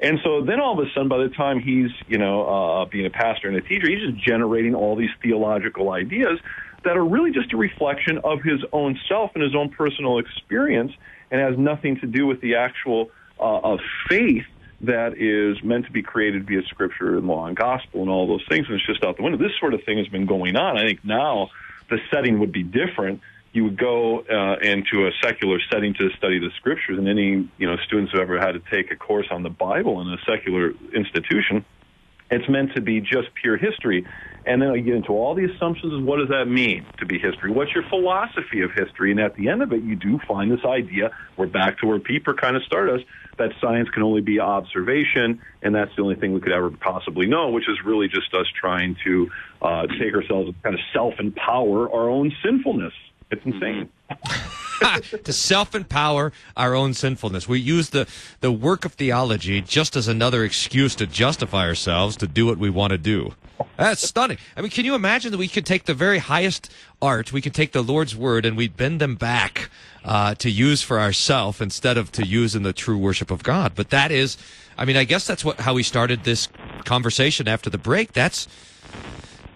And 0.00 0.18
so 0.22 0.44
then 0.44 0.60
all 0.60 0.78
of 0.78 0.86
a 0.86 0.90
sudden, 0.92 1.08
by 1.08 1.18
the 1.18 1.30
time 1.30 1.58
he's, 1.58 1.90
you 2.06 2.18
know, 2.18 2.46
uh, 2.46 2.84
being 2.84 3.06
a 3.06 3.10
pastor 3.10 3.48
and 3.48 3.56
a 3.56 3.60
teacher, 3.60 3.88
he's 3.88 4.10
just 4.10 4.24
generating 4.24 4.74
all 4.74 4.94
these 4.94 5.10
theological 5.22 5.90
ideas 5.90 6.38
that 6.84 6.96
are 6.96 7.04
really 7.04 7.32
just 7.32 7.52
a 7.52 7.56
reflection 7.56 8.18
of 8.18 8.42
his 8.42 8.60
own 8.72 8.98
self 9.08 9.32
and 9.34 9.42
his 9.42 9.54
own 9.54 9.70
personal 9.70 10.18
experience 10.18 10.92
and 11.30 11.40
has 11.40 11.58
nothing 11.58 11.98
to 12.00 12.06
do 12.06 12.26
with 12.26 12.40
the 12.40 12.54
actual 12.54 13.10
uh, 13.40 13.58
of 13.58 13.80
faith 14.08 14.44
that 14.82 15.16
is 15.16 15.62
meant 15.64 15.86
to 15.86 15.90
be 15.90 16.02
created 16.02 16.46
via 16.46 16.62
scripture 16.68 17.16
and 17.16 17.26
law 17.26 17.46
and 17.46 17.56
gospel 17.56 18.02
and 18.02 18.10
all 18.10 18.26
those 18.26 18.44
things, 18.48 18.66
and 18.68 18.76
it's 18.76 18.86
just 18.86 19.02
out 19.02 19.16
the 19.16 19.22
window. 19.22 19.38
This 19.38 19.56
sort 19.58 19.74
of 19.74 19.82
thing 19.84 19.98
has 19.98 20.06
been 20.08 20.26
going 20.26 20.54
on. 20.56 20.76
I 20.76 20.86
think 20.86 21.04
now 21.04 21.48
the 21.90 21.98
setting 22.12 22.38
would 22.40 22.52
be 22.52 22.62
different. 22.62 23.20
You 23.52 23.64
would 23.64 23.78
go 23.78 24.20
uh, 24.20 24.56
into 24.60 25.06
a 25.06 25.10
secular 25.22 25.58
setting 25.70 25.94
to 25.94 26.10
study 26.18 26.38
the 26.38 26.50
scriptures, 26.56 26.98
and 26.98 27.08
any 27.08 27.48
you 27.58 27.66
know 27.66 27.76
students 27.86 28.12
who 28.12 28.20
ever 28.20 28.38
had 28.38 28.52
to 28.52 28.62
take 28.70 28.90
a 28.90 28.96
course 28.96 29.26
on 29.30 29.42
the 29.42 29.50
Bible 29.50 30.00
in 30.02 30.08
a 30.08 30.18
secular 30.26 30.72
institution, 30.94 31.64
it's 32.30 32.48
meant 32.48 32.74
to 32.74 32.80
be 32.80 33.00
just 33.00 33.28
pure 33.40 33.56
history. 33.56 34.06
And 34.44 34.62
then 34.62 34.70
I 34.70 34.78
get 34.78 34.94
into 34.94 35.08
all 35.08 35.34
the 35.34 35.44
assumptions 35.44 35.92
of 35.92 36.02
what 36.04 36.18
does 36.18 36.28
that 36.28 36.46
mean 36.46 36.86
to 36.98 37.06
be 37.06 37.18
history? 37.18 37.50
What's 37.50 37.72
your 37.74 37.82
philosophy 37.88 38.62
of 38.62 38.70
history? 38.72 39.10
And 39.10 39.18
at 39.18 39.34
the 39.34 39.48
end 39.48 39.60
of 39.60 39.72
it, 39.72 39.82
you 39.82 39.96
do 39.96 40.20
find 40.26 40.50
this 40.50 40.64
idea, 40.64 41.10
we're 41.36 41.48
back 41.48 41.78
to 41.80 41.86
where 41.86 41.98
Pieper 41.98 42.34
kind 42.34 42.56
of 42.56 42.62
started 42.62 43.00
us, 43.00 43.06
that 43.38 43.50
science 43.60 43.88
can 43.90 44.04
only 44.04 44.20
be 44.20 44.38
observation, 44.38 45.42
and 45.62 45.74
that's 45.74 45.94
the 45.96 46.02
only 46.02 46.14
thing 46.14 46.32
we 46.32 46.40
could 46.40 46.52
ever 46.52 46.70
possibly 46.70 47.26
know, 47.26 47.50
which 47.50 47.68
is 47.68 47.76
really 47.84 48.08
just 48.08 48.32
us 48.34 48.46
trying 48.58 48.96
to 49.04 49.30
uh, 49.60 49.86
take 49.98 50.14
ourselves 50.14 50.48
and 50.48 50.62
kind 50.62 50.74
of 50.74 50.80
self-empower 50.92 51.92
our 51.92 52.08
own 52.08 52.32
sinfulness. 52.42 52.94
It's 53.30 53.44
insane. 53.44 53.90
to 55.24 55.32
self-empower 55.32 56.32
our 56.56 56.74
own 56.74 56.94
sinfulness. 56.94 57.48
We 57.48 57.60
use 57.60 57.90
the, 57.90 58.06
the 58.40 58.52
work 58.52 58.84
of 58.84 58.94
theology 58.94 59.60
just 59.60 59.96
as 59.96 60.08
another 60.08 60.44
excuse 60.44 60.94
to 60.96 61.06
justify 61.06 61.66
ourselves 61.66 62.16
to 62.18 62.26
do 62.26 62.46
what 62.46 62.58
we 62.58 62.70
want 62.70 62.92
to 62.92 62.98
do. 62.98 63.34
That's 63.76 64.06
stunning. 64.06 64.38
I 64.56 64.60
mean, 64.60 64.70
can 64.70 64.84
you 64.84 64.94
imagine 64.94 65.32
that 65.32 65.38
we 65.38 65.48
could 65.48 65.66
take 65.66 65.84
the 65.84 65.94
very 65.94 66.18
highest 66.18 66.70
art, 67.00 67.32
we 67.32 67.40
could 67.40 67.54
take 67.54 67.72
the 67.72 67.82
Lord's 67.82 68.16
word, 68.16 68.44
and 68.44 68.56
we'd 68.56 68.76
bend 68.76 69.00
them 69.00 69.16
back 69.16 69.70
uh, 70.04 70.34
to 70.36 70.50
use 70.50 70.82
for 70.82 71.00
ourselves 71.00 71.60
instead 71.60 71.96
of 71.96 72.12
to 72.12 72.26
use 72.26 72.54
in 72.54 72.62
the 72.62 72.72
true 72.72 72.98
worship 72.98 73.30
of 73.30 73.42
God? 73.42 73.72
But 73.74 73.90
that 73.90 74.10
is, 74.10 74.36
I 74.78 74.84
mean, 74.84 74.96
I 74.96 75.04
guess 75.04 75.26
that's 75.26 75.44
what 75.44 75.60
how 75.60 75.74
we 75.74 75.82
started 75.82 76.24
this 76.24 76.48
conversation 76.84 77.48
after 77.48 77.70
the 77.70 77.78
break. 77.78 78.12
That's 78.12 78.46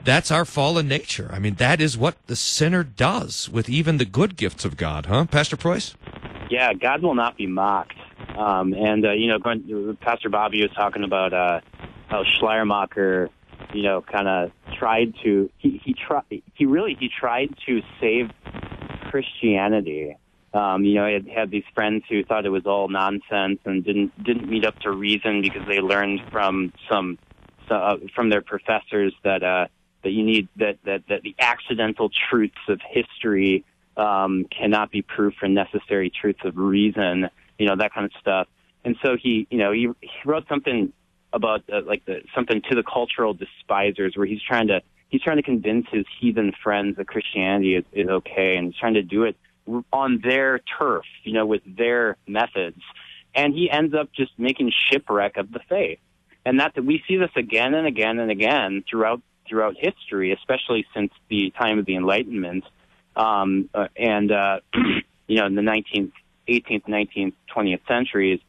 that's 0.05 0.31
our 0.31 0.45
fallen 0.45 0.89
nature. 0.89 1.31
I 1.33 1.39
mean, 1.39 1.55
that 1.55 1.81
is 1.81 1.97
what 1.97 2.17
the 2.27 2.37
sinner 2.37 2.83
does 2.83 3.49
with 3.49 3.69
even 3.69 3.99
the 3.99 4.05
good 4.05 4.37
gifts 4.37 4.65
of 4.65 4.77
God, 4.77 5.07
huh, 5.07 5.27
Pastor 5.27 5.57
Preuss? 5.57 5.95
Yeah, 6.51 6.73
God 6.75 7.03
will 7.03 7.15
not 7.15 7.37
be 7.37 7.47
mocked. 7.47 7.95
Um, 8.37 8.73
and 8.73 9.05
uh, 9.05 9.13
you 9.13 9.29
know, 9.29 9.95
Pastor 10.01 10.29
Bobby 10.29 10.63
was 10.63 10.73
talking 10.73 11.05
about 11.05 11.33
uh, 11.33 11.61
how 12.09 12.25
Schleiermacher, 12.25 13.29
you 13.73 13.83
know, 13.83 14.03
kind 14.03 14.29
of 14.29 14.51
tried 14.79 15.15
to 15.23 15.51
he 15.59 15.81
he 15.85 15.95
tried 15.95 16.25
he 16.55 16.67
really 16.67 16.97
he 16.99 17.09
tried 17.09 17.55
to 17.67 17.83
save 18.01 18.31
Christianity. 19.11 20.17
Um, 20.53 20.85
you 20.85 20.95
know, 20.95 21.07
he 21.07 21.13
had, 21.13 21.29
had 21.29 21.51
these 21.51 21.65
friends 21.75 22.03
who 22.09 22.25
thought 22.25 22.45
it 22.45 22.51
was 22.51 22.67
all 22.67 22.89
nonsense 22.89 23.61
and 23.65 23.85
didn't 23.85 24.23
didn't 24.23 24.49
meet 24.49 24.65
up 24.65 24.79
to 24.81 24.91
reason 24.91 25.43
because 25.43 25.67
they 25.69 25.81
learned 25.81 26.21
from 26.33 26.73
some 26.91 27.19
uh, 27.71 27.97
from 28.15 28.31
their 28.31 28.43
professors 28.43 29.15
that 29.23 29.43
uh, 29.43 29.67
that 30.03 30.11
you 30.11 30.25
need 30.25 30.49
that 30.57 30.79
that 30.85 31.03
that 31.09 31.23
the 31.23 31.35
accidental 31.39 32.11
truths 32.29 32.55
of 32.69 32.81
history 32.89 33.65
um, 33.97 34.47
cannot 34.51 34.91
be 34.91 35.03
proof 35.03 35.35
for 35.39 35.49
necessary 35.49 36.11
truths 36.11 36.41
of 36.45 36.57
reason. 36.57 37.29
You 37.59 37.67
know 37.67 37.77
that 37.77 37.93
kind 37.93 38.07
of 38.07 38.13
stuff. 38.21 38.49
And 38.85 38.97
so 39.03 39.17
he, 39.21 39.47
you 39.51 39.59
know, 39.59 39.73
he, 39.73 39.89
he 40.01 40.11
wrote 40.25 40.49
something 40.49 40.93
about 41.33 41.63
uh, 41.73 41.83
like 41.85 42.05
the 42.07 42.23
something 42.35 42.63
to 42.71 42.75
the 42.75 42.83
cultural 42.83 43.35
despisers, 43.35 44.17
where 44.17 44.27
he's 44.27 44.43
trying 44.43 44.69
to 44.69 44.81
he's 45.11 45.23
trying 45.23 45.37
to 45.37 45.43
convince 45.43 45.87
his 45.91 46.07
heathen 46.19 46.53
friends 46.63 46.97
that 46.97 47.07
Christianity 47.07 47.77
is, 47.77 47.85
is 47.93 48.09
okay, 48.09 48.57
and 48.57 48.69
he's 48.69 48.77
trying 48.77 48.95
to 48.95 49.03
do 49.03 49.25
it 49.25 49.37
on 49.93 50.21
their 50.25 50.61
turf, 50.79 51.05
you 51.23 51.33
know, 51.33 51.47
with 51.47 51.63
their 51.67 52.17
methods. 52.27 52.81
And 53.35 53.55
he 53.55 53.71
ends 53.71 53.95
up 53.95 54.11
just 54.13 54.33
making 54.39 54.73
shipwreck 54.91 55.37
of 55.37 55.53
the 55.53 55.61
faith. 55.69 56.01
And 56.45 56.59
that 56.59 56.75
we 56.83 57.05
see 57.07 57.17
this 57.17 57.31
again 57.37 57.75
and 57.75 57.87
again 57.87 58.19
and 58.19 58.31
again 58.31 58.83
throughout 58.89 59.21
throughout 59.51 59.77
history, 59.77 60.33
especially 60.33 60.87
since 60.95 61.13
the 61.29 61.51
time 61.51 61.79
of 61.79 61.85
the 61.85 61.97
Enlightenment, 61.97 62.65
um, 63.17 63.69
uh, 63.75 63.89
and 63.97 64.33
uh, 64.33 64.61
you 65.27 65.37
know 65.37 65.47
in 65.47 65.55
the 65.55 65.63
19th, 65.63 66.13
18th, 66.49 66.85
19th, 66.85 67.35
20th 67.55 67.87
centuries. 67.87 68.41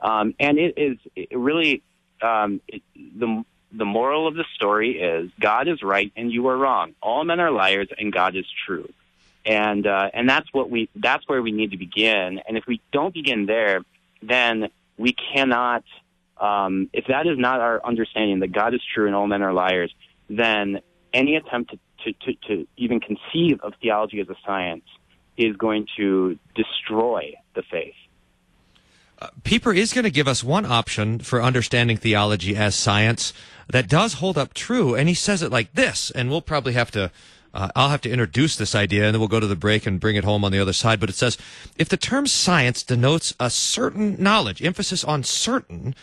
Um, 0.00 0.34
and 0.38 0.58
it 0.58 0.74
is 0.76 0.98
it 1.16 1.38
really 1.38 1.82
um, 2.20 2.60
it, 2.68 2.82
the 2.94 3.44
the 3.72 3.84
moral 3.84 4.26
of 4.26 4.34
the 4.34 4.44
story 4.54 5.00
is 5.00 5.30
God 5.38 5.68
is 5.68 5.82
right 5.82 6.12
and 6.16 6.32
you 6.32 6.48
are 6.48 6.56
wrong. 6.56 6.94
All 7.00 7.24
men 7.24 7.40
are 7.40 7.50
liars 7.50 7.88
and 7.96 8.12
God 8.12 8.36
is 8.36 8.46
true. 8.66 8.92
And 9.46 9.86
uh, 9.86 10.10
and 10.12 10.28
that's 10.28 10.52
what 10.52 10.70
we 10.70 10.90
that's 10.94 11.26
where 11.28 11.40
we 11.40 11.52
need 11.52 11.70
to 11.70 11.78
begin. 11.78 12.40
And 12.46 12.58
if 12.58 12.66
we 12.66 12.80
don't 12.92 13.14
begin 13.14 13.46
there, 13.46 13.82
then 14.22 14.68
we 14.98 15.12
cannot. 15.12 15.84
Um, 16.38 16.88
if 16.94 17.06
that 17.08 17.26
is 17.26 17.38
not 17.38 17.60
our 17.60 17.84
understanding 17.84 18.40
that 18.40 18.52
God 18.52 18.72
is 18.74 18.80
true 18.94 19.06
and 19.06 19.14
all 19.14 19.26
men 19.26 19.42
are 19.42 19.52
liars, 19.52 19.94
then 20.30 20.80
any 21.12 21.36
attempt 21.36 21.72
to, 21.72 21.78
to, 22.04 22.12
to, 22.24 22.48
to 22.48 22.66
even 22.76 23.00
conceive 23.00 23.60
of 23.62 23.74
theology 23.82 24.20
as 24.20 24.28
a 24.28 24.36
science 24.46 24.84
is 25.36 25.56
going 25.56 25.86
to 25.96 26.38
destroy 26.54 27.34
the 27.54 27.62
faith. 27.62 27.94
Uh, 29.18 29.28
Pieper 29.42 29.72
is 29.72 29.92
going 29.92 30.04
to 30.04 30.10
give 30.10 30.28
us 30.28 30.42
one 30.42 30.64
option 30.64 31.18
for 31.18 31.42
understanding 31.42 31.96
theology 31.96 32.56
as 32.56 32.74
science 32.74 33.32
that 33.68 33.88
does 33.88 34.14
hold 34.14 34.38
up 34.38 34.54
true, 34.54 34.94
and 34.94 35.08
he 35.08 35.14
says 35.14 35.42
it 35.42 35.50
like 35.50 35.72
this, 35.74 36.10
and 36.10 36.30
we'll 36.30 36.40
probably 36.42 36.72
have 36.72 36.90
to. 36.92 37.10
Uh, 37.52 37.68
I'll 37.74 37.88
have 37.88 38.00
to 38.02 38.10
introduce 38.10 38.54
this 38.54 38.76
idea 38.76 39.06
and 39.06 39.12
then 39.12 39.20
we'll 39.20 39.26
go 39.26 39.40
to 39.40 39.46
the 39.48 39.56
break 39.56 39.84
and 39.84 39.98
bring 39.98 40.14
it 40.14 40.22
home 40.22 40.44
on 40.44 40.52
the 40.52 40.60
other 40.60 40.72
side. 40.72 41.00
But 41.00 41.10
it 41.10 41.16
says 41.16 41.36
if 41.76 41.88
the 41.88 41.96
term 41.96 42.28
science 42.28 42.84
denotes 42.84 43.34
a 43.40 43.50
certain 43.50 44.14
knowledge, 44.22 44.62
emphasis 44.62 45.02
on 45.02 45.24
certain, 45.24 45.96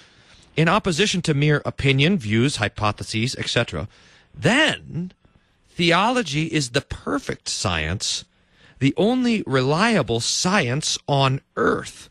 in 0.57 0.67
opposition 0.67 1.21
to 1.21 1.33
mere 1.33 1.61
opinion, 1.63 2.17
views, 2.17 2.57
hypotheses, 2.57 3.33
etc., 3.37 3.87
then 4.39 5.13
theology 5.69 6.45
is 6.45 6.71
the 6.71 6.81
perfect 6.81 7.49
science, 7.49 8.25
the 8.79 8.93
only 8.97 9.43
reliable 9.45 10.19
science 10.19 10.97
on 11.07 11.41
earth. 11.55 12.09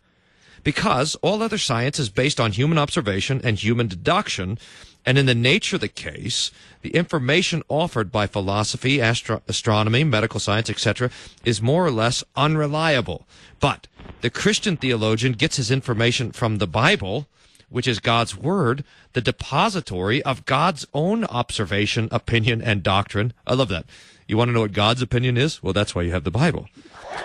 Because 0.62 1.14
all 1.16 1.42
other 1.42 1.58
science 1.58 1.98
is 1.98 2.10
based 2.10 2.40
on 2.40 2.52
human 2.52 2.78
observation 2.78 3.40
and 3.44 3.56
human 3.58 3.86
deduction, 3.86 4.58
and 5.04 5.16
in 5.16 5.26
the 5.26 5.34
nature 5.34 5.76
of 5.76 5.80
the 5.80 5.88
case, 5.88 6.50
the 6.82 6.90
information 6.90 7.62
offered 7.68 8.10
by 8.10 8.26
philosophy, 8.26 9.00
astro- 9.00 9.42
astronomy, 9.46 10.02
medical 10.02 10.40
science, 10.40 10.68
etc., 10.68 11.10
is 11.44 11.62
more 11.62 11.86
or 11.86 11.92
less 11.92 12.24
unreliable. 12.34 13.28
But 13.60 13.86
the 14.20 14.30
Christian 14.30 14.76
theologian 14.76 15.34
gets 15.34 15.56
his 15.56 15.70
information 15.70 16.32
from 16.32 16.58
the 16.58 16.66
Bible, 16.66 17.28
which 17.68 17.88
is 17.88 17.98
God's 17.98 18.36
word, 18.36 18.84
the 19.12 19.20
depository 19.20 20.22
of 20.22 20.46
God's 20.46 20.86
own 20.94 21.24
observation, 21.24 22.08
opinion, 22.10 22.62
and 22.62 22.82
doctrine. 22.82 23.32
I 23.46 23.54
love 23.54 23.68
that. 23.68 23.86
You 24.28 24.36
want 24.36 24.48
to 24.48 24.52
know 24.52 24.60
what 24.60 24.72
God's 24.72 25.02
opinion 25.02 25.36
is? 25.36 25.62
Well, 25.62 25.72
that's 25.72 25.94
why 25.94 26.02
you 26.02 26.12
have 26.12 26.24
the 26.24 26.30
Bible. 26.30 26.68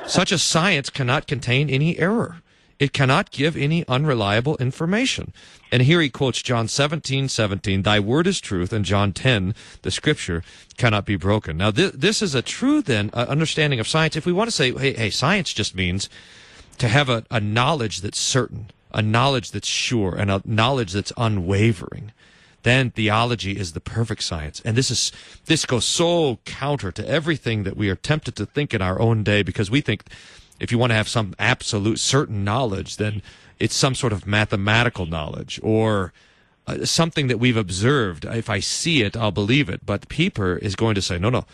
Such 0.07 0.31
a 0.31 0.37
science 0.37 0.89
cannot 0.89 1.27
contain 1.27 1.69
any 1.69 1.97
error. 1.97 2.41
It 2.81 2.93
cannot 2.93 3.29
give 3.29 3.55
any 3.55 3.87
unreliable 3.87 4.57
information. 4.57 5.33
And 5.71 5.83
here 5.83 6.01
he 6.01 6.09
quotes 6.09 6.41
John 6.41 6.67
17, 6.67 7.29
17, 7.29 7.83
Thy 7.83 7.99
word 7.99 8.25
is 8.25 8.41
truth, 8.41 8.73
and 8.73 8.83
John 8.83 9.13
10, 9.13 9.53
the 9.83 9.91
scripture 9.91 10.43
cannot 10.77 11.05
be 11.05 11.15
broken. 11.15 11.57
Now, 11.57 11.69
th- 11.69 11.93
this 11.93 12.23
is 12.23 12.33
a 12.33 12.41
true, 12.41 12.81
then, 12.81 13.11
uh, 13.13 13.27
understanding 13.29 13.79
of 13.79 13.87
science. 13.87 14.15
If 14.15 14.25
we 14.25 14.33
want 14.33 14.47
to 14.47 14.55
say, 14.55 14.71
hey, 14.71 14.93
hey 14.93 15.09
science 15.11 15.53
just 15.53 15.75
means 15.75 16.09
to 16.79 16.87
have 16.87 17.07
a, 17.07 17.23
a 17.29 17.39
knowledge 17.39 18.01
that's 18.01 18.19
certain, 18.19 18.71
a 18.93 19.01
knowledge 19.01 19.51
that's 19.51 19.67
sure, 19.67 20.15
and 20.15 20.31
a 20.31 20.41
knowledge 20.45 20.93
that's 20.93 21.13
unwavering 21.17 22.11
then 22.63 22.91
theology 22.91 23.57
is 23.57 23.73
the 23.73 23.79
perfect 23.79 24.23
science. 24.23 24.61
And 24.63 24.77
this 24.77 24.91
is 24.91 25.11
this 25.45 25.65
goes 25.65 25.85
so 25.85 26.39
counter 26.45 26.91
to 26.91 27.07
everything 27.07 27.63
that 27.63 27.77
we 27.77 27.89
are 27.89 27.95
tempted 27.95 28.35
to 28.35 28.45
think 28.45 28.73
in 28.73 28.81
our 28.81 28.99
own 28.99 29.23
day 29.23 29.41
because 29.43 29.71
we 29.71 29.81
think 29.81 30.03
if 30.59 30.71
you 30.71 30.77
want 30.77 30.91
to 30.91 30.95
have 30.95 31.09
some 31.09 31.33
absolute 31.39 31.99
certain 31.99 32.43
knowledge, 32.43 32.97
then 32.97 33.21
it's 33.59 33.75
some 33.75 33.95
sort 33.95 34.13
of 34.13 34.27
mathematical 34.27 35.05
knowledge 35.05 35.59
or 35.63 36.13
uh, 36.67 36.85
something 36.85 37.27
that 37.27 37.39
we've 37.39 37.57
observed. 37.57 38.25
If 38.25 38.49
I 38.49 38.59
see 38.59 39.01
it, 39.01 39.17
I'll 39.17 39.31
believe 39.31 39.69
it. 39.69 39.85
But 39.85 40.07
Pieper 40.07 40.57
is 40.57 40.75
going 40.75 40.95
to 40.95 41.01
say, 41.01 41.17
no, 41.17 41.29
no. 41.29 41.45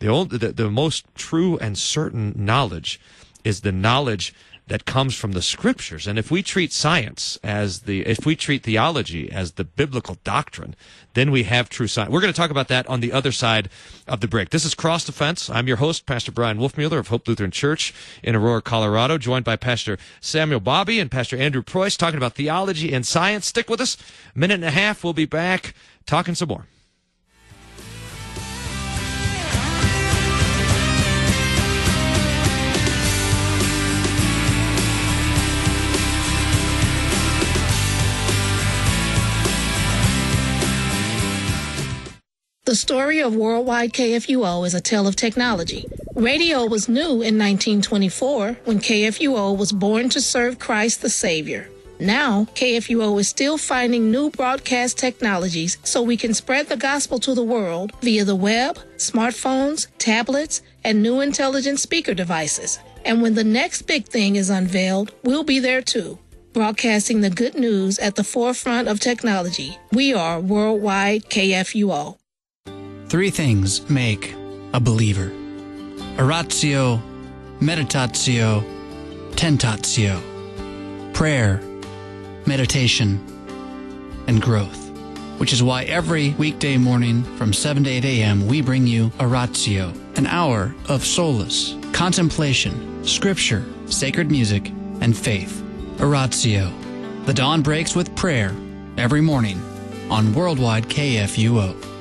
The, 0.00 0.08
only, 0.08 0.38
the, 0.38 0.52
the 0.52 0.70
most 0.70 1.06
true 1.14 1.58
and 1.58 1.76
certain 1.76 2.32
knowledge 2.36 3.00
is 3.44 3.60
the 3.60 3.72
knowledge 3.72 4.34
that 4.68 4.84
comes 4.84 5.14
from 5.14 5.32
the 5.32 5.42
scriptures. 5.42 6.08
And 6.08 6.18
if 6.18 6.30
we 6.30 6.42
treat 6.42 6.72
science 6.72 7.38
as 7.44 7.80
the, 7.82 8.04
if 8.04 8.26
we 8.26 8.34
treat 8.34 8.64
theology 8.64 9.30
as 9.30 9.52
the 9.52 9.64
biblical 9.64 10.18
doctrine, 10.24 10.74
then 11.14 11.30
we 11.30 11.44
have 11.44 11.68
true 11.68 11.86
science. 11.86 12.10
We're 12.10 12.20
going 12.20 12.32
to 12.32 12.36
talk 12.36 12.50
about 12.50 12.66
that 12.68 12.86
on 12.88 13.00
the 13.00 13.12
other 13.12 13.30
side 13.30 13.68
of 14.08 14.20
the 14.20 14.26
break. 14.26 14.50
This 14.50 14.64
is 14.64 14.74
Cross 14.74 15.04
Defense. 15.04 15.48
I'm 15.48 15.68
your 15.68 15.76
host, 15.76 16.04
Pastor 16.04 16.32
Brian 16.32 16.58
Wolfmueller 16.58 16.98
of 16.98 17.08
Hope 17.08 17.28
Lutheran 17.28 17.52
Church 17.52 17.94
in 18.24 18.34
Aurora, 18.34 18.60
Colorado, 18.60 19.18
joined 19.18 19.44
by 19.44 19.54
Pastor 19.54 19.98
Samuel 20.20 20.60
Bobby 20.60 20.98
and 20.98 21.10
Pastor 21.10 21.36
Andrew 21.36 21.62
Preuss 21.62 21.96
talking 21.96 22.18
about 22.18 22.34
theology 22.34 22.92
and 22.92 23.06
science. 23.06 23.46
Stick 23.46 23.70
with 23.70 23.80
us. 23.80 23.96
Minute 24.34 24.54
and 24.54 24.64
a 24.64 24.70
half. 24.72 25.04
We'll 25.04 25.12
be 25.12 25.26
back 25.26 25.74
talking 26.06 26.34
some 26.34 26.48
more. 26.48 26.66
The 42.66 42.74
story 42.74 43.20
of 43.20 43.36
Worldwide 43.36 43.92
KFUO 43.92 44.66
is 44.66 44.74
a 44.74 44.80
tale 44.80 45.06
of 45.06 45.14
technology. 45.14 45.84
Radio 46.16 46.66
was 46.66 46.88
new 46.88 47.22
in 47.22 47.38
1924 47.38 48.58
when 48.64 48.80
KFUO 48.80 49.56
was 49.56 49.70
born 49.70 50.08
to 50.08 50.20
serve 50.20 50.58
Christ 50.58 51.00
the 51.00 51.08
Savior. 51.08 51.68
Now, 52.00 52.48
KFUO 52.56 53.20
is 53.20 53.28
still 53.28 53.56
finding 53.56 54.10
new 54.10 54.30
broadcast 54.30 54.98
technologies 54.98 55.78
so 55.84 56.02
we 56.02 56.16
can 56.16 56.34
spread 56.34 56.66
the 56.68 56.76
gospel 56.76 57.20
to 57.20 57.34
the 57.34 57.44
world 57.44 57.92
via 58.02 58.24
the 58.24 58.34
web, 58.34 58.80
smartphones, 58.96 59.86
tablets, 59.98 60.60
and 60.82 61.00
new 61.00 61.20
intelligent 61.20 61.78
speaker 61.78 62.14
devices. 62.14 62.80
And 63.04 63.22
when 63.22 63.34
the 63.34 63.44
next 63.44 63.82
big 63.82 64.08
thing 64.08 64.34
is 64.34 64.50
unveiled, 64.50 65.14
we'll 65.22 65.44
be 65.44 65.60
there 65.60 65.82
too 65.82 66.18
broadcasting 66.52 67.20
the 67.20 67.30
good 67.30 67.54
news 67.54 67.98
at 68.00 68.16
the 68.16 68.24
forefront 68.24 68.88
of 68.88 68.98
technology. 68.98 69.78
We 69.92 70.14
are 70.14 70.40
Worldwide 70.40 71.26
KFUO. 71.26 72.16
Three 73.08 73.30
things 73.30 73.88
make 73.88 74.34
a 74.72 74.80
believer 74.80 75.30
oratio, 76.18 77.00
meditatio, 77.60 78.64
tentatio, 79.36 81.14
prayer, 81.14 81.60
meditation, 82.46 83.20
and 84.26 84.42
growth. 84.42 84.90
Which 85.38 85.52
is 85.52 85.62
why 85.62 85.84
every 85.84 86.30
weekday 86.30 86.78
morning 86.78 87.22
from 87.36 87.52
7 87.52 87.84
to 87.84 87.90
8 87.90 88.04
a.m. 88.04 88.48
we 88.48 88.60
bring 88.60 88.88
you 88.88 89.12
Oratio, 89.20 89.92
an 90.16 90.26
hour 90.26 90.74
of 90.88 91.04
solace, 91.04 91.76
contemplation, 91.92 93.04
scripture, 93.04 93.64
sacred 93.86 94.32
music, 94.32 94.72
and 95.00 95.16
faith. 95.16 95.62
Oratio. 96.00 96.72
The 97.26 97.34
dawn 97.34 97.62
breaks 97.62 97.94
with 97.94 98.16
prayer 98.16 98.52
every 98.98 99.20
morning 99.20 99.60
on 100.10 100.34
Worldwide 100.34 100.88
KFUO. 100.88 101.95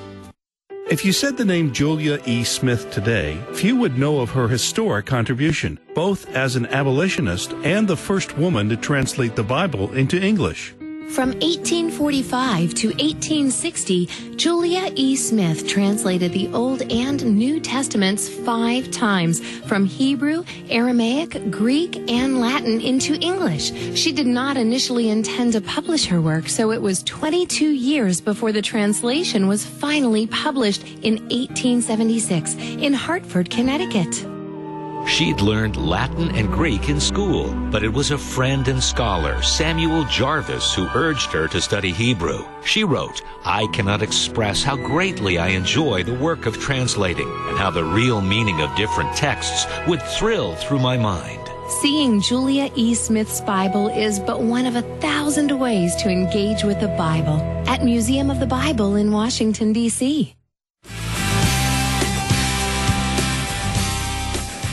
If 0.87 1.03
you 1.03 1.13
said 1.13 1.35
the 1.35 1.45
name 1.45 1.73
Julia 1.73 2.19
E. 2.27 2.43
Smith 2.43 2.91
today, 2.91 3.41
few 3.53 3.75
would 3.75 3.97
know 3.97 4.19
of 4.19 4.29
her 4.29 4.47
historic 4.47 5.07
contribution, 5.07 5.79
both 5.95 6.29
as 6.35 6.55
an 6.55 6.67
abolitionist 6.67 7.53
and 7.63 7.87
the 7.87 7.97
first 7.97 8.37
woman 8.37 8.69
to 8.69 8.77
translate 8.77 9.35
the 9.35 9.43
Bible 9.43 9.91
into 9.93 10.21
English. 10.21 10.74
From 11.11 11.29
1845 11.39 12.73
to 12.73 12.87
1860, 12.87 14.05
Julia 14.35 14.91
E. 14.95 15.15
Smith 15.15 15.65
translated 15.65 16.33
the 16.33 16.49
Old 16.49 16.81
and 16.91 17.23
New 17.37 17.61
Testaments 17.61 18.27
five 18.27 18.91
times 18.91 19.39
from 19.61 19.85
Hebrew, 19.85 20.43
Aramaic, 20.69 21.49
Greek, 21.49 21.95
and 22.09 22.41
Latin 22.41 22.81
into 22.81 23.15
English. 23.15 23.71
She 23.97 24.11
did 24.11 24.27
not 24.27 24.57
initially 24.57 25.09
intend 25.09 25.53
to 25.53 25.61
publish 25.61 26.05
her 26.07 26.21
work, 26.21 26.49
so 26.49 26.71
it 26.71 26.81
was 26.81 27.01
22 27.03 27.69
years 27.69 28.19
before 28.19 28.51
the 28.51 28.61
translation 28.61 29.47
was 29.47 29.65
finally 29.65 30.27
published 30.27 30.83
in 31.01 31.15
1876 31.29 32.55
in 32.55 32.93
Hartford, 32.93 33.49
Connecticut. 33.49 34.34
She'd 35.07 35.39
learned 35.39 35.77
Latin 35.77 36.35
and 36.35 36.51
Greek 36.51 36.89
in 36.89 36.99
school, 36.99 37.53
but 37.71 37.83
it 37.83 37.93
was 37.93 38.09
a 38.09 38.17
friend 38.17 38.67
and 38.67 38.83
scholar, 38.83 39.41
Samuel 39.43 40.03
Jarvis, 40.05 40.73
who 40.73 40.89
urged 40.95 41.31
her 41.31 41.47
to 41.49 41.61
study 41.61 41.91
Hebrew. 41.91 42.43
She 42.63 42.83
wrote, 42.83 43.21
I 43.45 43.67
cannot 43.67 44.01
express 44.01 44.63
how 44.63 44.75
greatly 44.75 45.37
I 45.37 45.49
enjoy 45.49 46.03
the 46.03 46.15
work 46.15 46.47
of 46.47 46.59
translating 46.59 47.29
and 47.29 47.57
how 47.57 47.69
the 47.69 47.83
real 47.83 48.19
meaning 48.19 48.61
of 48.61 48.75
different 48.75 49.15
texts 49.15 49.67
would 49.87 50.01
thrill 50.01 50.55
through 50.55 50.79
my 50.79 50.97
mind. 50.97 51.41
Seeing 51.81 52.19
Julia 52.19 52.71
E. 52.75 52.95
Smith's 52.95 53.41
Bible 53.41 53.87
is 53.89 54.19
but 54.19 54.41
one 54.41 54.65
of 54.65 54.75
a 54.75 54.99
thousand 54.99 55.51
ways 55.51 55.95
to 55.97 56.09
engage 56.09 56.63
with 56.63 56.79
the 56.79 56.89
Bible 56.89 57.39
at 57.67 57.83
Museum 57.83 58.29
of 58.31 58.39
the 58.39 58.47
Bible 58.47 58.95
in 58.95 59.11
Washington, 59.11 59.71
D.C. 59.71 60.35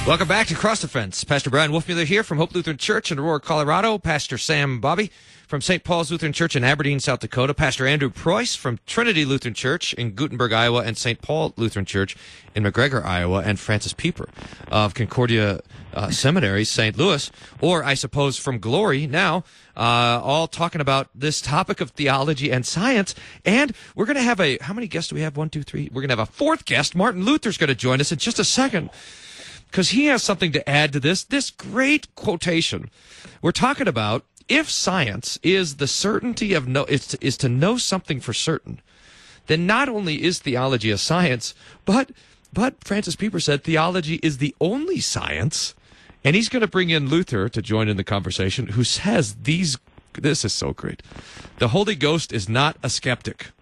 Welcome 0.05 0.27
back 0.27 0.49
to 0.49 0.57
Cross 0.57 0.81
Defense. 0.81 1.23
Pastor 1.23 1.49
Brian 1.49 1.71
Wolfmueller 1.71 2.05
here 2.05 2.25
from 2.25 2.39
Hope 2.39 2.53
Lutheran 2.57 2.77
Church 2.77 3.13
in 3.13 3.21
Aurora, 3.21 3.39
Colorado. 3.39 3.99
Pastor 3.99 4.37
Sam 4.37 4.81
Bobby 4.81 5.13
from 5.47 5.61
St. 5.61 5.85
Paul's 5.85 6.11
Lutheran 6.11 6.33
Church 6.33 6.57
in 6.57 6.65
Aberdeen, 6.65 6.99
South 6.99 7.21
Dakota. 7.21 7.55
Pastor 7.55 7.87
Andrew 7.87 8.11
Preuss 8.11 8.57
from 8.57 8.81
Trinity 8.85 9.25
Lutheran 9.25 9.55
Church 9.55 9.95
in 9.95 10.11
Guttenberg, 10.11 10.53
Iowa, 10.53 10.83
and 10.83 10.99
St. 10.99 11.23
Paul 11.23 11.55
Lutheran 11.57 11.85
Church 11.85 12.17
in 12.53 12.65
McGregor, 12.65 13.05
Iowa, 13.05 13.43
and 13.45 13.61
Francis 13.61 13.93
Pieper 13.93 14.29
of 14.73 14.93
Concordia 14.93 15.61
uh, 15.95 16.11
Seminary, 16.11 16.65
St. 16.65 16.99
Louis, 16.99 17.31
or 17.61 17.85
I 17.85 17.95
suppose 17.95 18.37
from 18.37 18.59
Glory 18.59 19.07
now, 19.07 19.45
uh, 19.77 20.21
all 20.21 20.49
talking 20.49 20.81
about 20.81 21.11
this 21.15 21.41
topic 21.41 21.81
of 21.81 21.93
theology 21.93 22.51
and 22.51 22.67
science. 22.67 23.15
And 23.45 23.73
we're 23.95 24.07
going 24.07 24.17
to 24.17 24.23
have 24.23 24.41
a, 24.41 24.59
how 24.63 24.75
many 24.75 24.89
guests 24.89 25.11
do 25.11 25.15
we 25.15 25.23
have? 25.23 25.37
One, 25.37 25.49
two, 25.49 25.63
three. 25.63 25.91
We're 25.93 26.03
going 26.03 26.09
to 26.09 26.17
have 26.17 26.29
a 26.29 26.33
fourth 26.33 26.65
guest. 26.65 26.97
Martin 26.97 27.25
Luther's 27.25 27.57
going 27.57 27.69
to 27.69 27.77
join 27.77 28.01
us 28.01 28.11
in 28.11 28.19
just 28.19 28.41
a 28.41 28.45
second 28.45 28.91
because 29.73 29.91
he 29.91 30.05
has 30.05 30.23
something 30.23 30.53
to 30.53 30.69
add 30.69 30.93
to 30.93 31.01
this. 31.01 31.25
This 31.25 31.51
great 31.51 32.15
quotation. 32.15 32.91
We're 33.41 33.53
talking 33.53 33.89
about 33.89 34.27
if 34.47 34.71
science 34.71 35.39
is 35.43 35.77
the 35.77 35.87
certainty 35.87 36.53
of 36.53 36.69
no, 36.69 36.85
is 36.85 37.07
to, 37.09 37.27
is 37.27 37.39
to 37.39 37.49
know 37.49 37.79
something 37.79 38.21
for 38.21 38.35
certain, 38.35 38.83
then 39.47 39.67
not 39.67 39.89
only 39.89 40.23
is 40.23 40.39
theology 40.39 40.91
a 40.91 40.99
science, 40.99 41.55
but 41.87 42.13
but 42.53 42.85
Francis 42.85 43.17
Pieper 43.17 43.41
said 43.41 43.65
theology 43.65 44.17
is 44.17 44.37
the 44.37 44.55
only 44.61 45.01
science, 45.01 45.75
and 46.23 46.37
he's 46.37 46.51
going 46.51 46.61
to 46.61 46.69
bring 46.69 46.91
in 46.91 47.09
Luther 47.09 47.49
to 47.49 47.63
join 47.63 47.89
in 47.89 47.97
the 47.97 48.05
conversation, 48.05 48.69
who 48.69 48.85
says 48.85 49.37
these. 49.43 49.79
This 50.13 50.45
is 50.45 50.53
so 50.53 50.75
great. 50.75 51.03
The 51.59 51.69
Holy 51.69 51.95
Ghost 51.95 52.31
is 52.31 52.47
not 52.47 52.77
a 52.83 52.91
skeptic, 52.91 53.53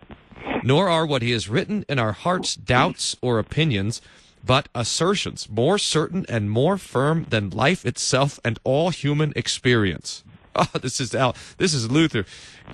nor 0.65 0.89
are 0.89 1.07
what 1.07 1.23
he 1.23 1.31
has 1.31 1.49
written 1.49 1.85
in 1.89 2.01
our 2.01 2.11
hearts 2.11 2.57
doubts 2.57 3.17
or 3.23 3.39
opinions 3.39 4.03
but 4.45 4.69
assertions 4.75 5.49
more 5.49 5.79
certain 5.79 6.25
and 6.29 6.51
more 6.51 6.79
firm 6.79 7.27
than 7.29 7.51
life 7.51 7.85
itself 7.85 8.41
and 8.45 8.59
all 8.65 8.91
human 8.91 9.33
experience. 9.37 10.25
Oh, 10.57 10.67
this 10.83 11.01
is 11.01 11.15
Al. 11.15 11.37
This 11.59 11.75
is 11.75 11.93
Luther 11.93 12.25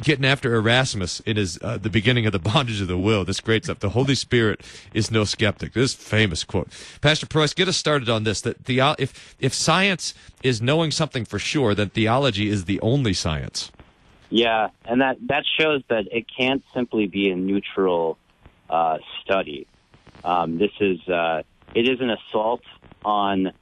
getting 0.02 0.24
after 0.24 0.54
Erasmus 0.54 1.20
in 1.20 1.36
his 1.36 1.58
uh, 1.62 1.76
the 1.76 1.90
beginning 1.90 2.24
of 2.24 2.32
the 2.32 2.38
bondage 2.52 2.80
of 2.80 2.88
the 2.88 2.96
will. 2.96 3.22
This 3.22 3.38
great 3.38 3.64
stuff. 3.64 3.80
The 3.80 3.90
Holy 3.90 4.14
Spirit 4.14 4.62
is 4.94 5.10
no 5.10 5.24
skeptic. 5.24 5.74
This 5.74 5.94
famous 5.94 6.42
quote. 6.42 6.68
Pastor 7.02 7.26
Preuss. 7.26 7.52
get 7.52 7.68
us 7.68 7.76
started 7.76 8.08
on 8.08 8.24
this. 8.24 8.40
That 8.40 8.64
the 8.64 8.80
if 8.98 9.36
if 9.38 9.52
science 9.52 10.14
is 10.42 10.62
knowing 10.62 10.90
something 10.90 11.26
for 11.26 11.38
sure, 11.38 11.74
then 11.74 11.90
theology 11.90 12.48
is 12.48 12.64
the 12.64 12.80
only 12.80 13.12
science. 13.12 13.70
Yeah, 14.30 14.70
and 14.86 15.02
that 15.02 15.18
that 15.28 15.44
shows 15.58 15.82
that 15.88 16.06
it 16.10 16.24
can't 16.34 16.64
simply 16.74 17.06
be 17.06 17.30
a 17.30 17.36
neutral 17.36 18.16
uh, 18.70 18.98
study. 19.22 19.66
Um, 20.24 20.58
this 20.58 20.72
is 20.80 20.98
uh, 21.08 21.42
it 21.76 21.88
is 21.88 22.00
an 22.00 22.10
assault 22.10 22.62
on 23.04 23.52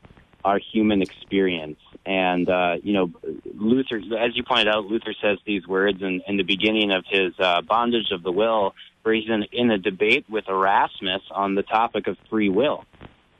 our 0.44 0.58
human 0.72 1.02
experience, 1.02 1.78
and 2.06 2.48
uh, 2.48 2.76
you 2.82 2.92
know, 2.92 3.10
Luther, 3.54 3.96
as 3.96 4.36
you 4.36 4.44
pointed 4.44 4.68
out, 4.68 4.84
Luther 4.86 5.14
says 5.22 5.38
these 5.46 5.66
words 5.66 6.02
in, 6.02 6.22
in 6.26 6.36
the 6.36 6.42
beginning 6.42 6.92
of 6.92 7.04
his 7.08 7.32
uh, 7.38 7.62
bondage 7.62 8.10
of 8.12 8.22
the 8.22 8.32
will, 8.32 8.74
where 9.02 9.14
he's 9.14 9.28
in, 9.28 9.44
in 9.52 9.70
a 9.70 9.78
debate 9.78 10.26
with 10.28 10.44
Erasmus 10.48 11.22
on 11.30 11.54
the 11.54 11.62
topic 11.62 12.06
of 12.06 12.16
free 12.30 12.48
will 12.48 12.86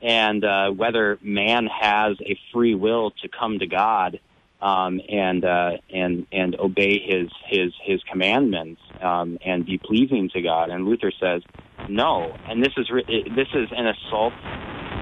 and 0.05 0.45
uh, 0.45 0.70
whether 0.70 1.18
man 1.22 1.66
has 1.66 2.16
a 2.20 2.39
free 2.53 2.75
will 2.75 3.11
to 3.22 3.29
come 3.29 3.59
to 3.59 3.66
God 3.66 4.20
um, 4.61 5.01
and 5.09 5.45
uh, 5.45 5.72
and 5.91 6.27
and 6.31 6.57
obey 6.57 6.99
his 6.99 7.31
his 7.49 7.72
his 7.83 8.03
commandments 8.11 8.81
um, 9.01 9.39
and 9.45 9.64
be 9.64 9.79
pleasing 9.79 10.31
to 10.35 10.43
God. 10.43 10.70
And 10.70 10.85
Luther 10.85 11.12
says 11.20 11.43
no, 11.89 12.35
and 12.49 12.62
this 12.62 12.72
is 12.77 12.91
re- 12.91 13.25
this 13.35 13.49
is 13.55 13.68
an 13.72 13.87
assault 13.87 14.35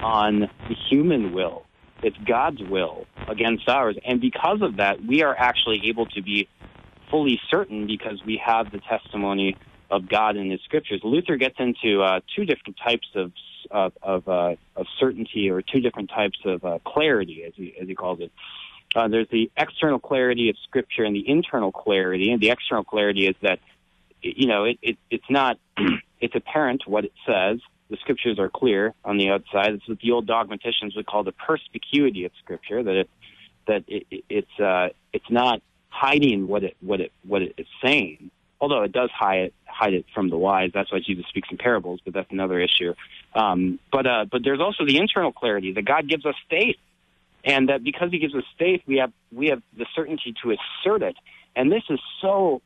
on 0.03 0.51
the 0.69 0.77
human 0.91 1.33
will. 1.33 1.65
It's 2.03 2.17
God's 2.19 2.61
will 2.63 3.07
against 3.29 3.69
ours, 3.69 3.97
and 4.05 4.21
because 4.21 4.61
of 4.61 4.77
that, 4.77 5.05
we 5.05 5.23
are 5.23 5.37
actually 5.37 5.89
able 5.89 6.07
to 6.07 6.23
be 6.23 6.49
fully 7.11 7.41
certain 7.49 7.87
because 7.87 8.21
we 8.25 8.41
have 8.45 8.73
the 8.73 8.81
testimony 8.81 9.57
of 9.91 10.09
God 10.09 10.37
in 10.37 10.51
His 10.51 10.61
Scriptures. 10.63 11.01
Luther 11.05 11.37
gets 11.37 11.57
into 11.59 12.03
uh, 12.03 12.21
two 12.35 12.45
different 12.45 12.79
types 12.85 13.07
of 13.15 13.33
of 13.71 13.93
of, 14.03 14.29
uh, 14.29 14.57
of 14.75 14.87
certainty, 14.99 15.49
or 15.51 15.63
two 15.63 15.81
different 15.81 16.11
types 16.11 16.39
of 16.45 16.65
uh, 16.65 16.79
clarity, 16.85 17.45
as 17.45 17.53
he 17.55 17.75
as 17.81 17.87
he 17.87 17.95
calls 17.95 18.21
it. 18.21 18.33
Uh, 18.95 19.09
there's 19.09 19.29
the 19.31 19.51
external 19.57 19.99
clarity 19.99 20.51
of 20.51 20.57
Scripture 20.65 21.05
and 21.05 21.15
the 21.15 21.29
internal 21.29 21.73
clarity. 21.73 22.31
And 22.31 22.41
the 22.41 22.51
external 22.51 22.85
clarity 22.85 23.27
is 23.27 23.37
that 23.43 23.61
you 24.23 24.47
know 24.47 24.65
it, 24.65 24.79
it 24.83 24.99
it's 25.11 25.31
not 25.31 25.59
it's 26.21 26.35
apparent 26.35 26.83
what 26.87 27.05
it 27.05 27.13
says. 27.27 27.61
The 27.93 27.99
Scriptures 27.99 28.38
are 28.38 28.49
clear 28.49 28.95
on 29.05 29.18
the 29.18 29.28
outside. 29.28 29.74
It's 29.74 29.86
what 29.86 29.99
the 30.01 30.11
old 30.12 30.26
dogmaticians 30.26 30.97
would 30.97 31.07
call 31.07 31.24
the 31.24 31.32
perspicuity 31.32 32.24
of 32.24 32.32
Scripture. 32.43 32.82
That 32.82 32.97
it 32.97 33.11
that 33.68 33.84
it, 33.86 34.07
it, 34.11 34.24
it's 34.28 34.61
uh, 34.61 34.88
it's 35.12 35.30
not 35.30 35.62
hiding 35.90 36.49
what 36.49 36.64
it 36.64 36.76
what 36.80 37.01
it 37.01 37.12
what 37.22 37.43
it 37.43 37.55
is 37.59 37.66
saying 37.84 38.30
although 38.62 38.82
it 38.84 38.93
does 38.93 39.11
hide 39.11 39.40
it, 39.40 39.55
hide 39.66 39.93
it 39.93 40.07
from 40.14 40.30
the 40.30 40.38
wise. 40.38 40.70
That's 40.72 40.90
why 40.93 41.01
Jesus 41.05 41.26
speaks 41.28 41.49
in 41.51 41.59
parables, 41.59 42.01
but 42.05 42.14
that's 42.14 42.30
another 42.30 42.61
issue. 42.61 42.95
Um, 43.34 43.80
but 43.90 44.07
uh, 44.07 44.24
but 44.30 44.43
there's 44.45 44.61
also 44.61 44.86
the 44.86 44.99
internal 44.99 45.32
clarity 45.32 45.72
that 45.72 45.84
God 45.84 46.09
gives 46.09 46.24
us 46.24 46.36
faith, 46.49 46.76
and 47.45 47.68
that 47.68 47.82
because 47.82 48.11
He 48.12 48.18
gives 48.20 48.34
us 48.36 48.45
faith, 48.59 48.80
we 48.86 48.99
have 48.99 49.12
we 49.32 49.49
have 49.49 49.61
the 49.76 49.86
certainty 49.95 50.32
to 50.43 50.53
assert 50.53 51.03
it. 51.03 51.16
And 51.57 51.70
this 51.70 51.82
is 51.90 51.99
so 52.22 52.62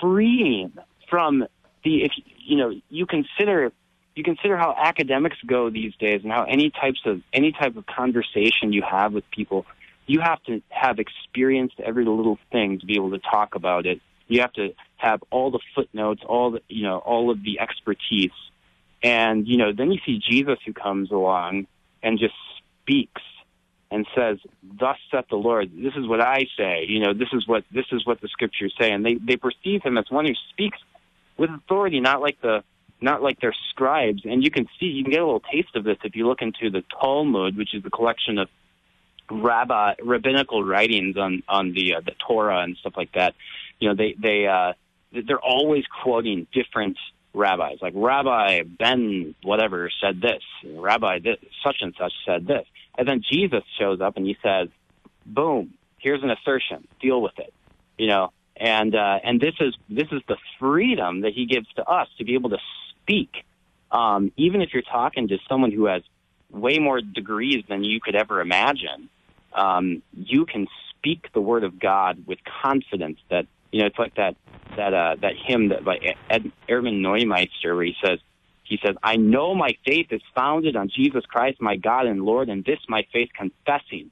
freeing 0.00 0.72
from 1.10 1.46
the 1.84 2.04
if 2.04 2.12
you 2.38 2.56
know 2.56 2.72
you 2.88 3.04
consider 3.04 3.70
you 4.14 4.22
consider 4.22 4.56
how 4.56 4.74
academics 4.76 5.36
go 5.46 5.70
these 5.70 5.94
days 5.96 6.20
and 6.22 6.32
how 6.32 6.44
any 6.44 6.70
types 6.70 7.00
of 7.04 7.20
any 7.32 7.52
type 7.52 7.76
of 7.76 7.86
conversation 7.86 8.72
you 8.72 8.82
have 8.82 9.12
with 9.12 9.28
people 9.30 9.66
you 10.06 10.20
have 10.20 10.42
to 10.44 10.60
have 10.68 10.98
experienced 10.98 11.80
every 11.80 12.04
little 12.04 12.38
thing 12.52 12.78
to 12.78 12.86
be 12.86 12.94
able 12.94 13.10
to 13.10 13.18
talk 13.18 13.54
about 13.54 13.86
it 13.86 14.00
you 14.28 14.40
have 14.40 14.52
to 14.54 14.74
have 14.96 15.22
all 15.30 15.50
the 15.50 15.60
footnotes, 15.74 16.22
all 16.26 16.52
the 16.52 16.60
you 16.68 16.82
know, 16.82 16.98
all 16.98 17.30
of 17.30 17.42
the 17.42 17.60
expertise, 17.60 18.32
and 19.02 19.46
you 19.46 19.56
know, 19.56 19.72
then 19.72 19.92
you 19.92 20.00
see 20.04 20.18
Jesus 20.18 20.58
who 20.64 20.72
comes 20.72 21.10
along 21.10 21.66
and 22.02 22.18
just 22.18 22.34
speaks 22.82 23.22
and 23.90 24.06
says, 24.16 24.38
"Thus 24.62 24.96
saith 25.10 25.26
the 25.28 25.36
Lord." 25.36 25.70
This 25.74 25.94
is 25.96 26.06
what 26.06 26.20
I 26.20 26.46
say. 26.56 26.86
You 26.88 27.00
know, 27.00 27.12
this 27.12 27.28
is 27.32 27.46
what 27.46 27.64
this 27.70 27.86
is 27.92 28.06
what 28.06 28.20
the 28.20 28.28
scriptures 28.28 28.74
say, 28.80 28.90
and 28.92 29.04
they 29.04 29.14
they 29.14 29.36
perceive 29.36 29.82
him 29.82 29.98
as 29.98 30.10
one 30.10 30.26
who 30.26 30.34
speaks 30.50 30.78
with 31.36 31.50
authority, 31.50 32.00
not 32.00 32.20
like 32.22 32.40
the 32.40 32.64
not 33.00 33.22
like 33.22 33.40
they're 33.40 33.54
scribes. 33.70 34.22
And 34.24 34.42
you 34.42 34.50
can 34.50 34.66
see, 34.78 34.86
you 34.86 35.04
can 35.04 35.12
get 35.12 35.20
a 35.20 35.26
little 35.26 35.40
taste 35.40 35.74
of 35.74 35.84
this 35.84 35.98
if 36.04 36.16
you 36.16 36.26
look 36.26 36.42
into 36.42 36.70
the 36.70 36.82
Talmud, 37.00 37.56
which 37.56 37.74
is 37.74 37.82
the 37.82 37.90
collection 37.90 38.38
of 38.38 38.48
rabbi 39.30 39.94
rabbinical 40.02 40.62
writings 40.62 41.16
on 41.16 41.42
on 41.48 41.72
the 41.72 41.94
uh, 41.94 42.00
the 42.00 42.12
Torah 42.26 42.62
and 42.62 42.76
stuff 42.76 42.92
like 42.96 43.12
that 43.12 43.34
you 43.78 43.88
know, 43.88 43.94
they 43.94 44.14
they 44.18 44.46
uh, 44.46 44.72
they're 45.12 45.38
always 45.38 45.84
quoting 46.02 46.46
different 46.52 46.96
rabbis, 47.32 47.78
like 47.82 47.92
Rabbi 47.96 48.62
Ben 48.62 49.34
whatever 49.42 49.90
said 50.00 50.20
this, 50.20 50.42
Rabbi 50.64 51.18
this, 51.18 51.36
such 51.64 51.76
and 51.80 51.94
such 51.98 52.12
said 52.24 52.46
this, 52.46 52.66
and 52.96 53.06
then 53.06 53.22
Jesus 53.30 53.62
shows 53.78 54.00
up 54.00 54.16
and 54.16 54.26
he 54.26 54.36
says, 54.42 54.68
"Boom, 55.26 55.74
here's 55.98 56.22
an 56.22 56.30
assertion, 56.30 56.86
deal 57.00 57.20
with 57.20 57.38
it," 57.38 57.52
you 57.98 58.08
know. 58.08 58.32
And 58.56 58.94
uh, 58.94 59.18
and 59.24 59.40
this 59.40 59.54
is 59.60 59.74
this 59.88 60.08
is 60.12 60.22
the 60.28 60.36
freedom 60.60 61.22
that 61.22 61.32
he 61.32 61.46
gives 61.46 61.66
to 61.74 61.84
us 61.84 62.08
to 62.18 62.24
be 62.24 62.34
able 62.34 62.50
to 62.50 62.58
speak, 63.04 63.30
um, 63.90 64.32
even 64.36 64.62
if 64.62 64.70
you're 64.72 64.82
talking 64.82 65.28
to 65.28 65.38
someone 65.48 65.72
who 65.72 65.86
has 65.86 66.02
way 66.50 66.78
more 66.78 67.00
degrees 67.00 67.64
than 67.68 67.84
you 67.84 68.00
could 68.00 68.14
ever 68.14 68.40
imagine. 68.40 69.10
Um, 69.52 70.02
you 70.12 70.46
can 70.46 70.66
speak 70.90 71.26
the 71.32 71.40
word 71.40 71.64
of 71.64 71.78
God 71.78 72.26
with 72.26 72.38
confidence 72.62 73.18
that 73.30 73.46
you 73.70 73.80
know, 73.80 73.86
it's 73.86 73.98
like 73.98 74.14
that 74.14 74.36
that 74.76 74.94
uh, 74.94 75.16
that 75.20 75.34
hymn 75.46 75.68
that 75.68 75.84
by 75.84 75.98
Ed, 76.30 76.52
Erdmann 76.68 77.00
Neumeister, 77.00 77.74
where 77.74 77.84
he 77.84 77.94
says, 78.04 78.18
he 78.64 78.78
says, 78.84 78.96
"I 79.02 79.16
know 79.16 79.54
my 79.54 79.76
faith 79.86 80.06
is 80.10 80.22
founded 80.34 80.76
on 80.76 80.88
Jesus 80.88 81.24
Christ, 81.26 81.60
my 81.60 81.76
God 81.76 82.06
and 82.06 82.22
Lord, 82.22 82.48
and 82.48 82.64
this 82.64 82.78
my 82.88 83.06
faith 83.12 83.28
confessing." 83.36 84.10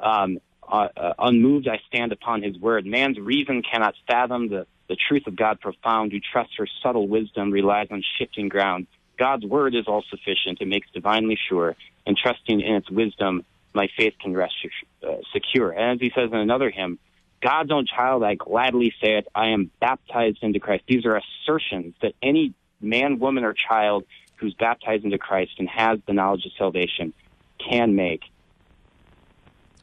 Um, 0.00 0.38
uh, 0.68 0.88
uh, 0.96 1.12
unmoved, 1.18 1.68
I 1.68 1.78
stand 1.86 2.12
upon 2.12 2.42
His 2.42 2.58
word. 2.58 2.86
Man's 2.86 3.18
reason 3.18 3.62
cannot 3.62 3.94
fathom 4.06 4.48
the 4.48 4.66
the 4.88 4.96
truth 4.96 5.26
of 5.26 5.36
God 5.36 5.60
profound. 5.60 6.12
Who 6.12 6.20
trusts 6.20 6.54
her 6.58 6.66
subtle 6.82 7.08
wisdom 7.08 7.50
relies 7.50 7.88
on 7.90 8.02
shifting 8.18 8.48
ground. 8.48 8.86
God's 9.18 9.44
word 9.44 9.74
is 9.74 9.86
all 9.86 10.04
sufficient. 10.10 10.60
It 10.60 10.68
makes 10.68 10.88
divinely 10.92 11.38
sure, 11.48 11.76
and 12.06 12.16
trusting 12.16 12.60
in 12.60 12.74
its 12.74 12.90
wisdom, 12.90 13.44
my 13.72 13.88
faith 13.96 14.14
can 14.20 14.34
rest 14.34 14.54
uh, 15.02 15.16
secure. 15.32 15.70
And 15.70 15.92
as 15.92 16.00
he 16.00 16.10
says 16.14 16.30
in 16.32 16.38
another 16.38 16.70
hymn, 16.70 16.98
God's 17.42 17.70
own 17.70 17.86
child, 17.86 18.24
I 18.24 18.36
gladly 18.36 18.92
say 19.02 19.18
it, 19.18 19.28
I 19.34 19.48
am 19.48 19.70
baptized 19.80 20.38
into 20.42 20.60
Christ. 20.60 20.84
These 20.88 21.04
are 21.04 21.20
assertions 21.20 21.94
that 22.00 22.14
any 22.22 22.54
man, 22.80 23.18
woman, 23.18 23.44
or 23.44 23.52
child 23.54 24.04
who's 24.36 24.54
baptized 24.54 25.04
into 25.04 25.18
Christ 25.18 25.52
and 25.58 25.68
has 25.68 25.98
the 26.06 26.12
knowledge 26.12 26.46
of 26.46 26.52
salvation 26.56 27.12
can 27.58 27.94
make. 27.94 28.22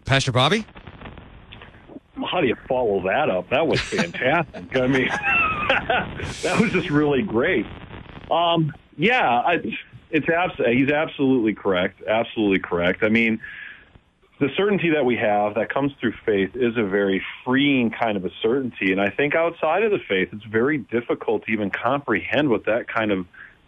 Pastor 0.06 0.32
Bobby? 0.32 0.66
How 2.30 2.42
do 2.42 2.48
you 2.48 2.56
follow 2.68 3.04
that 3.04 3.30
up? 3.30 3.50
That 3.50 3.68
was 3.68 3.80
fantastic. 3.80 4.76
I 4.76 4.88
mean, 4.88 5.08
that 6.44 6.58
was 6.60 6.72
just 6.72 6.90
really 6.90 7.22
great. 7.22 7.66
Um, 8.30 8.74
yeah, 8.98 9.30
I, 9.30 9.78
it's 10.10 10.28
abs- 10.30 10.56
he's 10.58 10.90
absolutely 10.90 11.54
correct. 11.54 12.02
Absolutely 12.08 12.60
correct. 12.60 13.04
I 13.04 13.10
mean, 13.10 13.42
the 14.40 14.50
certainty 14.58 14.90
that 14.90 15.06
we 15.06 15.18
have 15.18 15.56
that 15.56 15.72
comes 15.72 15.94
through 16.00 16.14
faith 16.26 16.56
is 16.56 16.76
a 16.76 16.84
very 16.84 17.24
freeing 17.46 17.92
kind 17.92 18.18
of 18.18 18.26
a 18.26 18.32
certainty. 18.42 18.92
And 18.92 19.00
I 19.00 19.10
think 19.10 19.36
outside 19.36 19.84
of 19.84 19.92
the 19.92 20.00
faith, 20.00 20.30
it's 20.32 20.44
very 20.44 20.80
difficult 20.80 21.46
to 21.46 21.52
even 21.52 21.70
comprehend 21.70 22.50
what 22.50 22.66
that 22.66 22.88
kind 22.88 23.12
of 23.12 23.28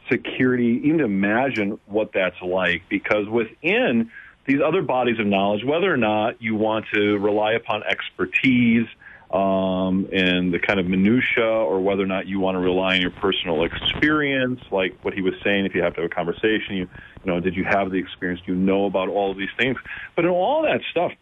security, 0.09 0.81
even 0.83 0.97
to 0.97 1.05
imagine 1.05 1.79
what 1.85 2.11
that's 2.13 2.41
like, 2.41 2.83
because 2.89 3.27
within 3.27 4.11
these 4.45 4.59
other 4.65 4.81
bodies 4.81 5.19
of 5.19 5.25
knowledge, 5.25 5.63
whether 5.63 5.91
or 5.91 5.97
not 5.97 6.41
you 6.41 6.55
want 6.55 6.85
to 6.93 7.17
rely 7.17 7.53
upon 7.53 7.83
expertise, 7.83 8.87
um, 9.31 10.07
and 10.13 10.53
the 10.53 10.59
kind 10.59 10.79
of 10.79 10.85
minutia, 10.85 11.43
or 11.43 11.81
whether 11.81 12.03
or 12.03 12.07
not 12.07 12.27
you 12.27 12.39
want 12.39 12.55
to 12.55 12.59
rely 12.59 12.95
on 12.95 13.01
your 13.01 13.11
personal 13.11 13.63
experience, 13.63 14.59
like 14.71 14.99
what 15.01 15.15
he 15.15 15.21
was 15.21 15.33
saying. 15.43 15.65
If 15.65 15.73
you 15.73 15.81
have 15.81 15.95
to 15.95 16.01
have 16.01 16.11
a 16.11 16.13
conversation, 16.13 16.75
you, 16.75 16.89
you 17.23 17.31
know, 17.31 17.39
did 17.39 17.55
you 17.55 17.63
have 17.63 17.89
the 17.89 17.97
experience? 17.97 18.41
Do 18.45 18.53
you 18.53 18.59
know 18.59 18.85
about 18.85 19.09
all 19.09 19.31
of 19.31 19.37
these 19.37 19.49
things? 19.57 19.77
But 20.15 20.25
in 20.25 20.31
all 20.31 20.61
that 20.63 20.81
stuff, 20.91 21.13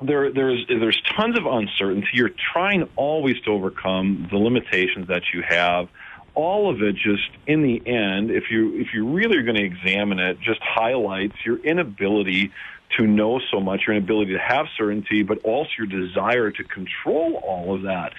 there, 0.00 0.32
there's 0.32 0.66
there's 0.68 1.00
tons 1.16 1.38
of 1.38 1.46
uncertainty. 1.46 2.08
You're 2.14 2.30
trying 2.52 2.88
always 2.96 3.40
to 3.42 3.50
overcome 3.52 4.28
the 4.30 4.38
limitations 4.38 5.08
that 5.08 5.22
you 5.32 5.42
have. 5.48 5.88
All 6.36 6.70
of 6.70 6.82
it 6.82 6.94
just 6.94 7.28
in 7.46 7.62
the 7.62 7.82
end, 7.86 8.30
if 8.30 8.44
you 8.50 8.78
if 8.78 8.88
you 8.94 9.08
really 9.08 9.38
are 9.38 9.42
going 9.42 9.56
to 9.56 9.64
examine 9.64 10.18
it, 10.18 10.38
just 10.40 10.60
highlights 10.62 11.34
your 11.44 11.58
inability 11.58 12.52
to 12.98 13.06
know 13.06 13.40
so 13.50 13.58
much, 13.58 13.82
your 13.86 13.96
inability 13.96 14.34
to 14.34 14.38
have 14.38 14.66
certainty, 14.76 15.22
but 15.22 15.38
also 15.44 15.70
your 15.78 15.86
desire 15.86 16.50
to 16.50 16.64
control 16.64 17.42
all 17.44 17.74
of 17.74 17.82
that. 17.82 18.12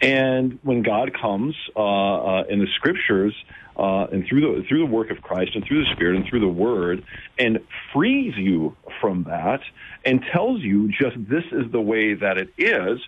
And 0.00 0.58
when 0.62 0.82
God 0.82 1.12
comes 1.20 1.54
uh, 1.76 1.80
uh, 1.80 2.44
in 2.48 2.60
the 2.60 2.68
scriptures 2.76 3.34
uh, 3.76 4.06
and 4.12 4.24
through 4.26 4.40
the 4.40 4.68
through 4.68 4.78
the 4.78 4.92
work 4.92 5.10
of 5.10 5.20
Christ 5.20 5.52
and 5.54 5.64
through 5.66 5.84
the 5.84 5.90
Spirit 5.94 6.16
and 6.16 6.26
through 6.26 6.40
the 6.40 6.48
Word, 6.48 7.04
and 7.38 7.58
frees 7.92 8.34
you 8.36 8.76
from 9.00 9.24
that 9.24 9.60
and 10.04 10.24
tells 10.32 10.60
you 10.62 10.88
just 10.88 11.16
this 11.28 11.44
is 11.50 11.70
the 11.72 11.80
way 11.80 12.14
that 12.14 12.38
it 12.38 12.50
is. 12.56 13.00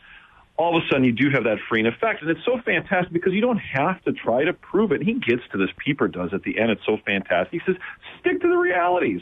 All 0.59 0.77
of 0.77 0.83
a 0.83 0.87
sudden, 0.89 1.05
you 1.05 1.13
do 1.13 1.31
have 1.31 1.45
that 1.45 1.59
freeing 1.69 1.87
effect, 1.87 2.23
and 2.23 2.31
it's 2.31 2.45
so 2.45 2.59
fantastic 2.65 3.13
because 3.13 3.35
you 3.35 3.43
don't 3.43 3.59
have 3.59 4.03
to 4.05 4.13
try 4.13 4.45
to 4.45 4.55
prove 4.55 4.91
it. 4.91 5.03
He 5.03 5.15
gets 5.15 5.43
to 5.53 5.59
this. 5.59 5.69
Pieper 5.77 6.09
does 6.09 6.33
at 6.33 6.43
the 6.45 6.59
end. 6.59 6.71
It's 6.71 6.85
so 6.87 6.97
fantastic. 7.05 7.61
He 7.61 7.61
says, 7.67 7.81
"Stick 8.21 8.41
to 8.41 8.49
the 8.49 8.57
realities." 8.57 9.21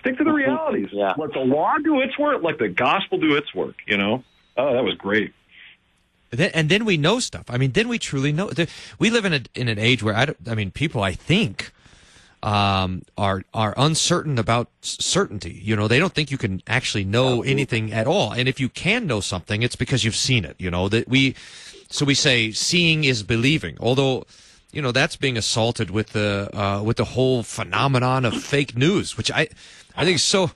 Stick 0.00 0.18
to 0.18 0.24
the 0.24 0.30
mm-hmm. 0.30 0.36
realities. 0.36 0.88
Yeah. 0.92 1.14
Let 1.16 1.32
the 1.32 1.40
law 1.40 1.76
do 1.82 2.00
its 2.00 2.18
work. 2.18 2.42
Let 2.42 2.58
the 2.58 2.68
gospel 2.68 3.18
do 3.18 3.34
its 3.36 3.54
work. 3.54 3.76
You 3.86 3.96
know. 3.96 4.24
Oh, 4.56 4.72
that 4.72 4.84
was 4.84 4.94
great. 4.94 5.32
Then, 6.30 6.50
and 6.54 6.68
then 6.68 6.84
we 6.84 6.96
know 6.96 7.20
stuff. 7.20 7.44
I 7.48 7.58
mean, 7.58 7.72
then 7.72 7.88
we 7.88 7.98
truly 7.98 8.32
know. 8.32 8.50
We 8.98 9.10
live 9.10 9.24
in 9.24 9.32
a 9.32 9.40
in 9.54 9.68
an 9.68 9.78
age 9.78 10.02
where 10.02 10.14
I, 10.14 10.26
don't. 10.26 10.38
I 10.48 10.54
mean, 10.54 10.70
people 10.70 11.02
I 11.02 11.12
think 11.12 11.72
um, 12.42 13.02
are 13.16 13.42
are 13.52 13.74
uncertain 13.76 14.38
about 14.38 14.68
certainty. 14.80 15.60
You 15.62 15.76
know, 15.76 15.88
they 15.88 15.98
don't 15.98 16.12
think 16.12 16.30
you 16.30 16.38
can 16.38 16.62
actually 16.66 17.04
know 17.04 17.42
anything 17.42 17.92
at 17.92 18.06
all. 18.06 18.32
And 18.32 18.48
if 18.48 18.60
you 18.60 18.68
can 18.68 19.06
know 19.06 19.20
something, 19.20 19.62
it's 19.62 19.76
because 19.76 20.04
you've 20.04 20.16
seen 20.16 20.44
it. 20.44 20.56
You 20.58 20.70
know 20.70 20.88
that 20.88 21.08
we. 21.08 21.34
So 21.88 22.04
we 22.04 22.14
say 22.14 22.50
seeing 22.50 23.04
is 23.04 23.22
believing. 23.22 23.76
Although, 23.78 24.26
you 24.72 24.82
know, 24.82 24.90
that's 24.90 25.14
being 25.14 25.36
assaulted 25.36 25.90
with 25.90 26.10
the 26.10 26.50
uh, 26.52 26.82
with 26.82 26.96
the 26.96 27.04
whole 27.04 27.42
phenomenon 27.42 28.24
of 28.24 28.34
fake 28.34 28.76
news, 28.76 29.16
which 29.16 29.30
I 29.30 29.48
I 29.96 30.04
think 30.04 30.16
is 30.16 30.24
so 30.24 30.50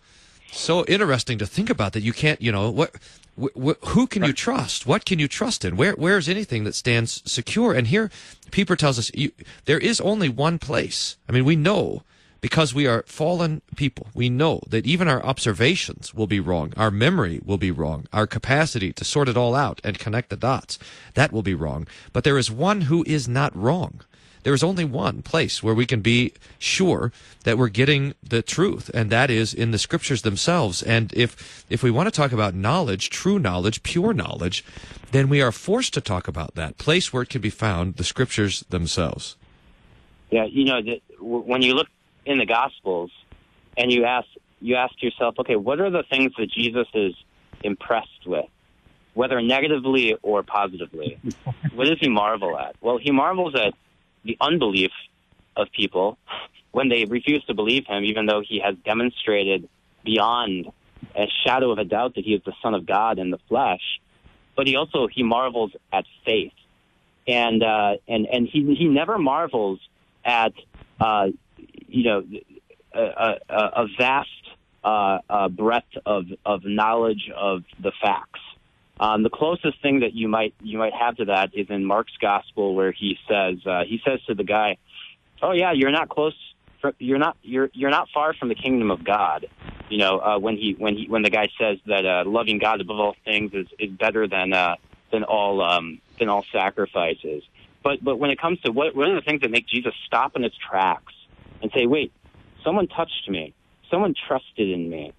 so 0.53 0.85
interesting 0.87 1.39
to 1.39 1.47
think 1.47 1.70
about 1.70 1.93
that 1.93 2.03
you 2.03 2.12
can't. 2.12 2.43
You 2.43 2.51
know 2.53 2.70
what 2.70 2.95
who 3.37 4.07
can 4.07 4.24
you 4.24 4.33
trust? 4.33 4.87
What 4.87 5.05
can 5.05 5.18
you 5.18 5.28
trust 5.28 5.64
in? 5.64 5.76
Where 5.76 5.93
where 5.93 6.18
is 6.18 6.28
anything 6.28 6.64
that 6.64 6.74
stands 6.74 7.22
secure? 7.31 7.72
And 7.72 7.87
here, 7.87 8.11
Pieper 8.51 8.76
tells 8.76 8.98
us 8.98 9.11
you, 9.14 9.32
there 9.64 9.78
is 9.78 10.01
only 10.01 10.28
one 10.28 10.59
place. 10.59 11.16
I 11.28 11.32
mean, 11.32 11.44
we 11.44 11.57
know 11.57 12.03
because 12.40 12.74
we 12.74 12.86
are 12.86 13.05
fallen 13.07 13.62
people. 13.76 14.09
We 14.14 14.30
know 14.30 14.61
that 14.66 14.86
even 14.86 15.09
our 15.09 15.22
observations 15.22 16.14
will 16.14 16.26
be 16.26 16.40
wrong. 16.40 16.72
Our 16.76 16.90
memory 16.90 17.40
will 17.44 17.59
be 17.59 17.70
wrong. 17.70 18.07
Our 18.12 18.26
capacity 18.26 18.92
to 18.94 19.05
sort 19.05 19.28
it 19.28 19.36
all 19.36 19.55
out 19.55 19.80
and 19.84 19.98
connect 19.98 20.30
the 20.30 20.36
dots 20.36 20.78
that 21.14 21.32
will 21.32 21.42
be 21.42 21.55
wrong. 21.55 21.86
But 22.12 22.24
there 22.24 22.38
is 22.38 22.51
one 22.51 22.82
who 22.82 23.05
is 23.07 23.28
not 23.28 23.55
wrong 23.55 24.01
there 24.43 24.55
is 24.55 24.62
only 24.62 24.84
one 24.84 25.22
place 25.22 25.62
where 25.62 25.74
we 25.74 25.86
can 25.86 26.01
be 26.01 26.32
sure 26.59 27.12
that 27.45 27.59
we're 27.59 27.68
getting 27.68 28.14
the 28.22 28.43
truth, 28.43 28.91
and 28.95 29.11
that 29.11 29.30
is 29.30 29.55
in 29.55 29.70
the 29.70 29.78
scriptures 29.78 30.22
themselves. 30.22 30.82
And 30.82 31.12
if 31.14 31.64
if 31.68 31.82
we 31.82 31.91
want 31.91 32.07
to 32.07 32.11
talk 32.11 32.32
about 32.32 32.55
knowledge, 32.55 33.11
true 33.11 33.38
knowledge, 33.38 33.82
pure 33.82 34.12
knowledge, 34.12 34.64
then 35.12 35.28
we 35.28 35.43
are 35.43 35.53
forced 35.53 35.95
to 35.95 36.01
talk 36.01 36.28
about 36.28 36.55
that 36.55 36.78
place 36.78 37.12
where 37.12 37.22
it 37.22 37.28
can 37.28 37.41
be 37.41 37.51
found, 37.51 37.97
the 37.97 38.05
scriptures 38.05 38.61
themselves. 38.70 39.36
Yeah, 40.30 40.45
you 40.45 40.64
know, 40.64 40.80
the, 40.82 41.03
when 41.20 41.62
you 41.62 41.74
look 41.74 41.88
in 42.24 42.38
the 42.38 42.47
Gospels 42.47 43.11
and 43.76 43.93
you 43.93 44.05
ask 44.05 44.28
you 44.61 44.76
ask 44.76 45.03
yourself, 45.03 45.38
okay, 45.38 45.57
what 45.57 45.80
are 45.80 45.91
the 45.91 46.05
things 46.11 46.32
that 46.38 46.51
Jesus 46.51 46.86
is 46.95 47.14
impressed 47.62 48.26
with? 48.26 48.47
whether 49.14 49.41
negatively 49.43 50.16
or 50.22 50.43
positively. 50.43 51.18
what 51.74 51.86
does 51.86 51.99
he 52.01 52.09
marvel 52.09 52.59
at? 52.59 52.76
Well, 52.80 52.99
he 52.99 53.11
marvels 53.11 53.55
at 53.55 53.74
the 54.25 54.37
unbelief 54.41 54.91
of 55.57 55.68
people 55.73 56.18
when 56.73 56.89
they 56.89 57.05
refuse 57.05 57.45
to 57.47 57.55
believe 57.55 57.85
him, 57.87 58.05
even 58.05 58.27
though 58.27 58.43
he 58.47 58.61
has 58.64 58.77
demonstrated 58.85 59.68
beyond 60.05 60.71
a 61.16 61.27
shadow 61.45 61.71
of 61.71 61.79
a 61.79 61.85
doubt 61.85 62.14
that 62.14 62.25
he 62.25 62.35
is 62.35 62.43
the 62.45 62.53
Son 62.62 62.75
of 62.75 62.87
God 62.87 63.18
in 63.18 63.31
the 63.31 63.39
flesh. 63.49 64.01
But 64.57 64.66
he 64.66 64.77
also 64.77 65.09
he 65.09 65.23
marvels 65.23 65.73
at 65.93 66.05
faith, 66.25 66.53
and 67.27 67.62
uh, 67.62 67.97
and 68.07 68.27
and 68.27 68.47
he 68.47 68.75
he 68.75 68.87
never 68.87 69.18
marvels 69.18 69.81
at 70.25 70.53
uh, 71.01 71.29
you 71.57 72.05
know 72.05 72.25
a, 72.93 73.01
a, 73.49 73.55
a 73.55 73.87
vast 73.97 74.29
uh, 74.85 75.18
uh, 75.29 75.49
breadth 75.49 75.97
of 76.05 76.27
of 76.45 76.64
knowledge 76.64 77.31
of 77.35 77.62
the 77.81 77.93
facts. 78.03 78.41
Um, 79.01 79.22
the 79.22 79.30
closest 79.30 79.80
thing 79.80 80.01
that 80.01 80.12
you 80.12 80.28
might 80.28 80.55
you 80.61 80.76
might 80.78 80.92
have 80.92 81.16
to 81.16 81.24
that 81.26 81.53
is 81.55 81.68
in 81.70 81.86
Mark's 81.86 82.12
gospel, 82.20 82.74
where 82.74 82.92
he 82.92 83.16
says 83.26 83.57
uh, 83.66 83.84
he 83.84 83.98
says 84.07 84.20
to 84.28 84.34
the 84.34 84.44
guy, 84.44 84.76
"Oh 85.40 85.53
yeah, 85.53 85.72
you're 85.72 85.90
not 85.90 86.11
close. 86.11 86.34
You're 86.98 87.18
not 87.18 87.38
you're 87.42 87.70
you're 87.72 87.90
not 87.90 88.09
far 88.12 88.34
from 88.34 88.51
the 88.51 88.55
kingdom 88.55 88.90
of 88.90 89.03
God." 89.03 89.46
You 89.88 89.96
know, 89.96 90.18
uh, 90.20 90.38
when 90.38 90.59
he 90.59 90.76
when 90.78 90.96
he 90.96 91.07
when 91.09 91.22
the 91.22 91.30
guy 91.30 91.48
says 91.59 91.78
that 91.86 92.05
uh, 92.05 92.24
loving 92.26 92.59
God 92.59 92.82
above 92.82 93.01
all 93.01 93.16
things 93.24 93.53
is 93.55 93.68
is 93.78 93.90
better 93.90 94.28
than 94.28 94.53
uh, 94.53 94.76
than 95.11 95.24
all 95.24 95.62
um, 95.62 96.03
than 96.18 96.28
all 96.28 96.44
sacrifices. 96.53 97.42
But 97.82 98.05
but 98.05 98.18
when 98.18 98.30
it 98.30 98.38
comes 98.38 98.61
to 98.66 98.70
what 98.70 98.94
what 98.94 99.09
are 99.09 99.14
the 99.14 99.22
things 99.22 99.40
that 99.40 99.51
make 99.51 99.66
Jesus 99.66 99.94
stop 100.05 100.36
in 100.36 100.42
his 100.42 100.53
tracks 100.70 101.14
and 101.62 101.72
say, 101.74 101.86
"Wait, 101.86 102.12
someone 102.62 102.86
touched 102.86 103.30
me. 103.30 103.55
Someone 103.90 104.12
trusted 104.28 104.68
in 104.68 104.90
me." 104.90 105.14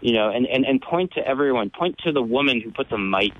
You 0.00 0.12
know, 0.12 0.30
and, 0.30 0.46
and, 0.46 0.64
and 0.64 0.80
point 0.80 1.12
to 1.12 1.26
everyone, 1.26 1.70
point 1.70 1.98
to 2.04 2.12
the 2.12 2.22
woman 2.22 2.60
who 2.60 2.70
put 2.70 2.88
the 2.90 2.98
mite, 2.98 3.32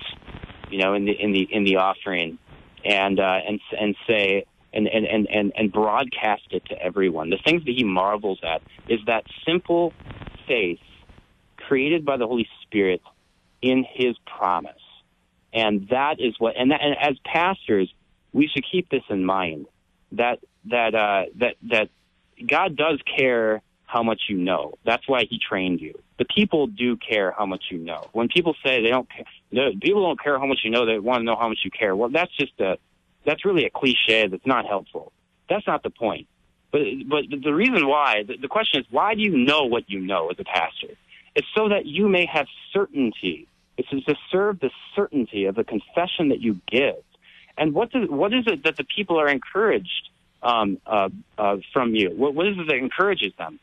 you 0.69 0.77
know, 0.77 0.93
in 0.93 1.05
the 1.05 1.11
in 1.11 1.31
the 1.31 1.47
in 1.51 1.63
the 1.63 1.77
offering, 1.77 2.37
and 2.85 3.19
uh, 3.19 3.39
and 3.47 3.59
and 3.79 3.95
say 4.07 4.45
and, 4.73 4.87
and, 4.87 5.05
and, 5.05 5.27
and, 5.29 5.51
and 5.55 5.71
broadcast 5.71 6.43
it 6.51 6.65
to 6.65 6.81
everyone. 6.81 7.29
The 7.29 7.39
things 7.43 7.65
that 7.65 7.71
he 7.75 7.83
marvels 7.83 8.39
at 8.43 8.61
is 8.87 8.99
that 9.07 9.25
simple 9.45 9.93
faith 10.47 10.79
created 11.57 12.05
by 12.05 12.17
the 12.17 12.27
Holy 12.27 12.47
Spirit 12.63 13.01
in 13.61 13.85
his 13.93 14.15
promise. 14.25 14.73
And 15.53 15.87
that 15.89 16.19
is 16.19 16.35
what, 16.39 16.55
and, 16.57 16.71
that, 16.71 16.81
and 16.81 16.95
as 16.97 17.17
pastors, 17.25 17.93
we 18.33 18.47
should 18.47 18.63
keep 18.69 18.89
this 18.89 19.03
in 19.09 19.25
mind 19.25 19.67
that, 20.13 20.39
that, 20.65 20.95
uh, 20.95 21.23
that, 21.35 21.55
that 21.63 21.89
God 22.47 22.77
does 22.77 22.99
care 23.17 23.61
how 23.91 24.03
much 24.03 24.21
you 24.29 24.37
know. 24.37 24.73
That's 24.85 25.05
why 25.07 25.25
he 25.29 25.37
trained 25.37 25.81
you. 25.81 25.99
The 26.17 26.25
people 26.25 26.67
do 26.67 26.95
care 26.95 27.31
how 27.37 27.45
much 27.45 27.65
you 27.69 27.77
know. 27.77 28.07
When 28.13 28.29
people 28.29 28.55
say 28.63 28.81
they 28.81 28.89
don't 28.89 29.07
care, 29.09 29.71
people 29.81 30.03
don't 30.03 30.21
care 30.21 30.39
how 30.39 30.45
much 30.45 30.59
you 30.63 30.71
know, 30.71 30.85
they 30.85 30.97
want 30.97 31.19
to 31.19 31.23
know 31.25 31.35
how 31.35 31.49
much 31.49 31.59
you 31.65 31.71
care. 31.71 31.93
Well, 31.95 32.09
that's 32.09 32.35
just 32.37 32.53
a, 32.59 32.77
that's 33.25 33.43
really 33.43 33.65
a 33.65 33.69
cliche 33.69 34.27
that's 34.27 34.45
not 34.45 34.65
helpful. 34.65 35.11
That's 35.49 35.67
not 35.67 35.83
the 35.83 35.89
point. 35.89 36.27
But, 36.71 36.81
but 37.09 37.23
the 37.43 37.53
reason 37.53 37.85
why, 37.85 38.23
the, 38.25 38.37
the 38.37 38.47
question 38.47 38.79
is, 38.79 38.87
why 38.89 39.13
do 39.13 39.21
you 39.21 39.37
know 39.37 39.63
what 39.65 39.89
you 39.89 39.99
know 39.99 40.29
as 40.29 40.39
a 40.39 40.45
pastor? 40.45 40.95
It's 41.35 41.47
so 41.53 41.67
that 41.69 41.85
you 41.85 42.07
may 42.07 42.25
have 42.27 42.47
certainty. 42.71 43.47
It's 43.77 43.89
to 43.89 44.15
serve 44.31 44.61
the 44.61 44.69
certainty 44.95 45.45
of 45.45 45.55
the 45.55 45.65
confession 45.65 46.29
that 46.29 46.39
you 46.39 46.61
give. 46.67 47.03
And 47.57 47.73
what, 47.73 47.91
does, 47.91 48.09
what 48.09 48.33
is 48.33 48.45
it 48.47 48.63
that 48.63 48.77
the 48.77 48.85
people 48.85 49.19
are 49.19 49.27
encouraged 49.27 50.09
um, 50.41 50.77
uh, 50.87 51.09
uh, 51.37 51.57
from 51.73 51.93
you? 51.93 52.11
What, 52.15 52.35
what 52.35 52.47
is 52.47 52.57
it 52.57 52.67
that 52.67 52.77
encourages 52.77 53.33
them? 53.37 53.59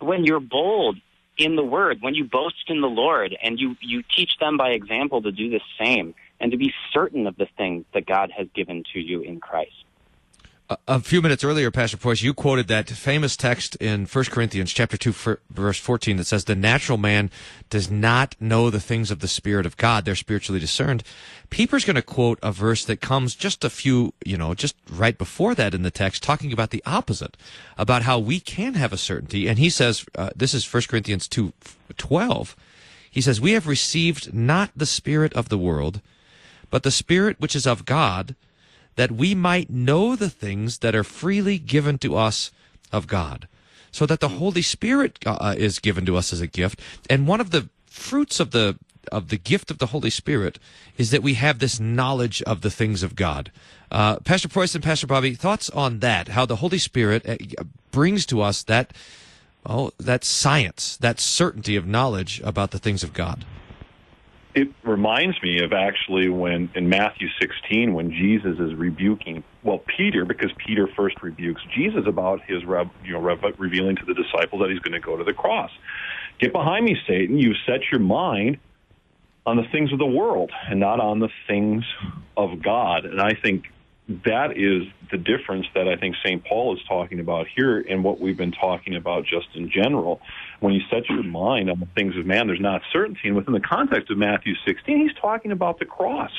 When 0.00 0.24
you're 0.24 0.40
bold 0.40 0.98
in 1.36 1.56
the 1.56 1.64
word, 1.64 1.98
when 2.00 2.14
you 2.14 2.24
boast 2.24 2.68
in 2.68 2.80
the 2.80 2.88
Lord 2.88 3.36
and 3.42 3.58
you, 3.58 3.76
you 3.80 4.02
teach 4.02 4.38
them 4.38 4.56
by 4.56 4.70
example 4.70 5.22
to 5.22 5.32
do 5.32 5.50
the 5.50 5.60
same 5.78 6.14
and 6.40 6.52
to 6.52 6.56
be 6.56 6.72
certain 6.92 7.26
of 7.26 7.36
the 7.36 7.48
things 7.56 7.84
that 7.94 8.06
God 8.06 8.30
has 8.36 8.46
given 8.54 8.84
to 8.92 9.00
you 9.00 9.20
in 9.20 9.40
Christ 9.40 9.84
a 10.88 11.00
few 11.00 11.20
minutes 11.20 11.44
earlier, 11.44 11.70
Pastor 11.70 11.98
Preuss, 11.98 12.22
you 12.22 12.32
quoted 12.32 12.68
that 12.68 12.88
famous 12.88 13.36
text 13.36 13.76
in 13.76 14.06
1 14.06 14.24
Corinthians 14.26 14.72
chapter 14.72 14.96
2, 14.96 15.38
verse 15.50 15.78
14 15.78 16.16
that 16.16 16.24
says, 16.24 16.44
the 16.44 16.56
natural 16.56 16.96
man 16.96 17.30
does 17.68 17.90
not 17.90 18.34
know 18.40 18.70
the 18.70 18.80
things 18.80 19.10
of 19.10 19.20
the 19.20 19.28
Spirit 19.28 19.66
of 19.66 19.76
God. 19.76 20.04
They're 20.04 20.14
spiritually 20.14 20.60
discerned. 20.60 21.02
Pieper's 21.50 21.84
going 21.84 21.96
to 21.96 22.02
quote 22.02 22.38
a 22.42 22.50
verse 22.50 22.82
that 22.86 23.02
comes 23.02 23.34
just 23.34 23.62
a 23.62 23.68
few, 23.68 24.14
you 24.24 24.38
know, 24.38 24.54
just 24.54 24.74
right 24.90 25.18
before 25.18 25.54
that 25.54 25.74
in 25.74 25.82
the 25.82 25.90
text, 25.90 26.22
talking 26.22 26.52
about 26.52 26.70
the 26.70 26.82
opposite, 26.86 27.36
about 27.76 28.02
how 28.02 28.18
we 28.18 28.40
can 28.40 28.72
have 28.74 28.92
a 28.92 28.98
certainty. 28.98 29.46
And 29.46 29.58
he 29.58 29.68
says, 29.68 30.06
uh, 30.16 30.30
this 30.34 30.54
is 30.54 30.72
1 30.72 30.84
Corinthians 30.88 31.28
2, 31.28 31.52
12. 31.98 32.56
He 33.10 33.20
says, 33.20 33.38
we 33.38 33.52
have 33.52 33.66
received 33.66 34.32
not 34.32 34.70
the 34.74 34.86
Spirit 34.86 35.34
of 35.34 35.50
the 35.50 35.58
world, 35.58 36.00
but 36.70 36.84
the 36.84 36.90
Spirit 36.90 37.38
which 37.38 37.54
is 37.54 37.66
of 37.66 37.84
God, 37.84 38.34
that 38.96 39.12
we 39.12 39.34
might 39.34 39.70
know 39.70 40.16
the 40.16 40.30
things 40.30 40.78
that 40.78 40.94
are 40.94 41.04
freely 41.04 41.58
given 41.58 41.98
to 41.98 42.16
us 42.16 42.50
of 42.92 43.06
God. 43.06 43.48
So 43.90 44.06
that 44.06 44.20
the 44.20 44.28
Holy 44.28 44.62
Spirit 44.62 45.18
uh, 45.24 45.54
is 45.56 45.78
given 45.78 46.04
to 46.06 46.16
us 46.16 46.32
as 46.32 46.40
a 46.40 46.48
gift. 46.48 46.80
And 47.08 47.28
one 47.28 47.40
of 47.40 47.50
the 47.50 47.68
fruits 47.86 48.40
of 48.40 48.50
the 48.50 48.76
of 49.12 49.28
the 49.28 49.36
gift 49.36 49.70
of 49.70 49.76
the 49.76 49.88
Holy 49.88 50.08
Spirit 50.08 50.58
is 50.96 51.10
that 51.10 51.22
we 51.22 51.34
have 51.34 51.58
this 51.58 51.78
knowledge 51.78 52.42
of 52.42 52.62
the 52.62 52.70
things 52.70 53.02
of 53.02 53.14
God. 53.14 53.52
Uh, 53.90 54.16
Pastor 54.20 54.48
Preuss 54.48 54.74
and 54.74 54.82
Pastor 54.82 55.06
Bobby, 55.06 55.34
thoughts 55.34 55.68
on 55.70 55.98
that? 55.98 56.28
How 56.28 56.46
the 56.46 56.56
Holy 56.56 56.78
Spirit 56.78 57.28
uh, 57.28 57.36
brings 57.90 58.24
to 58.26 58.40
us 58.40 58.62
that, 58.62 58.94
oh, 59.66 59.92
that 59.98 60.24
science, 60.24 60.96
that 60.96 61.20
certainty 61.20 61.76
of 61.76 61.86
knowledge 61.86 62.40
about 62.42 62.70
the 62.70 62.78
things 62.78 63.04
of 63.04 63.12
God 63.12 63.44
it 64.54 64.68
reminds 64.84 65.42
me 65.42 65.62
of 65.62 65.72
actually 65.72 66.28
when 66.28 66.70
in 66.74 66.88
Matthew 66.88 67.28
16 67.40 67.92
when 67.92 68.10
Jesus 68.10 68.58
is 68.58 68.74
rebuking 68.74 69.42
well 69.62 69.82
Peter 69.96 70.24
because 70.24 70.50
Peter 70.64 70.88
first 70.96 71.22
rebukes 71.22 71.62
Jesus 71.74 72.04
about 72.06 72.40
his 72.42 72.62
you 72.62 73.12
know 73.12 73.18
revealing 73.58 73.96
to 73.96 74.04
the 74.04 74.14
disciples 74.14 74.62
that 74.62 74.70
he's 74.70 74.80
going 74.80 74.92
to 74.92 75.00
go 75.00 75.16
to 75.16 75.24
the 75.24 75.32
cross. 75.32 75.70
Get 76.38 76.52
behind 76.52 76.84
me 76.84 76.96
Satan, 77.06 77.38
you've 77.38 77.56
set 77.66 77.80
your 77.90 78.00
mind 78.00 78.58
on 79.46 79.56
the 79.56 79.64
things 79.70 79.92
of 79.92 79.98
the 79.98 80.06
world 80.06 80.50
and 80.68 80.80
not 80.80 81.00
on 81.00 81.18
the 81.18 81.28
things 81.46 81.84
of 82.36 82.62
God. 82.62 83.04
And 83.04 83.20
I 83.20 83.34
think 83.34 83.64
that 84.24 84.56
is 84.56 84.86
the 85.10 85.16
difference 85.16 85.66
that 85.74 85.88
I 85.88 85.96
think 85.96 86.16
St. 86.24 86.44
Paul 86.44 86.76
is 86.76 86.82
talking 86.86 87.20
about 87.20 87.46
here 87.54 87.78
and 87.80 88.04
what 88.04 88.20
we've 88.20 88.36
been 88.36 88.52
talking 88.52 88.96
about 88.96 89.24
just 89.24 89.48
in 89.54 89.70
general. 89.70 90.20
When 90.64 90.72
you 90.72 90.80
set 90.90 91.10
your 91.10 91.22
mind 91.22 91.68
on 91.68 91.78
the 91.78 91.86
things 91.94 92.16
of 92.16 92.24
man, 92.24 92.46
there's 92.46 92.58
not 92.58 92.80
certainty. 92.90 93.28
And 93.28 93.36
within 93.36 93.52
the 93.52 93.60
context 93.60 94.10
of 94.10 94.16
Matthew 94.16 94.54
16, 94.66 94.98
he's 94.98 95.14
talking 95.20 95.52
about 95.52 95.78
the 95.78 95.84
cross. 95.84 96.30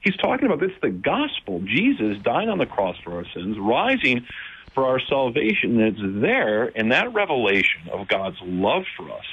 He's 0.00 0.16
talking 0.16 0.46
about 0.46 0.58
this 0.58 0.72
the 0.82 0.90
gospel. 0.90 1.60
Jesus 1.64 2.18
dying 2.24 2.48
on 2.48 2.58
the 2.58 2.66
cross 2.66 2.96
for 3.04 3.14
our 3.14 3.24
sins, 3.32 3.56
rising 3.60 4.26
for 4.74 4.84
our 4.84 4.98
salvation. 4.98 5.80
And 5.80 5.96
it's 5.96 6.20
there 6.20 6.66
in 6.66 6.88
that 6.88 7.14
revelation 7.14 7.82
of 7.92 8.08
God's 8.08 8.38
love 8.42 8.82
for 8.96 9.12
us 9.12 9.26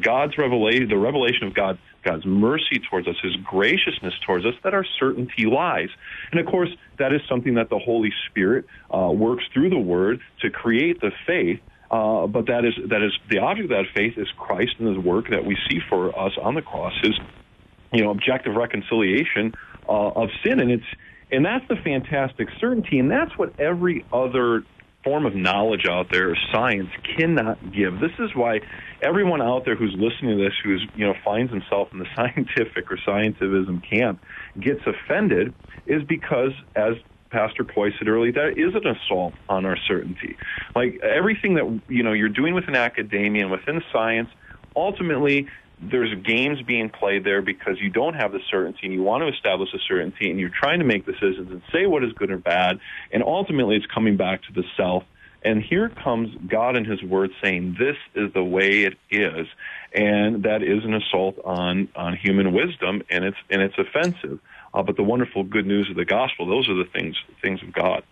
God's 0.00 0.38
revelation, 0.38 0.88
the 0.88 0.96
revelation 0.96 1.46
of 1.46 1.54
God, 1.54 1.78
God's 2.02 2.24
mercy 2.24 2.80
towards 2.88 3.08
us, 3.08 3.16
His 3.22 3.36
graciousness 3.36 4.14
towards 4.24 4.46
us, 4.46 4.54
that 4.62 4.74
our 4.74 4.84
certainty 4.98 5.44
lies. 5.46 5.88
And 6.30 6.40
of 6.40 6.46
course, 6.46 6.70
that 6.98 7.12
is 7.12 7.20
something 7.28 7.54
that 7.54 7.68
the 7.68 7.78
Holy 7.78 8.12
Spirit 8.30 8.64
uh, 8.94 9.10
works 9.10 9.44
through 9.52 9.70
the 9.70 9.78
Word 9.78 10.20
to 10.40 10.50
create 10.50 11.00
the 11.00 11.10
faith. 11.26 11.60
Uh, 11.92 12.26
but 12.26 12.46
that 12.46 12.64
is 12.64 12.72
that 12.88 13.02
is 13.02 13.12
the 13.28 13.38
object 13.38 13.70
of 13.70 13.76
that 13.76 13.84
faith 13.94 14.16
is 14.16 14.26
Christ 14.38 14.76
and 14.78 14.88
His 14.88 15.04
work 15.04 15.28
that 15.28 15.44
we 15.44 15.58
see 15.68 15.78
for 15.90 16.18
us 16.18 16.32
on 16.40 16.54
the 16.54 16.62
cross, 16.62 16.94
His 17.02 17.12
you 17.92 18.02
know 18.02 18.10
objective 18.10 18.54
reconciliation 18.54 19.52
uh, 19.86 20.08
of 20.08 20.30
sin, 20.42 20.58
and 20.58 20.70
it's 20.70 20.86
and 21.30 21.44
that's 21.44 21.68
the 21.68 21.76
fantastic 21.76 22.48
certainty, 22.58 22.98
and 22.98 23.10
that's 23.10 23.36
what 23.36 23.60
every 23.60 24.06
other 24.10 24.64
form 25.04 25.26
of 25.26 25.34
knowledge 25.34 25.86
out 25.88 26.06
there, 26.10 26.36
science 26.52 26.88
cannot 27.18 27.58
give. 27.72 28.00
This 28.00 28.12
is 28.18 28.30
why 28.34 28.60
everyone 29.02 29.42
out 29.42 29.64
there 29.64 29.74
who's 29.74 29.94
listening 29.98 30.38
to 30.38 30.44
this, 30.44 30.54
who's 30.64 30.86
you 30.94 31.06
know 31.06 31.14
finds 31.22 31.52
himself 31.52 31.88
in 31.92 31.98
the 31.98 32.06
scientific 32.16 32.90
or 32.90 32.96
scientificism 33.06 33.82
camp, 33.88 34.22
gets 34.58 34.80
offended, 34.86 35.52
is 35.86 36.02
because 36.04 36.52
as 36.74 36.94
Pastor 37.32 37.64
Poy 37.64 37.90
said 37.98 38.08
earlier, 38.08 38.32
that 38.32 38.54
is 38.56 38.74
an 38.74 38.86
assault 38.86 39.34
on 39.48 39.64
our 39.64 39.76
certainty. 39.88 40.36
Like 40.76 41.00
everything 41.02 41.54
that 41.54 41.80
you 41.88 42.02
know 42.02 42.12
you're 42.12 42.28
doing 42.28 42.54
within 42.54 42.76
academia 42.76 43.42
and 43.42 43.50
within 43.50 43.82
science, 43.92 44.28
ultimately 44.76 45.48
there's 45.80 46.14
games 46.22 46.62
being 46.62 46.90
played 46.90 47.24
there 47.24 47.42
because 47.42 47.80
you 47.80 47.90
don't 47.90 48.14
have 48.14 48.32
the 48.32 48.38
certainty 48.50 48.80
and 48.84 48.92
you 48.92 49.02
want 49.02 49.22
to 49.22 49.28
establish 49.28 49.68
a 49.74 49.78
certainty 49.88 50.30
and 50.30 50.38
you're 50.38 50.50
trying 50.50 50.78
to 50.78 50.84
make 50.84 51.04
decisions 51.04 51.50
and 51.50 51.60
say 51.72 51.86
what 51.86 52.04
is 52.04 52.12
good 52.12 52.30
or 52.30 52.38
bad 52.38 52.78
and 53.12 53.22
ultimately 53.22 53.74
it's 53.74 53.86
coming 53.86 54.16
back 54.16 54.42
to 54.42 54.52
the 54.52 54.62
self 54.76 55.02
and 55.44 55.60
here 55.60 55.88
comes 55.88 56.32
God 56.46 56.76
in 56.76 56.84
his 56.84 57.02
word 57.02 57.30
saying 57.42 57.76
this 57.78 57.96
is 58.14 58.32
the 58.32 58.44
way 58.44 58.84
it 58.84 58.94
is 59.10 59.48
and 59.92 60.44
that 60.44 60.62
is 60.62 60.84
an 60.84 60.94
assault 60.94 61.36
on 61.44 61.88
on 61.96 62.16
human 62.16 62.52
wisdom 62.52 63.02
and 63.10 63.24
it's 63.24 63.36
and 63.50 63.60
it's 63.60 63.74
offensive 63.76 64.38
uh, 64.74 64.82
but 64.82 64.96
the 64.96 65.02
wonderful 65.02 65.44
good 65.44 65.66
news 65.66 65.88
of 65.90 65.96
the 65.96 66.04
gospel 66.04 66.46
those 66.46 66.68
are 66.68 66.74
the 66.74 66.88
things 66.92 67.16
things 67.40 67.62
of 67.62 67.72
God. 67.72 68.02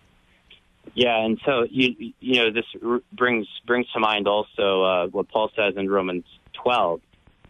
Yeah, 0.93 1.23
and 1.23 1.39
so 1.45 1.65
you 1.69 2.13
you 2.19 2.43
know 2.43 2.51
this 2.51 2.65
brings 3.13 3.47
brings 3.65 3.89
to 3.91 3.99
mind 3.99 4.27
also 4.27 4.83
uh, 4.83 5.07
what 5.07 5.29
Paul 5.29 5.51
says 5.55 5.75
in 5.77 5.89
Romans 5.89 6.25
12 6.53 7.01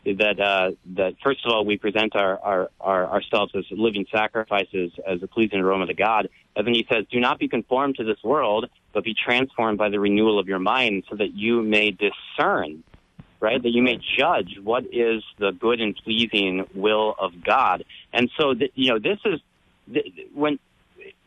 that 0.06 0.40
uh, 0.40 0.72
that 0.96 1.16
first 1.24 1.46
of 1.46 1.52
all 1.52 1.66
we 1.66 1.78
present 1.78 2.16
our, 2.16 2.40
our, 2.40 2.70
our, 2.80 3.06
ourselves 3.08 3.52
as 3.56 3.66
living 3.72 4.06
sacrifices 4.12 4.92
as 5.08 5.22
a 5.22 5.28
pleasing 5.28 5.60
aroma 5.60 5.86
to 5.86 5.94
God, 5.94 6.28
and 6.56 6.66
then 6.66 6.74
he 6.74 6.86
says, 6.92 7.06
"Do 7.12 7.20
not 7.20 7.40
be 7.40 7.48
conformed 7.48 7.98
to 7.98 8.04
this 8.04 8.18
world, 8.24 8.68
but 8.94 9.04
be 9.04 9.14
transformed 9.14 9.78
by 9.78 9.90
the 9.90 10.00
renewal 10.00 10.40
of 10.40 10.48
your 10.48 10.60
mind, 10.60 11.04
so 11.10 11.16
that 11.16 11.34
you 11.34 11.62
may 11.62 11.92
discern." 11.92 12.84
Right, 13.40 13.60
that 13.60 13.72
you 13.72 13.82
may 13.82 14.00
judge 14.20 14.60
what 14.62 14.84
is 14.92 15.24
the 15.40 15.52
good 15.52 15.82
and 15.82 15.96
pleasing 15.96 16.64
will 16.76 17.16
of 17.18 17.44
God, 17.44 17.84
and 18.14 18.30
so 18.38 18.54
you 18.76 18.92
know 18.92 19.00
this 19.00 19.20
is 19.26 19.40
when 20.34 20.60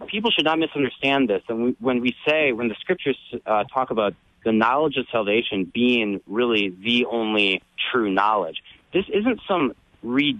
people 0.06 0.30
should 0.30 0.44
not 0.44 0.58
misunderstand 0.58 1.28
this. 1.28 1.42
And 1.48 1.76
when 1.80 2.00
we 2.00 2.14
say, 2.26 2.52
when 2.52 2.68
the 2.68 2.76
scriptures 2.80 3.18
uh, 3.46 3.64
talk 3.64 3.90
about 3.90 4.14
the 4.44 4.52
knowledge 4.52 4.96
of 4.96 5.06
salvation 5.10 5.70
being 5.72 6.20
really 6.26 6.68
the 6.68 7.06
only 7.06 7.62
true 7.90 8.12
knowledge. 8.12 8.62
This 8.92 9.04
isn't 9.08 9.40
some 9.48 9.72
re- 10.02 10.38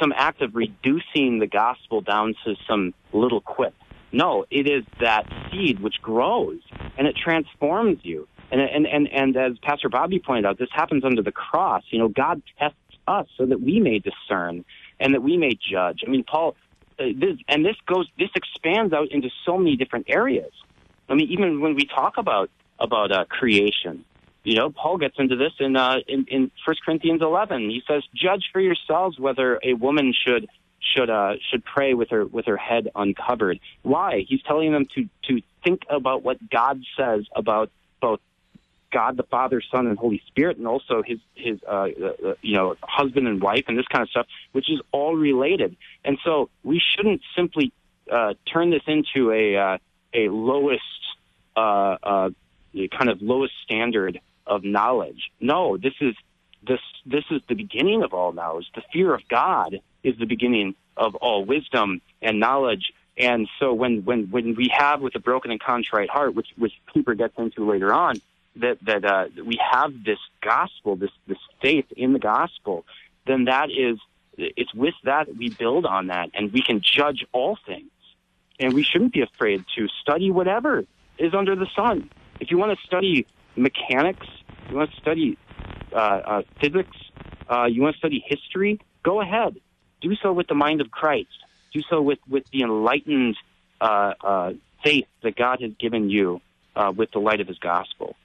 some 0.00 0.12
act 0.16 0.42
of 0.42 0.54
reducing 0.54 1.38
the 1.38 1.46
gospel 1.46 2.00
down 2.00 2.34
to 2.44 2.56
some 2.68 2.92
little 3.12 3.40
quip. 3.40 3.74
No, 4.10 4.44
it 4.50 4.66
is 4.68 4.84
that 5.00 5.26
seed 5.52 5.80
which 5.80 6.02
grows 6.02 6.58
and 6.98 7.06
it 7.06 7.16
transforms 7.16 8.00
you. 8.02 8.26
And, 8.50 8.60
and, 8.60 8.86
and, 8.86 9.08
and 9.12 9.36
as 9.36 9.58
Pastor 9.62 9.88
Bobby 9.88 10.18
pointed 10.18 10.44
out, 10.44 10.58
this 10.58 10.68
happens 10.72 11.04
under 11.04 11.22
the 11.22 11.30
cross. 11.30 11.84
You 11.90 12.00
know, 12.00 12.08
God 12.08 12.42
tests 12.58 12.76
us 13.06 13.28
so 13.36 13.46
that 13.46 13.60
we 13.60 13.78
may 13.78 14.00
discern 14.00 14.64
and 15.00 15.14
that 15.14 15.22
we 15.22 15.36
may 15.36 15.54
judge. 15.54 16.04
I 16.06 16.10
mean, 16.10 16.22
Paul, 16.24 16.54
uh, 16.98 17.04
this, 17.16 17.38
and 17.48 17.64
this 17.64 17.76
goes, 17.86 18.06
this 18.18 18.30
expands 18.36 18.92
out 18.92 19.10
into 19.10 19.30
so 19.44 19.58
many 19.58 19.74
different 19.74 20.06
areas. 20.08 20.52
I 21.08 21.14
mean, 21.14 21.28
even 21.32 21.60
when 21.60 21.74
we 21.74 21.86
talk 21.86 22.18
about 22.18 22.50
about 22.80 23.12
uh, 23.12 23.24
creation. 23.26 24.04
You 24.42 24.56
know, 24.56 24.70
Paul 24.70 24.96
gets 24.96 25.16
into 25.18 25.36
this 25.36 25.52
in, 25.60 25.76
uh, 25.76 25.96
in 26.08 26.24
in 26.28 26.50
First 26.64 26.82
Corinthians 26.84 27.20
11. 27.20 27.68
He 27.68 27.82
says, 27.86 28.02
"Judge 28.14 28.44
for 28.52 28.60
yourselves 28.60 29.18
whether 29.18 29.60
a 29.62 29.74
woman 29.74 30.14
should 30.26 30.48
should 30.80 31.10
uh, 31.10 31.34
should 31.50 31.64
pray 31.64 31.92
with 31.92 32.08
her 32.10 32.24
with 32.24 32.46
her 32.46 32.56
head 32.56 32.88
uncovered." 32.94 33.60
Why? 33.82 34.24
He's 34.26 34.42
telling 34.42 34.72
them 34.72 34.86
to 34.94 35.08
to 35.28 35.42
think 35.62 35.82
about 35.90 36.22
what 36.22 36.38
God 36.48 36.82
says 36.96 37.26
about 37.36 37.70
both 38.00 38.20
God 38.90 39.16
the 39.16 39.22
Father, 39.24 39.60
Son, 39.70 39.86
and 39.86 39.98
Holy 39.98 40.22
Spirit, 40.26 40.58
and 40.58 40.66
also 40.66 41.02
his 41.02 41.18
his 41.34 41.58
uh, 41.66 41.88
uh, 42.04 42.34
you 42.42 42.56
know 42.56 42.76
husband 42.82 43.26
and 43.28 43.40
wife 43.40 43.64
and 43.68 43.78
this 43.78 43.86
kind 43.86 44.02
of 44.02 44.10
stuff, 44.10 44.26
which 44.52 44.70
is 44.70 44.80
all 44.92 45.16
related. 45.16 45.76
And 46.04 46.18
so 46.24 46.50
we 46.62 46.80
shouldn't 46.80 47.22
simply 47.36 47.72
uh, 48.10 48.34
turn 48.52 48.70
this 48.70 48.82
into 48.86 49.32
a 49.32 49.56
uh, 49.56 49.78
a 50.12 50.28
lowest 50.28 50.82
uh, 51.56 51.96
uh, 52.02 52.30
kind 52.90 53.10
of 53.10 53.22
lowest 53.22 53.54
standard 53.64 54.20
of 54.46 54.64
knowledge. 54.64 55.30
No, 55.40 55.76
this 55.76 55.94
is 56.00 56.14
this 56.66 56.80
this 57.06 57.24
is 57.30 57.40
the 57.48 57.54
beginning 57.54 58.02
of 58.02 58.12
all 58.12 58.32
knowledge. 58.32 58.66
The 58.74 58.82
fear 58.92 59.14
of 59.14 59.26
God 59.28 59.80
is 60.02 60.18
the 60.18 60.26
beginning 60.26 60.74
of 60.96 61.14
all 61.16 61.44
wisdom 61.44 62.00
and 62.20 62.40
knowledge. 62.40 62.92
And 63.16 63.48
so 63.58 63.72
when 63.72 64.04
when 64.04 64.30
when 64.30 64.54
we 64.54 64.70
have 64.76 65.00
with 65.00 65.14
a 65.14 65.18
broken 65.18 65.50
and 65.50 65.60
contrite 65.60 66.10
heart, 66.10 66.34
which 66.34 66.48
which 66.56 66.72
Peter 66.92 67.14
gets 67.14 67.38
into 67.38 67.70
later 67.70 67.92
on, 67.92 68.20
that 68.56 68.78
that 68.84 69.04
uh, 69.04 69.26
we 69.44 69.58
have 69.72 69.92
this 70.04 70.18
gospel, 70.40 70.96
this 70.96 71.10
this 71.26 71.38
faith 71.62 71.86
in 71.96 72.12
the 72.12 72.18
gospel, 72.18 72.84
then 73.26 73.44
that 73.44 73.70
is 73.70 73.98
it's 74.36 74.72
with 74.74 74.94
that 75.04 75.36
we 75.36 75.50
build 75.50 75.86
on 75.86 76.08
that, 76.08 76.30
and 76.34 76.52
we 76.52 76.62
can 76.62 76.80
judge 76.82 77.24
all 77.32 77.58
things. 77.66 77.90
And 78.58 78.74
we 78.74 78.82
shouldn't 78.82 79.14
be 79.14 79.22
afraid 79.22 79.64
to 79.76 79.88
study 80.02 80.30
whatever 80.30 80.84
is 81.18 81.32
under 81.34 81.56
the 81.56 81.66
sun 81.74 82.10
if 82.40 82.50
you 82.50 82.58
want 82.58 82.76
to 82.76 82.86
study 82.86 83.26
mechanics, 83.54 84.26
you 84.68 84.76
want 84.76 84.90
to 84.90 84.96
study 84.96 85.38
uh, 85.92 85.96
uh, 85.96 86.42
physics, 86.60 86.96
uh, 87.48 87.66
you 87.66 87.82
want 87.82 87.94
to 87.94 87.98
study 87.98 88.24
history, 88.26 88.80
go 89.02 89.20
ahead. 89.20 89.56
Do 90.00 90.14
so 90.16 90.32
with 90.32 90.48
the 90.48 90.54
mind 90.54 90.80
of 90.80 90.90
Christ. 90.90 91.28
Do 91.72 91.82
so 91.88 92.00
with, 92.00 92.18
with 92.28 92.44
the 92.50 92.62
enlightened 92.62 93.36
uh, 93.80 94.14
uh, 94.20 94.52
faith 94.82 95.06
that 95.22 95.36
God 95.36 95.60
has 95.60 95.72
given 95.78 96.10
you 96.10 96.40
with 96.96 97.10
the 97.10 97.18
light 97.18 97.42
of 97.42 97.46
his 97.46 97.58
gospel. 97.58 98.16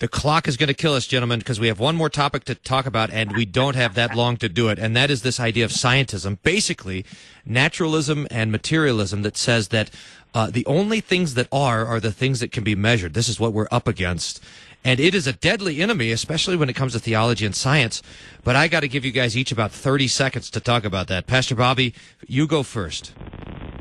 The 0.00 0.08
clock 0.08 0.48
is 0.48 0.56
going 0.56 0.68
to 0.68 0.74
kill 0.74 0.94
us, 0.94 1.06
gentlemen, 1.06 1.40
because 1.40 1.60
we 1.60 1.66
have 1.66 1.78
one 1.78 1.94
more 1.94 2.08
topic 2.08 2.44
to 2.44 2.54
talk 2.54 2.86
about, 2.86 3.10
and 3.10 3.36
we 3.36 3.44
don't 3.44 3.76
have 3.76 3.94
that 3.96 4.16
long 4.16 4.38
to 4.38 4.48
do 4.48 4.70
it. 4.70 4.78
And 4.78 4.96
that 4.96 5.10
is 5.10 5.20
this 5.20 5.38
idea 5.38 5.62
of 5.62 5.70
scientism, 5.70 6.38
basically 6.42 7.04
naturalism 7.44 8.26
and 8.30 8.50
materialism 8.50 9.20
that 9.22 9.36
says 9.36 9.68
that 9.68 9.90
uh, 10.32 10.50
the 10.50 10.64
only 10.64 11.02
things 11.02 11.34
that 11.34 11.48
are 11.52 11.84
are 11.84 12.00
the 12.00 12.12
things 12.12 12.40
that 12.40 12.50
can 12.50 12.64
be 12.64 12.74
measured. 12.74 13.12
This 13.12 13.28
is 13.28 13.38
what 13.38 13.52
we're 13.52 13.68
up 13.70 13.86
against. 13.86 14.42
And 14.82 14.98
it 14.98 15.14
is 15.14 15.26
a 15.26 15.34
deadly 15.34 15.82
enemy, 15.82 16.12
especially 16.12 16.56
when 16.56 16.70
it 16.70 16.76
comes 16.76 16.94
to 16.94 16.98
theology 16.98 17.44
and 17.44 17.54
science. 17.54 18.02
But 18.42 18.56
I 18.56 18.68
got 18.68 18.80
to 18.80 18.88
give 18.88 19.04
you 19.04 19.12
guys 19.12 19.36
each 19.36 19.52
about 19.52 19.70
30 19.70 20.08
seconds 20.08 20.48
to 20.52 20.60
talk 20.60 20.86
about 20.86 21.08
that. 21.08 21.26
Pastor 21.26 21.54
Bobby, 21.54 21.92
you 22.26 22.46
go 22.46 22.62
first. 22.62 23.12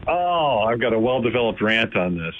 Oh, 0.06 0.66
I've 0.68 0.82
got 0.82 0.92
a 0.92 1.00
well 1.00 1.22
developed 1.22 1.62
rant 1.62 1.96
on 1.96 2.18
this. 2.18 2.36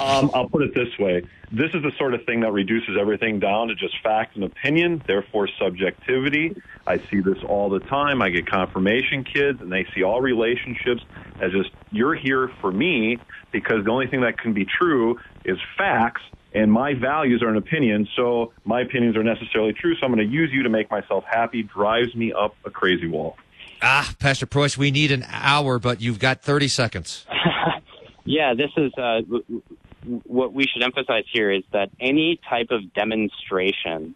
Um, 0.00 0.30
I'll 0.34 0.48
put 0.48 0.62
it 0.62 0.74
this 0.74 0.98
way. 0.98 1.22
This 1.52 1.70
is 1.74 1.82
the 1.82 1.92
sort 1.98 2.14
of 2.14 2.24
thing 2.24 2.40
that 2.40 2.52
reduces 2.52 2.96
everything 3.00 3.38
down 3.38 3.68
to 3.68 3.74
just 3.74 3.94
fact 4.02 4.34
and 4.34 4.44
opinion, 4.44 5.02
therefore 5.06 5.48
subjectivity. 5.58 6.56
I 6.86 6.98
see 6.98 7.20
this 7.20 7.38
all 7.46 7.70
the 7.70 7.80
time. 7.80 8.20
I 8.20 8.30
get 8.30 8.46
confirmation 8.46 9.24
kids, 9.24 9.60
and 9.60 9.70
they 9.70 9.86
see 9.94 10.02
all 10.02 10.20
relationships 10.20 11.02
as 11.40 11.52
just, 11.52 11.70
you're 11.90 12.14
here 12.14 12.50
for 12.60 12.72
me 12.72 13.18
because 13.52 13.84
the 13.84 13.90
only 13.90 14.06
thing 14.06 14.22
that 14.22 14.38
can 14.38 14.52
be 14.52 14.64
true 14.66 15.18
is 15.44 15.58
facts, 15.78 16.22
and 16.54 16.72
my 16.72 16.94
values 16.94 17.42
are 17.42 17.48
an 17.48 17.56
opinion, 17.56 18.08
so 18.16 18.52
my 18.64 18.80
opinions 18.80 19.16
are 19.16 19.22
necessarily 19.22 19.72
true, 19.72 19.94
so 19.96 20.06
I'm 20.06 20.14
going 20.14 20.26
to 20.26 20.32
use 20.32 20.50
you 20.52 20.62
to 20.64 20.68
make 20.68 20.90
myself 20.90 21.24
happy, 21.30 21.62
drives 21.62 22.14
me 22.14 22.32
up 22.32 22.56
a 22.64 22.70
crazy 22.70 23.06
wall. 23.06 23.36
Ah, 23.82 24.14
Pastor 24.18 24.46
Preuss, 24.46 24.78
we 24.78 24.90
need 24.90 25.12
an 25.12 25.24
hour, 25.28 25.78
but 25.78 26.00
you've 26.00 26.18
got 26.18 26.42
30 26.42 26.68
seconds. 26.68 27.26
yeah, 28.24 28.54
this 28.54 28.70
is 28.76 28.92
uh, 28.96 29.20
what 30.24 30.52
we 30.52 30.66
should 30.66 30.82
emphasize 30.82 31.24
here 31.30 31.50
is 31.50 31.62
that 31.72 31.90
any 32.00 32.40
type 32.48 32.68
of 32.70 32.92
demonstration 32.94 34.14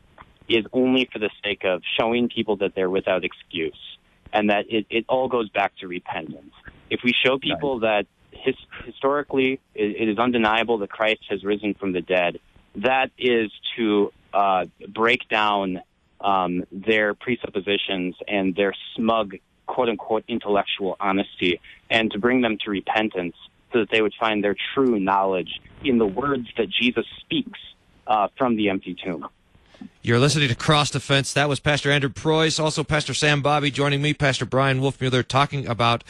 is 0.49 0.65
only 0.73 1.09
for 1.13 1.19
the 1.19 1.31
sake 1.45 1.65
of 1.65 1.83
showing 1.99 2.29
people 2.29 2.57
that 2.57 2.75
they're 2.75 2.91
without 2.91 3.25
excuse 3.25 3.79
and 4.33 4.51
that 4.51 4.65
it, 4.71 4.87
it 4.89 5.05
all 5.09 5.29
goes 5.29 5.49
back 5.51 5.77
to 5.77 5.87
repentance. 5.87 6.53
If 6.91 7.01
we 7.05 7.13
show 7.13 7.39
people 7.39 7.81
right. 7.81 8.07
that 8.33 8.39
his, 8.39 8.55
historically 8.85 9.61
it, 9.75 9.97
it 10.03 10.09
is 10.09 10.19
undeniable 10.19 10.79
that 10.79 10.91
Christ 10.91 11.25
has 11.29 11.45
risen 11.45 11.75
from 11.75 11.93
the 11.93 12.01
dead, 12.01 12.41
that 12.77 13.11
is 13.19 13.51
to 13.77 14.13
uh, 14.33 14.67
break 14.89 15.29
down 15.29 15.83
um, 16.21 16.65
their 16.73 17.15
presuppositions 17.15 18.17
and 18.27 18.55
their 18.55 18.75
smug, 18.97 19.37
quote 19.67 19.89
unquote, 19.89 20.25
intellectual 20.29 20.97
honesty 20.99 21.61
and 21.91 22.11
to 22.13 22.19
bring 22.19 22.41
them 22.41 22.59
to 22.65 22.71
repentance 22.71 23.37
so 23.73 23.81
that 23.81 23.91
they 23.91 24.03
would 24.03 24.15
find 24.19 24.43
their 24.43 24.57
true 24.75 24.99
knowledge 24.99 25.61
in 25.85 25.99
the 25.99 26.07
words 26.07 26.49
that 26.57 26.69
Jesus 26.69 27.07
speaks 27.21 27.59
uh, 28.07 28.29
from 28.37 28.57
the 28.57 28.69
empty 28.69 28.97
tomb. 29.03 29.27
You're 30.03 30.19
listening 30.19 30.49
to 30.49 30.55
Cross 30.55 30.91
Defense. 30.91 31.33
That 31.33 31.49
was 31.49 31.61
Pastor 31.61 31.91
Andrew 31.91 32.11
Preuss, 32.11 32.59
also 32.59 32.83
Pastor 32.83 33.15
Sam 33.15 33.43
Bobby 33.43 33.71
joining 33.71 34.03
me, 34.03 34.15
Pastor 34.15 34.45
Brian 34.45 34.81
Wolfmueller, 34.81 35.27
talking 35.27 35.67
about 35.67 36.03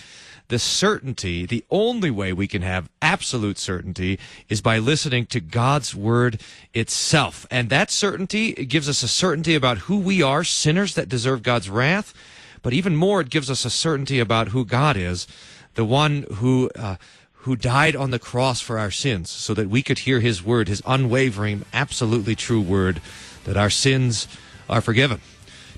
the 0.49 0.59
certainty, 0.59 1.45
the 1.45 1.65
only 1.71 2.11
way 2.11 2.33
we 2.33 2.47
can 2.47 2.63
have 2.63 2.89
absolute 3.03 3.59
certainty 3.59 4.19
is 4.49 4.63
by 4.63 4.79
listening 4.79 5.27
to 5.27 5.41
God's 5.41 5.95
word 5.95 6.41
itself. 6.73 7.47
And 7.51 7.69
that 7.69 7.91
certainty 7.91 8.53
gives 8.53 8.89
us 8.89 9.03
a 9.03 9.09
certainty 9.09 9.55
about 9.55 9.79
who 9.79 9.99
we 9.99 10.23
are, 10.23 10.45
sinners 10.45 10.95
that 10.95 11.09
deserve 11.09 11.43
God's 11.43 11.69
wrath. 11.69 12.15
But 12.63 12.73
even 12.73 12.97
more, 12.97 13.21
it 13.21 13.31
gives 13.31 13.51
us 13.51 13.65
a 13.65 13.71
certainty 13.71 14.19
about 14.19 14.49
who 14.49 14.65
God 14.65 14.97
is, 14.97 15.27
the 15.75 15.85
one 15.85 16.25
who, 16.35 16.71
uh, 16.77 16.97
who 17.43 17.57
died 17.57 17.97
on 17.97 18.11
the 18.11 18.19
cross 18.19 18.61
for 18.61 18.79
our 18.79 18.91
sins 18.91 19.31
so 19.31 19.55
that 19.55 19.69
we 19.69 19.83
could 19.83 20.01
hear 20.01 20.21
his 20.21 20.43
word, 20.43 20.69
his 20.69 20.83
unwavering, 20.87 21.65
absolutely 21.73 22.35
true 22.35 22.61
word, 22.61 23.01
that 23.45 23.57
our 23.57 23.71
sins 23.71 24.29
are 24.69 24.81
forgiven. 24.81 25.21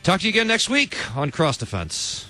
Talk 0.03 0.21
to 0.21 0.27
you 0.27 0.31
again 0.31 0.49
next 0.49 0.69
week 0.69 0.97
on 1.17 1.31
Cross 1.31 1.59
Defense. 1.59 2.27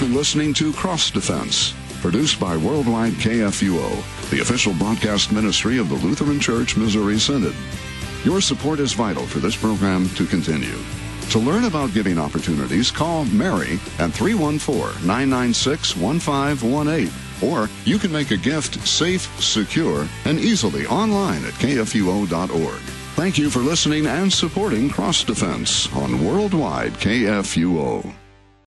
Been 0.00 0.14
listening 0.14 0.54
to 0.54 0.72
Cross 0.72 1.10
Defense, 1.10 1.74
produced 2.00 2.40
by 2.40 2.56
Worldwide 2.56 3.12
KFUO, 3.14 4.30
the 4.30 4.40
official 4.40 4.72
broadcast 4.72 5.30
ministry 5.30 5.76
of 5.76 5.90
the 5.90 5.94
Lutheran 5.96 6.40
Church 6.40 6.74
Missouri 6.74 7.18
Synod. 7.18 7.54
Your 8.24 8.40
support 8.40 8.80
is 8.80 8.94
vital 8.94 9.26
for 9.26 9.40
this 9.40 9.54
program 9.54 10.08
to 10.10 10.24
continue. 10.24 10.78
To 11.30 11.38
learn 11.38 11.64
about 11.66 11.92
giving 11.92 12.18
opportunities, 12.18 12.90
call 12.90 13.26
Mary 13.26 13.74
at 13.98 14.12
314 14.12 15.06
996 15.06 15.96
1518. 15.96 17.50
Or 17.50 17.68
you 17.84 17.98
can 17.98 18.10
make 18.10 18.30
a 18.30 18.38
gift 18.38 18.86
safe, 18.88 19.28
secure, 19.38 20.08
and 20.24 20.38
easily 20.38 20.86
online 20.86 21.44
at 21.44 21.52
kfuo.org. 21.54 22.80
Thank 23.16 23.36
you 23.36 23.50
for 23.50 23.58
listening 23.58 24.06
and 24.06 24.32
supporting 24.32 24.88
Cross 24.88 25.24
Defense 25.24 25.92
on 25.94 26.24
Worldwide 26.24 26.92
KFUO. 26.94 28.19